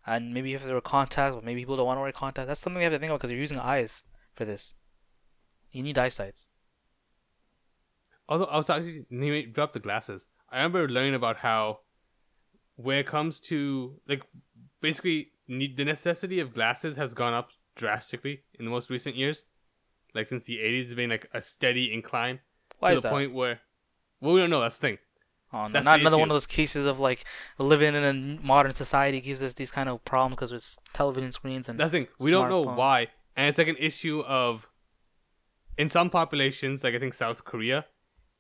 And 0.05 0.35
maybe 0.35 0.53
if 0.55 0.65
there 0.65 0.75
were 0.75 0.81
contacts, 0.81 1.37
but 1.37 1.45
maybe 1.45 1.61
people 1.61 1.77
don't 1.77 1.87
want 1.87 1.99
to 1.99 2.03
wear 2.03 2.11
contacts. 2.11 2.49
That's 2.49 2.59
something 2.59 2.83
you 2.83 2.87
have 2.87 2.93
to 2.93 2.99
think 2.99 3.11
about 3.11 3.21
because 3.21 3.31
you're 3.31 3.39
using 3.39 3.61
eyes 3.61 4.03
for 4.35 4.45
this. 4.45 4.75
You 5.71 5.85
need 5.85 5.97
eyesights. 5.97 6.51
Also, 8.29 8.47
I 8.47 8.57
was 8.57 8.69
actually 8.69 9.05
you 9.11 9.47
dropped 9.47 9.75
the 9.75 9.81
glasses. 9.81 10.27
I 10.51 10.57
remember 10.57 10.89
learning 10.89 11.15
about 11.15 11.37
how 11.37 11.81
when 12.77 12.99
it 12.99 13.07
comes 13.07 13.39
to 13.41 14.01
like 14.09 14.23
basically 14.81 15.33
need, 15.47 15.77
the 15.77 15.85
necessity 15.85 16.41
of 16.41 16.55
glasses 16.55 16.97
has 16.97 17.15
gone 17.15 17.35
up 17.35 17.51
drastically 17.77 18.43
in 18.59 18.65
the 18.65 18.71
most 18.71 18.91
recent 18.91 19.17
years. 19.17 19.45
Like 20.15 20.29
since 20.29 20.45
the 20.45 20.61
eighties, 20.61 20.87
it's 20.87 20.95
been 20.95 21.11
like 21.11 21.29
a 21.33 21.43
steady 21.43 21.93
incline 21.93 22.41
Why 22.79 22.91
to 22.91 22.97
is 22.97 23.03
the 23.03 23.09
that? 23.09 23.13
point 23.15 23.33
where 23.35 23.61
well 24.21 24.35
we 24.35 24.41
don't 24.41 24.51
know. 24.51 24.61
That's 24.61 24.77
the 24.77 24.81
thing. 24.89 24.99
Oh, 25.55 25.67
no, 25.67 25.73
That's 25.75 25.85
not 25.85 25.97
the 25.97 26.01
another 26.03 26.17
one 26.19 26.31
of 26.31 26.35
those 26.35 26.47
cases 26.47 26.87
of 26.87 26.99
like 26.99 27.25
living 27.59 27.95
in 27.95 28.05
a 28.05 28.13
modern 28.43 28.73
society 28.73 29.21
gives 29.21 29.43
us 29.43 29.53
these 29.53 29.71
kind 29.71 29.89
of 29.89 30.03
problems 30.05 30.37
because 30.37 30.51
it's 30.51 30.79
television 30.95 31.31
screens 31.31 31.69
and 31.69 31.79
That's 31.79 31.93
the 31.93 31.99
thing. 31.99 32.07
We 32.19 32.31
don't 32.31 32.49
know 32.49 32.65
smartphones. 32.65 32.77
why, 32.77 33.09
and 33.37 33.49
it's 33.49 33.59
like 33.59 33.69
an 33.69 33.77
issue 33.79 34.21
of 34.27 34.67
in 35.77 35.91
some 35.91 36.09
populations, 36.09 36.83
like 36.83 36.95
I 36.95 36.99
think 36.99 37.13
South 37.15 37.45
Korea, 37.45 37.85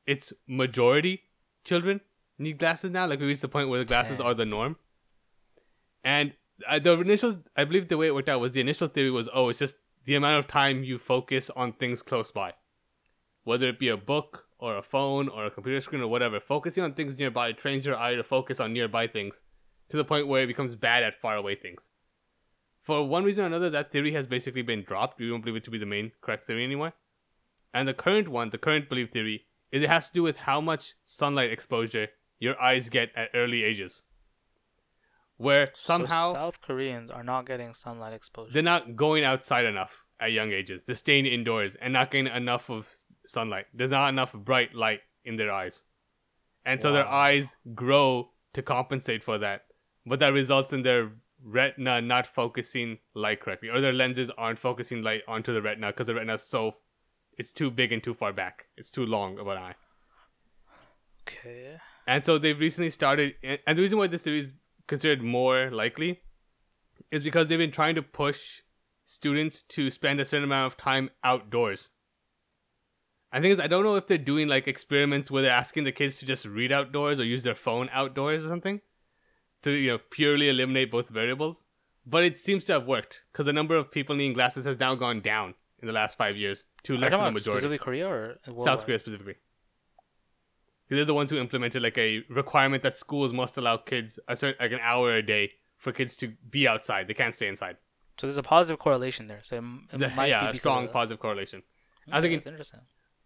it's 0.07 0.33
majority 0.47 1.23
children 1.65 2.01
need 2.39 2.59
glasses 2.59 2.91
now. 2.91 3.07
Like 3.07 3.21
we 3.21 3.27
reached 3.27 3.43
the 3.43 3.49
point 3.49 3.69
where 3.69 3.79
the 3.79 3.85
glasses 3.85 4.19
Damn. 4.19 4.27
are 4.27 4.35
the 4.35 4.47
norm. 4.47 4.77
And 6.05 6.33
uh, 6.69 6.79
the 6.79 6.99
initial, 7.01 7.37
I 7.57 7.65
believe 7.65 7.89
the 7.89 7.97
way 7.97 8.07
it 8.09 8.15
worked 8.15 8.29
out 8.29 8.41
was 8.41 8.53
the 8.53 8.61
initial 8.61 8.89
theory 8.89 9.11
was, 9.11 9.29
oh, 9.33 9.49
it's 9.49 9.59
just 9.59 9.77
the 10.05 10.15
amount 10.15 10.39
of 10.39 10.49
time 10.49 10.85
you 10.85 10.99
focus 10.99 11.51
on 11.55 11.73
things 11.73 12.03
close 12.03 12.31
by, 12.31 12.55
whether 13.45 13.69
it 13.69 13.79
be 13.79 13.89
a 13.89 13.97
book 13.97 14.47
or 14.59 14.77
a 14.77 14.83
phone 14.83 15.29
or 15.29 15.47
a 15.47 15.51
computer 15.51 15.81
screen 15.81 16.03
or 16.03 16.09
whatever. 16.09 16.41
Focusing 16.41 16.85
on 16.85 16.95
things 16.95 17.19
nearby 17.19 17.53
trains 17.53 17.87
your 17.87 17.97
eye 17.97 18.15
to 18.15 18.25
focus 18.25 18.61
on 18.61 18.73
nearby 18.73 19.07
things 19.07 19.43
to 19.89 19.97
the 19.97 20.05
point 20.05 20.29
where 20.29 20.43
it 20.43 20.47
becomes 20.47 20.77
bad 20.77 21.03
at 21.03 21.21
faraway 21.21 21.55
things 21.55 21.89
for 22.83 23.07
one 23.07 23.25
reason 23.25 23.45
or 23.45 23.47
another, 23.47 23.71
that 23.71 23.93
theory 23.93 24.13
has 24.13 24.27
basically 24.27 24.63
been 24.63 24.83
dropped. 24.83 25.19
We 25.19 25.29
don't 25.29 25.41
believe 25.41 25.57
it 25.57 25.65
to 25.65 25.71
be 25.71 25.79
the 25.79 25.87
main 25.87 26.13
correct 26.21 26.47
theory 26.47 26.65
anymore. 26.65 26.93
And 27.73 27.89
the 27.89 27.95
current 27.95 28.29
one, 28.29 28.51
the 28.51 28.59
current 28.59 28.89
belief 28.89 29.13
theory, 29.13 29.47
is 29.71 29.83
it 29.83 29.89
has 29.89 30.09
to 30.09 30.15
do 30.15 30.23
with 30.23 30.37
how 30.37 30.61
much 30.61 30.95
sunlight 31.05 31.53
exposure 31.53 32.09
your 32.39 32.61
eyes 32.61 32.89
get 32.89 33.11
at 33.17 33.31
early 33.35 33.63
ages. 33.63 34.03
Where 35.43 35.67
So 35.75 35.95
somehow 35.95 36.33
South 36.33 36.61
Koreans 36.61 37.11
are 37.11 37.25
not 37.25 37.47
getting 37.47 37.75
sunlight 37.75 38.13
exposure. 38.13 38.53
they're 38.53 38.63
not 38.63 38.97
going 38.97 39.25
outside 39.25 39.65
enough 39.65 40.05
at 40.21 40.33
young 40.33 40.53
ages. 40.53 40.85
They're 40.85 40.95
staying 40.95 41.27
indoors 41.27 41.73
and 41.81 41.93
not 41.93 42.11
getting 42.13 42.33
enough 42.33 42.71
of 42.71 42.89
sunlight. 43.27 43.67
There's 43.75 43.91
not 43.91 44.09
enough 44.09 44.33
bright 44.33 44.75
light 44.75 45.01
in 45.25 45.37
their 45.37 45.53
eyes. 45.53 45.85
And 46.65 46.81
so 46.81 46.93
their 46.93 47.09
eyes 47.09 47.57
grow 47.75 48.31
to 48.53 48.63
compensate 48.63 49.25
for 49.25 49.37
that. 49.39 49.63
But 50.07 50.21
that 50.21 50.33
results 50.33 50.73
in 50.73 50.83
their 50.83 51.11
retina 51.43 52.01
not 52.01 52.27
focusing 52.27 52.99
light 53.15 53.41
correctly. 53.41 53.69
Or 53.69 53.81
their 53.81 53.93
lenses 53.93 54.31
aren't 54.39 54.61
focusing 54.61 55.03
light 55.03 55.23
onto 55.27 55.53
the 55.53 55.61
retina 55.61 55.89
because 55.89 56.07
the 56.07 56.15
retina 56.15 56.35
is 56.35 56.45
so 56.45 56.75
it's 57.37 57.53
too 57.53 57.71
big 57.71 57.93
and 57.93 58.03
too 58.03 58.15
far 58.15 58.33
back. 58.33 58.67
It's 58.77 58.91
too 58.91 59.07
long 59.07 59.39
of 59.39 59.49
an 59.49 59.59
eye. 59.59 59.75
okay. 61.23 61.79
And 62.07 62.25
so 62.25 62.39
they've 62.39 62.59
recently 62.59 62.91
started, 62.91 63.35
and 63.43 63.79
the 63.79 63.83
reason 63.83 63.99
why 63.99 64.07
this 64.07 64.27
is 64.27 64.51
considered 64.93 65.23
more 65.23 65.71
likely 65.71 66.21
is 67.11 67.25
because 67.25 67.47
they've 67.47 67.57
been 67.57 67.73
trying 67.73 67.95
to 67.95 68.03
push 68.03 68.61
students 69.07 69.63
to 69.63 69.89
spend 69.89 70.21
a 70.21 70.25
certain 70.27 70.45
amount 70.45 70.71
of 70.71 70.77
time 70.77 71.09
outdoors. 71.25 71.93
I 73.33 73.41
think 73.41 73.53
is 73.53 73.59
I 73.59 73.69
don't 73.69 73.85
know 73.85 73.97
if 73.97 74.07
they're 74.07 74.19
doing 74.19 74.49
like 74.49 74.69
experiments 74.69 75.31
where 75.31 75.41
they're 75.41 75.61
asking 75.65 75.85
the 75.85 75.93
kids 75.93 76.19
to 76.19 76.27
just 76.27 76.45
read 76.45 76.73
outdoors 76.73 77.19
or 77.19 77.25
use 77.25 77.43
their 77.43 77.55
phone 77.55 77.89
outdoors 77.91 78.45
or 78.45 78.49
something 78.49 78.83
to 79.63 79.71
you 79.71 79.93
know 79.93 79.99
purely 80.11 80.51
eliminate 80.51 80.91
both 80.91 81.09
variables. 81.09 81.65
But 82.05 82.25
it 82.25 82.39
seems 82.39 82.65
to 82.65 82.75
have 82.75 82.87
worked 82.87 83.23
because 83.33 83.47
the 83.47 83.55
number 83.55 83.77
of 83.77 83.91
people 83.91 84.15
needing 84.15 84.35
glasses 84.35 84.67
has 84.67 84.79
now 84.79 84.95
gone 84.95 85.23
down 85.23 85.55
in 85.81 85.87
the 85.87 85.95
last 85.95 86.19
five 86.19 86.37
years 86.37 86.67
to 86.83 86.99
less 86.99 87.13
than 87.13 87.25
the 87.25 87.31
majority. 87.31 87.61
specifically 87.61 87.79
Korea 87.79 88.09
or 88.09 88.39
South? 88.63 88.85
Korea 88.85 88.99
specifically. 88.99 89.37
They're 90.97 91.05
the 91.05 91.15
ones 91.15 91.31
who 91.31 91.39
implemented 91.39 91.83
like 91.83 91.97
a 91.97 92.23
requirement 92.29 92.83
that 92.83 92.97
schools 92.97 93.33
must 93.33 93.57
allow 93.57 93.79
kids 93.79 94.19
a 94.29 94.37
certain 94.37 94.57
like 94.61 94.73
an 94.73 94.81
hour 94.83 95.15
a 95.17 95.23
day 95.23 95.53
for 95.77 95.93
kids 95.93 96.17
to 96.19 96.33
be 96.51 96.69
outside. 96.69 97.09
They 97.09 97.15
can't 97.15 97.35
stay 97.35 97.49
inside. 97.49 97.77
So 98.19 98.27
there's 98.27 98.37
a 98.37 98.43
positive 98.43 98.79
correlation 98.79 99.27
there. 99.27 99.41
So 99.43 99.57
it, 99.57 100.03
it 100.03 100.17
might 100.17 100.27
yeah, 100.27 100.51
be 100.51 100.57
a 100.57 100.61
strong 100.61 100.89
positive 100.89 101.19
correlation. 101.19 101.63
I 102.11 102.21
think 102.21 102.35
that's 102.35 102.47
interesting. 102.47 102.81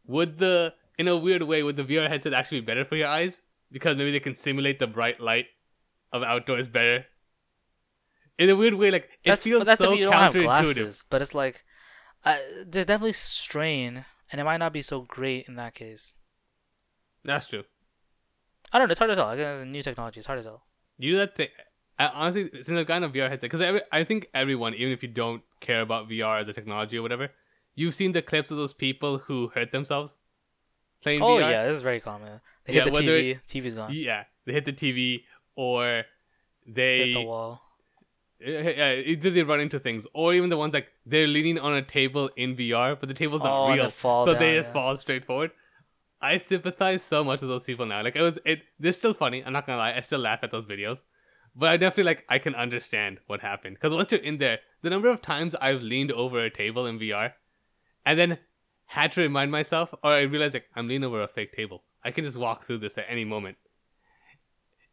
Would 0.06 0.38
the 0.38 0.74
in 0.98 1.08
a 1.08 1.16
weird 1.16 1.42
way 1.42 1.62
would 1.62 1.76
the 1.76 1.84
VR 1.84 2.08
headset 2.08 2.32
actually 2.32 2.60
be 2.60 2.66
better 2.66 2.84
for 2.84 2.96
your 2.96 3.08
eyes 3.08 3.42
because 3.72 3.96
maybe 3.96 4.12
they 4.12 4.20
can 4.20 4.36
simulate 4.36 4.78
the 4.78 4.86
bright 4.86 5.20
light 5.20 5.46
of 6.12 6.22
outdoors 6.22 6.68
better. 6.68 7.06
In 8.38 8.50
a 8.50 8.56
weird 8.56 8.74
way, 8.74 8.90
like 8.90 9.18
it 9.24 9.30
That's 9.30 9.44
feels 9.44 9.64
that's 9.64 9.78
so 9.78 9.92
if 9.92 9.98
you 9.98 10.04
don't 10.04 10.12
have 10.12 10.34
counterintuitive. 10.34 10.42
glasses, 10.44 11.04
but 11.08 11.22
it's 11.22 11.34
like 11.34 11.64
uh, 12.24 12.36
there's 12.64 12.86
definitely 12.86 13.14
strain, 13.14 14.04
and 14.30 14.40
it 14.40 14.44
might 14.44 14.58
not 14.58 14.72
be 14.72 14.82
so 14.82 15.00
great 15.00 15.48
in 15.48 15.56
that 15.56 15.74
case. 15.74 16.14
That's 17.26 17.46
true. 17.46 17.64
I 18.72 18.78
don't 18.78 18.88
know. 18.88 18.92
It's 18.92 18.98
hard 18.98 19.10
to 19.10 19.16
tell. 19.16 19.30
Again, 19.30 19.52
it's 19.52 19.62
a 19.62 19.64
new 19.64 19.82
technology. 19.82 20.18
It's 20.20 20.26
hard 20.26 20.38
to 20.40 20.42
tell. 20.44 20.62
You 20.98 21.16
that 21.18 21.36
thing. 21.36 21.48
I, 21.98 22.06
honestly, 22.08 22.50
since 22.62 22.70
I've 22.78 22.86
gotten 22.86 23.04
a 23.04 23.08
VR 23.08 23.28
headset, 23.28 23.50
because 23.50 23.80
I 23.92 24.04
think 24.04 24.28
everyone, 24.34 24.74
even 24.74 24.92
if 24.92 25.02
you 25.02 25.08
don't 25.08 25.42
care 25.60 25.80
about 25.80 26.08
VR 26.08 26.42
as 26.42 26.48
a 26.48 26.52
technology 26.52 26.98
or 26.98 27.02
whatever, 27.02 27.30
you've 27.74 27.94
seen 27.94 28.12
the 28.12 28.22
clips 28.22 28.50
of 28.50 28.56
those 28.58 28.72
people 28.74 29.18
who 29.18 29.48
hurt 29.54 29.72
themselves 29.72 30.16
playing 31.02 31.22
Oh 31.22 31.36
VR. 31.36 31.50
yeah, 31.50 31.66
this 31.66 31.76
is 31.76 31.82
very 31.82 32.00
common. 32.00 32.40
They 32.66 32.74
Yeah, 32.74 32.84
hit 32.84 32.92
the 32.94 33.00
TV. 33.00 33.40
TV's 33.48 33.74
gone. 33.74 33.92
Yeah, 33.94 34.24
they 34.44 34.52
hit 34.52 34.64
the 34.66 34.72
TV 34.72 35.22
or 35.54 36.04
they 36.66 36.98
hit 37.06 37.14
the 37.14 37.22
wall. 37.22 37.62
yeah, 38.40 38.92
either 38.94 39.30
they 39.30 39.42
run 39.42 39.60
into 39.60 39.78
things, 39.78 40.06
or 40.12 40.34
even 40.34 40.50
the 40.50 40.56
ones 40.58 40.74
like 40.74 40.88
they're 41.06 41.26
leaning 41.26 41.58
on 41.58 41.74
a 41.74 41.82
table 41.82 42.28
in 42.36 42.56
VR, 42.56 42.98
but 42.98 43.08
the 43.08 43.14
table's 43.14 43.42
not 43.42 43.68
Oh, 43.70 43.72
real, 43.72 43.88
fall 43.90 44.26
so 44.26 44.32
down, 44.32 44.40
they 44.42 44.56
just 44.56 44.68
yeah. 44.68 44.72
fall 44.74 44.96
straight 44.98 45.24
forward. 45.24 45.50
I 46.26 46.38
sympathize 46.38 47.02
so 47.02 47.22
much 47.22 47.40
with 47.40 47.50
those 47.50 47.64
people 47.64 47.86
now. 47.86 48.02
Like 48.02 48.16
it 48.16 48.22
was, 48.22 48.38
it. 48.44 48.62
They're 48.78 48.92
still 48.92 49.14
funny. 49.14 49.42
I'm 49.44 49.52
not 49.52 49.66
gonna 49.66 49.78
lie. 49.78 49.94
I 49.94 50.00
still 50.00 50.18
laugh 50.18 50.40
at 50.42 50.50
those 50.50 50.66
videos, 50.66 50.98
but 51.54 51.68
I 51.70 51.76
definitely 51.76 52.04
like 52.04 52.24
I 52.28 52.38
can 52.38 52.54
understand 52.54 53.18
what 53.26 53.40
happened 53.40 53.76
because 53.76 53.94
once 53.94 54.12
you're 54.12 54.20
in 54.20 54.38
there, 54.38 54.58
the 54.82 54.90
number 54.90 55.08
of 55.08 55.22
times 55.22 55.54
I've 55.54 55.82
leaned 55.82 56.12
over 56.12 56.44
a 56.44 56.50
table 56.50 56.86
in 56.86 56.98
VR, 56.98 57.32
and 58.04 58.18
then 58.18 58.38
had 58.86 59.12
to 59.12 59.20
remind 59.20 59.50
myself, 59.50 59.94
or 60.02 60.12
I 60.12 60.22
realized 60.22 60.54
like 60.54 60.66
I'm 60.74 60.88
leaning 60.88 61.04
over 61.04 61.22
a 61.22 61.28
fake 61.28 61.52
table. 61.52 61.84
I 62.04 62.10
can 62.10 62.24
just 62.24 62.36
walk 62.36 62.64
through 62.64 62.78
this 62.78 62.98
at 62.98 63.06
any 63.08 63.24
moment. 63.24 63.56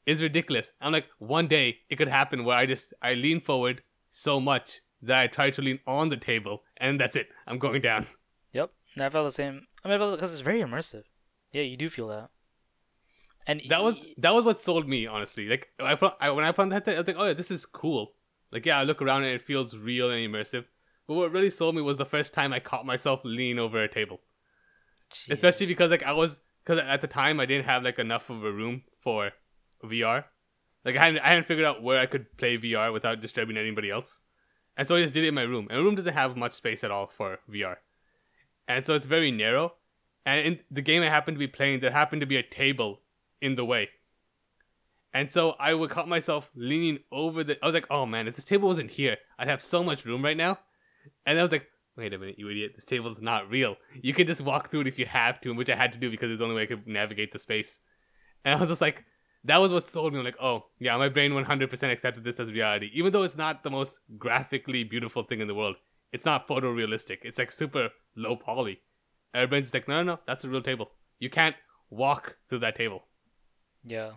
It's 0.05 0.21
ridiculous. 0.21 0.71
I'm 0.81 0.91
like, 0.91 1.07
one 1.19 1.47
day 1.47 1.79
it 1.89 1.95
could 1.95 2.09
happen 2.09 2.43
where 2.43 2.57
I 2.57 2.65
just 2.65 2.93
I 3.01 3.13
lean 3.13 3.39
forward 3.39 3.81
so 4.11 4.39
much 4.39 4.81
that 5.01 5.19
I 5.19 5.27
try 5.27 5.49
to 5.49 5.61
lean 5.61 5.79
on 5.87 6.09
the 6.09 6.17
table, 6.17 6.63
and 6.77 6.99
that's 6.99 7.15
it. 7.15 7.29
I'm 7.47 7.59
going 7.59 7.81
down. 7.81 8.07
Yep. 8.53 8.71
And 8.95 9.03
I 9.03 9.09
felt 9.09 9.25
the 9.25 9.31
same. 9.31 9.67
I 9.83 9.89
mean, 9.89 9.99
because 10.11 10.31
it's 10.31 10.41
very 10.41 10.61
immersive. 10.61 11.03
Yeah, 11.53 11.61
you 11.61 11.77
do 11.77 11.89
feel 11.89 12.07
that. 12.09 12.29
And 13.45 13.61
That 13.69 13.83
was 13.83 13.95
that 14.17 14.33
was 14.33 14.45
what 14.45 14.61
sold 14.61 14.87
me, 14.87 15.05
honestly. 15.07 15.47
Like 15.47 15.67
I 15.79 15.95
put 15.95 16.13
I, 16.19 16.29
when 16.31 16.45
I 16.45 16.51
put 16.51 16.63
on 16.63 16.69
the 16.69 16.75
headset, 16.75 16.95
I 16.95 16.99
was 16.99 17.07
like, 17.07 17.17
oh 17.19 17.25
yeah, 17.27 17.33
this 17.33 17.51
is 17.51 17.65
cool. 17.65 18.13
Like 18.51 18.65
yeah, 18.65 18.79
I 18.79 18.83
look 18.83 19.01
around 19.01 19.23
and 19.23 19.33
it 19.33 19.41
feels 19.45 19.75
real 19.75 20.09
and 20.11 20.19
immersive. 20.33 20.65
But 21.07 21.15
what 21.15 21.31
really 21.31 21.49
sold 21.49 21.75
me 21.75 21.81
was 21.81 21.97
the 21.97 22.05
first 22.05 22.33
time 22.33 22.53
I 22.53 22.59
caught 22.59 22.85
myself 22.85 23.21
lean 23.25 23.59
over 23.59 23.81
a 23.83 23.87
table. 23.89 24.21
especially 25.29 25.65
because 25.67 25.91
like 25.91 26.03
I 26.03 26.13
was 26.13 26.39
because 26.63 26.79
at 26.79 27.01
the 27.01 27.07
time 27.07 27.39
I 27.39 27.45
didn't 27.45 27.65
have 27.65 27.83
like 27.83 27.99
enough 27.99 28.29
of 28.29 28.43
a 28.43 28.51
room 28.51 28.83
for 28.99 29.31
VR. 29.83 30.25
Like 30.85 30.95
I 30.95 31.05
hadn't 31.05 31.19
I 31.21 31.29
hadn't 31.29 31.47
figured 31.47 31.65
out 31.65 31.83
where 31.83 31.99
I 31.99 32.05
could 32.05 32.37
play 32.37 32.57
VR 32.57 32.91
without 32.93 33.21
disturbing 33.21 33.57
anybody 33.57 33.89
else, 33.89 34.21
and 34.77 34.87
so 34.87 34.95
I 34.95 35.01
just 35.01 35.13
did 35.13 35.23
it 35.23 35.29
in 35.29 35.33
my 35.35 35.43
room. 35.43 35.67
And 35.69 35.79
my 35.79 35.83
room 35.83 35.95
doesn't 35.95 36.13
have 36.13 36.37
much 36.37 36.53
space 36.53 36.83
at 36.83 36.91
all 36.91 37.07
for 37.07 37.39
VR, 37.49 37.77
and 38.67 38.85
so 38.85 38.95
it's 38.95 39.05
very 39.05 39.31
narrow. 39.31 39.75
And 40.25 40.45
in 40.45 40.59
the 40.71 40.81
game 40.81 41.03
I 41.03 41.09
happened 41.09 41.35
to 41.35 41.39
be 41.39 41.47
playing, 41.47 41.79
there 41.79 41.91
happened 41.91 42.21
to 42.21 42.27
be 42.27 42.37
a 42.37 42.43
table 42.43 43.01
in 43.41 43.55
the 43.55 43.65
way. 43.65 43.89
And 45.13 45.31
so 45.31 45.51
I 45.59 45.73
would 45.73 45.91
caught 45.91 46.07
myself 46.07 46.49
leaning 46.55 46.99
over 47.11 47.43
the. 47.43 47.63
I 47.63 47.67
was 47.67 47.73
like, 47.73 47.91
"Oh 47.91 48.05
man, 48.05 48.27
if 48.27 48.35
this 48.35 48.45
table 48.45 48.67
wasn't 48.67 48.91
here, 48.91 49.17
I'd 49.37 49.47
have 49.47 49.61
so 49.61 49.83
much 49.83 50.05
room 50.05 50.23
right 50.23 50.37
now." 50.37 50.59
And 51.25 51.37
I 51.37 51.41
was 51.41 51.51
like, 51.51 51.67
"Wait 51.95 52.13
a 52.13 52.17
minute, 52.17 52.39
you 52.39 52.49
idiot! 52.49 52.71
This 52.75 52.85
table 52.85 53.11
is 53.11 53.21
not 53.21 53.49
real. 53.49 53.75
You 54.01 54.13
can 54.13 54.25
just 54.25 54.41
walk 54.41 54.71
through 54.71 54.81
it 54.81 54.87
if 54.87 54.97
you 54.97 55.05
have 55.05 55.39
to," 55.41 55.53
which 55.53 55.69
I 55.69 55.75
had 55.75 55.93
to 55.93 55.99
do 55.99 56.09
because 56.09 56.31
it's 56.31 56.39
the 56.39 56.45
only 56.45 56.55
way 56.55 56.63
I 56.63 56.67
could 56.67 56.87
navigate 56.87 57.31
the 57.31 57.39
space. 57.39 57.79
And 58.43 58.55
I 58.55 58.59
was 58.59 58.69
just 58.69 58.81
like, 58.81 59.05
that 59.45 59.57
was 59.57 59.71
what 59.71 59.87
sold 59.87 60.13
me. 60.13 60.19
I'm 60.19 60.25
like, 60.25 60.41
oh 60.41 60.65
yeah, 60.79 60.97
my 60.97 61.09
brain 61.09 61.31
100% 61.31 61.91
accepted 61.91 62.23
this 62.23 62.39
as 62.39 62.51
reality, 62.51 62.89
even 62.93 63.11
though 63.11 63.23
it's 63.23 63.37
not 63.37 63.63
the 63.63 63.69
most 63.69 63.99
graphically 64.17 64.83
beautiful 64.83 65.23
thing 65.23 65.41
in 65.41 65.47
the 65.47 65.55
world. 65.55 65.75
It's 66.11 66.25
not 66.25 66.47
photorealistic. 66.47 67.19
It's 67.23 67.37
like 67.37 67.51
super 67.51 67.89
low 68.15 68.35
poly. 68.35 68.79
Our 69.33 69.47
like, 69.47 69.87
no, 69.87 70.03
no, 70.03 70.03
no, 70.03 70.19
that's 70.27 70.45
a 70.45 70.49
real 70.49 70.61
table. 70.61 70.91
You 71.19 71.29
can't 71.29 71.55
walk 71.89 72.37
through 72.49 72.59
that 72.59 72.75
table. 72.75 73.05
Yeah. 73.83 74.11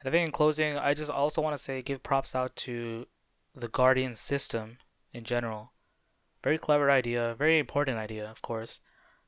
And 0.00 0.06
I 0.06 0.10
think 0.10 0.26
in 0.26 0.32
closing, 0.32 0.76
I 0.76 0.94
just 0.94 1.10
also 1.10 1.42
want 1.42 1.56
to 1.56 1.62
say 1.62 1.82
give 1.82 2.02
props 2.02 2.34
out 2.34 2.54
to 2.56 3.06
the 3.54 3.68
Guardian 3.68 4.14
system 4.14 4.78
in 5.12 5.24
general. 5.24 5.72
Very 6.44 6.58
clever 6.58 6.90
idea, 6.90 7.34
very 7.36 7.58
important 7.58 7.98
idea, 7.98 8.30
of 8.30 8.42
course, 8.42 8.80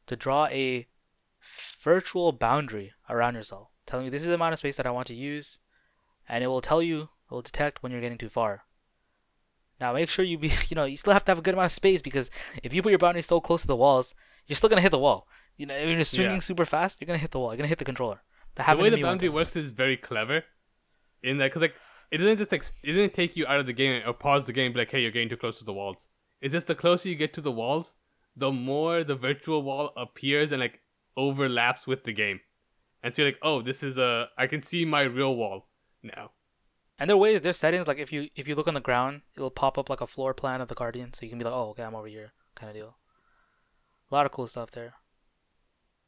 to 0.07 0.15
draw 0.15 0.47
a 0.47 0.87
virtual 1.83 2.31
boundary 2.31 2.93
around 3.09 3.35
yourself, 3.35 3.69
telling 3.87 4.05
you 4.05 4.11
this 4.11 4.23
is 4.23 4.29
the 4.29 4.35
amount 4.35 4.53
of 4.53 4.61
space 4.61 4.77
that 4.77 4.87
I 4.87 4.91
want 4.91 5.09
to 5.09 5.15
use, 5.15 5.59
and 6.29 6.45
it 6.45 6.47
will 6.47 6.61
tell 6.61 6.83
you, 6.83 7.03
it 7.03 7.35
will 7.35 7.43
detect 7.43 7.83
when 7.83 7.91
you're 7.91 8.01
getting 8.01 8.19
too 8.19 8.29
far. 8.29 8.63
Now 9.81 9.95
make 9.95 10.09
sure 10.09 10.25
you 10.25 10.39
be, 10.39 10.53
you 10.69 10.77
know, 10.77 10.85
you 10.85 10.97
still 10.97 11.13
have 11.13 11.25
to 11.25 11.31
have 11.33 11.39
a 11.39 11.43
good 11.43 11.55
amount 11.55 11.67
of 11.67 11.73
space 11.73 12.03
because 12.03 12.31
if 12.63 12.73
you 12.73 12.83
put 12.83 12.91
your 12.91 12.99
boundary 12.99 13.23
so 13.23 13.41
close 13.41 13.63
to 13.63 13.67
the 13.67 13.77
walls, 13.77 14.15
you're 14.47 14.57
still 14.57 14.69
gonna 14.69 14.81
hit 14.81 14.91
the 14.91 14.99
wall. 14.99 15.29
You 15.57 15.67
know, 15.67 15.75
when 15.75 15.91
you're 15.97 16.05
swinging 16.05 16.35
Yeah. 16.35 16.39
super 16.41 16.65
fast, 16.65 17.01
you're 17.01 17.07
gonna 17.07 17.19
hit 17.19 17.31
the 17.33 17.39
wall. 17.39 17.51
You're 17.53 17.59
gonna 17.59 17.69
hit 17.69 17.79
the 17.79 17.85
controller. 17.85 18.23
That 18.57 18.69
The 18.75 18.83
way 18.83 18.91
the 18.91 19.03
boundary 19.03 19.29
works 19.29 19.55
is 19.57 19.71
very 19.71 19.97
clever. 19.97 20.45
In 21.23 21.39
that, 21.39 21.49
because 21.49 21.63
like 21.63 21.75
it 22.11 22.19
doesn't 22.19 22.39
just 22.39 22.51
like 22.51 22.65
it 22.83 22.93
doesn't 22.93 23.15
take 23.15 23.37
you 23.37 23.47
out 23.47 23.61
of 23.61 23.67
the 23.67 23.73
game 23.73 24.03
or 24.07 24.13
pause 24.13 24.47
the 24.47 24.53
game, 24.53 24.67
and 24.67 24.75
be 24.75 24.81
like, 24.81 24.91
hey, 24.91 25.01
you're 25.03 25.11
getting 25.11 25.29
too 25.29 25.37
close 25.37 25.59
to 25.59 25.65
the 25.65 25.73
walls. 25.73 26.09
It's 26.41 26.53
just 26.53 26.67
the 26.67 26.75
closer 26.75 27.09
you 27.09 27.15
get 27.15 27.33
to 27.35 27.41
the 27.43 27.53
walls, 27.53 27.95
the 28.35 28.51
more 28.51 29.05
the 29.05 29.15
virtual 29.15 29.63
wall 29.63 29.93
appears 29.97 30.51
and 30.51 30.61
like 30.61 30.81
overlaps 31.17 31.87
with 31.87 32.05
the 32.05 32.13
game. 32.13 32.41
And 33.03 33.15
so 33.15 33.23
you're 33.23 33.33
like, 33.33 33.39
oh, 33.43 33.63
this 33.63 33.83
is 33.83 33.99
a 33.99 34.29
I 34.39 34.47
can 34.47 34.63
see 34.63 34.85
my 34.85 35.03
real 35.03 35.37
wall 35.37 35.69
now. 36.03 36.33
And 36.99 37.09
there 37.09 37.15
are 37.15 37.19
ways, 37.19 37.41
there's 37.43 37.57
settings 37.59 37.87
like 37.87 37.99
if 37.99 38.13
you 38.13 38.29
if 38.35 38.49
you 38.49 38.55
look 38.55 38.69
on 38.69 38.75
the 38.75 38.81
ground, 38.81 39.23
it'll 39.37 39.51
pop 39.51 39.79
up 39.79 39.89
like 39.91 40.01
a 40.01 40.07
floor 40.07 40.33
plan 40.35 40.61
of 40.61 40.69
the 40.69 40.75
Guardian, 40.75 41.13
so 41.13 41.25
you 41.25 41.31
can 41.31 41.39
be 41.39 41.45
like, 41.45 41.55
oh, 41.55 41.71
okay, 41.71 41.83
I'm 41.83 41.95
over 41.95 42.07
here, 42.07 42.33
kind 42.55 42.71
of 42.71 42.77
deal. 42.77 42.97
A 44.11 44.15
lot 44.15 44.27
of 44.27 44.33
cool 44.33 44.47
stuff 44.47 44.71
there. 44.71 44.95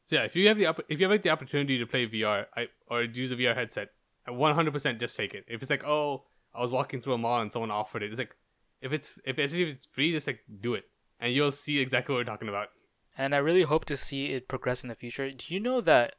So 0.05 0.17
yeah, 0.17 0.23
if 0.23 0.35
you 0.35 0.47
have 0.49 0.57
the 0.57 0.65
if 0.89 0.99
you 0.99 1.05
have 1.05 1.11
like 1.11 1.23
the 1.23 1.29
opportunity 1.29 1.77
to 1.79 1.85
play 1.85 2.07
VR, 2.07 2.45
I 2.55 2.67
or 2.87 3.03
use 3.03 3.31
a 3.31 3.35
VR 3.35 3.55
headset, 3.55 3.89
100% 4.27 4.99
just 4.99 5.15
take 5.15 5.33
it. 5.33 5.45
If 5.47 5.61
it's 5.61 5.69
like, 5.69 5.85
oh, 5.85 6.25
I 6.53 6.61
was 6.61 6.71
walking 6.71 6.99
through 7.01 7.13
a 7.13 7.17
mall 7.17 7.41
and 7.41 7.51
someone 7.51 7.71
offered 7.71 8.03
it, 8.03 8.11
it's 8.11 8.19
like, 8.19 8.35
if 8.81 8.91
it's 8.91 9.13
if 9.25 9.39
it's, 9.39 9.53
if 9.53 9.67
it's 9.69 9.87
free, 9.87 10.11
just 10.11 10.27
like 10.27 10.41
do 10.61 10.73
it, 10.73 10.85
and 11.19 11.33
you'll 11.33 11.51
see 11.51 11.79
exactly 11.79 12.13
what 12.13 12.19
we're 12.19 12.31
talking 12.31 12.49
about. 12.49 12.69
And 13.17 13.33
I 13.33 13.37
really 13.37 13.61
hope 13.63 13.85
to 13.85 13.95
see 13.97 14.27
it 14.33 14.47
progress 14.47 14.83
in 14.83 14.89
the 14.89 14.95
future. 14.95 15.29
Do 15.31 15.53
you 15.53 15.59
know 15.59 15.79
that 15.81 16.15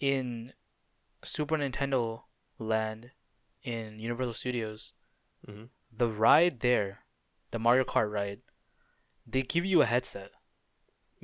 in 0.00 0.52
Super 1.22 1.56
Nintendo 1.56 2.22
Land 2.58 3.12
in 3.62 3.98
Universal 4.00 4.34
Studios, 4.34 4.92
Mhm. 5.48 5.68
the 5.90 6.08
ride 6.08 6.60
there, 6.60 7.04
the 7.52 7.58
Mario 7.58 7.84
Kart 7.84 8.10
ride, 8.10 8.42
they 9.26 9.42
give 9.42 9.64
you 9.64 9.80
a 9.80 9.86
headset, 9.86 10.32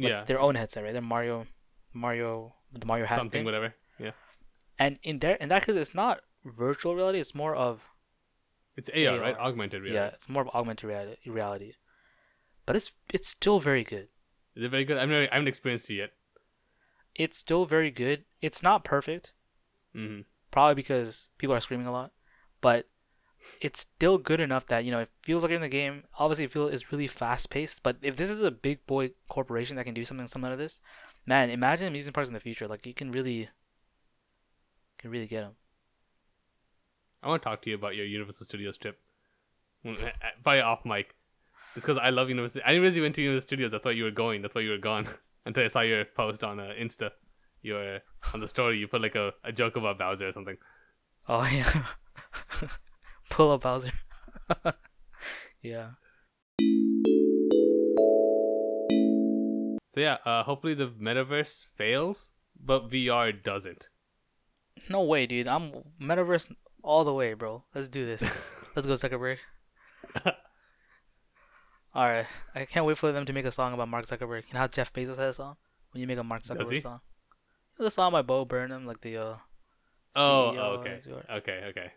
like 0.01 0.11
yeah, 0.11 0.25
their 0.25 0.41
own 0.41 0.55
headset, 0.55 0.83
right? 0.85 0.93
Their 0.93 1.03
Mario, 1.03 1.47
Mario, 1.93 2.55
the 2.73 2.87
Mario 2.87 3.07
hat 3.07 3.17
something, 3.19 3.41
thing. 3.41 3.45
whatever. 3.45 3.75
Yeah, 3.99 4.13
And 4.79 4.99
in 5.03 5.19
there, 5.19 5.35
in 5.37 5.49
that 5.51 5.65
case, 5.67 5.77
it's 5.77 5.95
not 5.95 6.21
virtual 6.45 6.95
reality. 6.97 7.21
It's 7.21 7.35
more 7.35 7.55
of 7.55 7.83
it's 8.77 8.89
AR, 8.89 9.19
right? 9.21 9.37
Augmented 9.37 9.83
reality. 9.83 9.95
yeah, 9.95 10.07
it's 10.15 10.29
more 10.29 10.43
of 10.43 10.49
augmented 10.55 10.89
reality. 10.89 11.17
Reality, 11.27 11.73
but 12.67 12.77
it's 12.77 12.93
it's 13.13 13.29
still 13.29 13.61
very 13.61 13.85
good. 13.85 14.09
Is 14.57 14.65
it 14.65 14.71
very 14.71 14.85
good? 14.85 14.97
I've 14.99 15.09
never, 15.09 15.29
I 15.31 15.35
haven't 15.35 15.49
experienced 15.49 15.91
it 15.91 15.95
yet. 15.97 16.11
It's 17.15 17.37
still 17.37 17.65
very 17.67 17.91
good. 17.91 18.25
It's 18.41 18.63
not 18.63 18.85
perfect, 18.85 19.33
hmm 19.95 20.21
probably 20.51 20.75
because 20.75 21.29
people 21.39 21.55
are 21.55 21.61
screaming 21.61 21.87
a 21.87 21.93
lot, 21.93 22.11
but 22.61 22.89
it's 23.61 23.81
still 23.81 24.19
good 24.19 24.41
enough 24.41 24.67
that 24.67 24.85
you 24.85 24.91
know 24.91 25.01
it 25.01 25.11
feels 25.23 25.43
like 25.43 25.53
in 25.53 25.61
the 25.61 25.69
game. 25.69 26.05
Obviously, 26.19 26.45
it 26.45 26.53
feels 26.53 26.73
it's 26.73 26.93
really 26.93 27.07
fast 27.07 27.51
paced. 27.51 27.83
But 27.83 27.97
if 28.03 28.17
this 28.17 28.31
is 28.31 28.43
a 28.43 28.51
big 28.51 28.87
boy 28.87 29.11
corporation 29.29 29.77
that 29.77 29.85
can 29.85 29.95
do 29.95 30.05
something 30.05 30.29
similar 30.29 30.53
to 30.53 30.57
this, 30.57 30.81
man, 31.27 31.51
imagine 31.51 31.87
amusement 31.87 32.15
parks 32.15 32.29
in 32.29 32.35
the 32.35 32.41
future. 32.41 32.69
Like 32.69 32.87
you 32.87 32.95
can 32.95 33.11
really, 33.13 33.49
can 34.99 35.11
really 35.11 35.27
get 35.27 35.43
them. 35.43 35.53
I 37.23 37.29
want 37.29 37.43
to 37.43 37.49
talk 37.49 37.63
to 37.63 37.71
you 37.71 37.77
about 37.77 37.97
your 37.97 38.07
Universal 38.07 38.47
Studios 38.47 38.79
trip. 38.79 38.99
Probably 40.43 40.61
off 40.61 40.85
mic. 40.85 41.15
It's 41.77 41.85
because 41.85 41.99
I 42.03 42.11
love 42.11 42.29
Universal. 42.29 42.63
I 42.65 42.71
didn't 42.71 42.83
realize 42.83 42.97
you 42.97 43.03
went 43.03 43.15
to 43.17 43.23
Universal 43.23 43.47
Studios. 43.47 43.71
That's 43.71 43.85
why 43.85 43.93
you 43.93 44.05
were 44.05 44.11
going. 44.11 44.43
That's 44.43 44.55
why 44.55 44.63
you 44.63 44.71
were 44.71 44.79
gone. 44.79 45.07
Until 45.47 45.65
I 45.65 45.69
saw 45.69 45.81
your 45.81 46.05
post 46.05 46.45
on 46.45 46.61
uh, 46.61 46.73
Insta. 46.79 47.11
Your 47.63 48.01
on 48.33 48.41
the 48.41 48.49
story, 48.49 48.79
you 48.79 48.89
put 48.89 49.03
like 49.03 49.15
a, 49.15 49.33
a 49.45 49.53
joke 49.53 49.77
about 49.77 49.99
Bowser 49.99 50.29
or 50.29 50.33
something. 50.33 50.57
Oh 51.29 51.45
yeah, 51.53 51.85
pull 53.31 53.53
up 53.53 53.63
Bowser. 53.63 53.93
yeah. 55.63 55.91
So 59.89 59.99
yeah, 60.01 60.19
uh, 60.25 60.43
hopefully 60.45 60.75
the 60.75 60.89
metaverse 60.89 61.67
fails, 61.75 62.31
but 62.63 62.91
VR 62.91 63.33
doesn't. 63.43 63.89
No 64.89 65.03
way, 65.03 65.27
dude. 65.27 65.49
I'm 65.49 65.73
metaverse 66.01 66.55
all 66.83 67.05
the 67.05 67.15
way, 67.15 67.35
bro. 67.35 67.65
Let's 67.75 67.89
do 67.89 68.07
this. 68.07 68.23
Let's 68.77 68.87
go, 68.87 68.95
Zuckerberg. 68.95 69.39
all 70.25 72.09
right. 72.09 72.27
I 72.55 72.65
can't 72.67 72.87
wait 72.87 72.99
for 72.99 73.11
them 73.11 73.25
to 73.27 73.33
make 73.33 73.47
a 73.47 73.53
song 73.53 73.73
about 73.73 73.89
Mark 73.89 74.07
Zuckerberg. 74.07 74.45
You 74.49 74.55
know 74.55 74.61
how 74.61 74.69
Jeff 74.69 74.93
Bezos 74.93 75.17
has 75.17 75.31
a 75.31 75.33
song? 75.33 75.57
When 75.91 76.01
you 76.01 76.07
make 76.07 76.19
a 76.19 76.25
Mark 76.25 76.43
Zuckerberg 76.43 76.83
song. 76.83 77.01
The 77.79 77.91
song 77.91 78.13
by 78.13 78.23
Bo 78.23 78.45
Burnham, 78.45 78.87
like 78.87 79.01
the 79.01 79.17
uh. 79.17 79.37
Oh, 80.15 80.53
CEO 80.55 80.79
okay, 80.79 80.99
okay, 81.31 81.65
okay. 81.71 81.93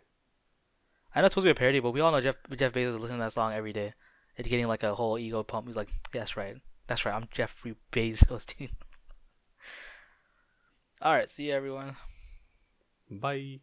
I 1.14 1.20
know 1.20 1.26
it's 1.26 1.34
supposed 1.34 1.44
to 1.44 1.48
be 1.48 1.50
a 1.52 1.54
parody, 1.54 1.80
but 1.80 1.92
we 1.92 2.00
all 2.00 2.10
know 2.10 2.20
Jeff 2.20 2.36
Jeff 2.56 2.72
Bezos 2.72 2.88
is 2.88 2.98
listening 2.98 3.18
to 3.18 3.24
that 3.24 3.32
song 3.32 3.52
every 3.52 3.72
day. 3.72 3.94
It's 4.36 4.48
getting 4.48 4.66
like 4.66 4.82
a 4.82 4.94
whole 4.94 5.16
ego 5.18 5.44
pump. 5.44 5.68
He's 5.68 5.76
like, 5.76 5.90
"That's 6.12 6.36
right, 6.36 6.56
that's 6.88 7.04
right. 7.04 7.14
I'm 7.14 7.28
Jeffrey 7.30 7.76
Bezos, 7.92 8.46
dude." 8.58 8.70
all 11.00 11.12
right, 11.12 11.30
see 11.30 11.46
you 11.46 11.52
everyone. 11.52 11.96
Bye. 13.10 13.60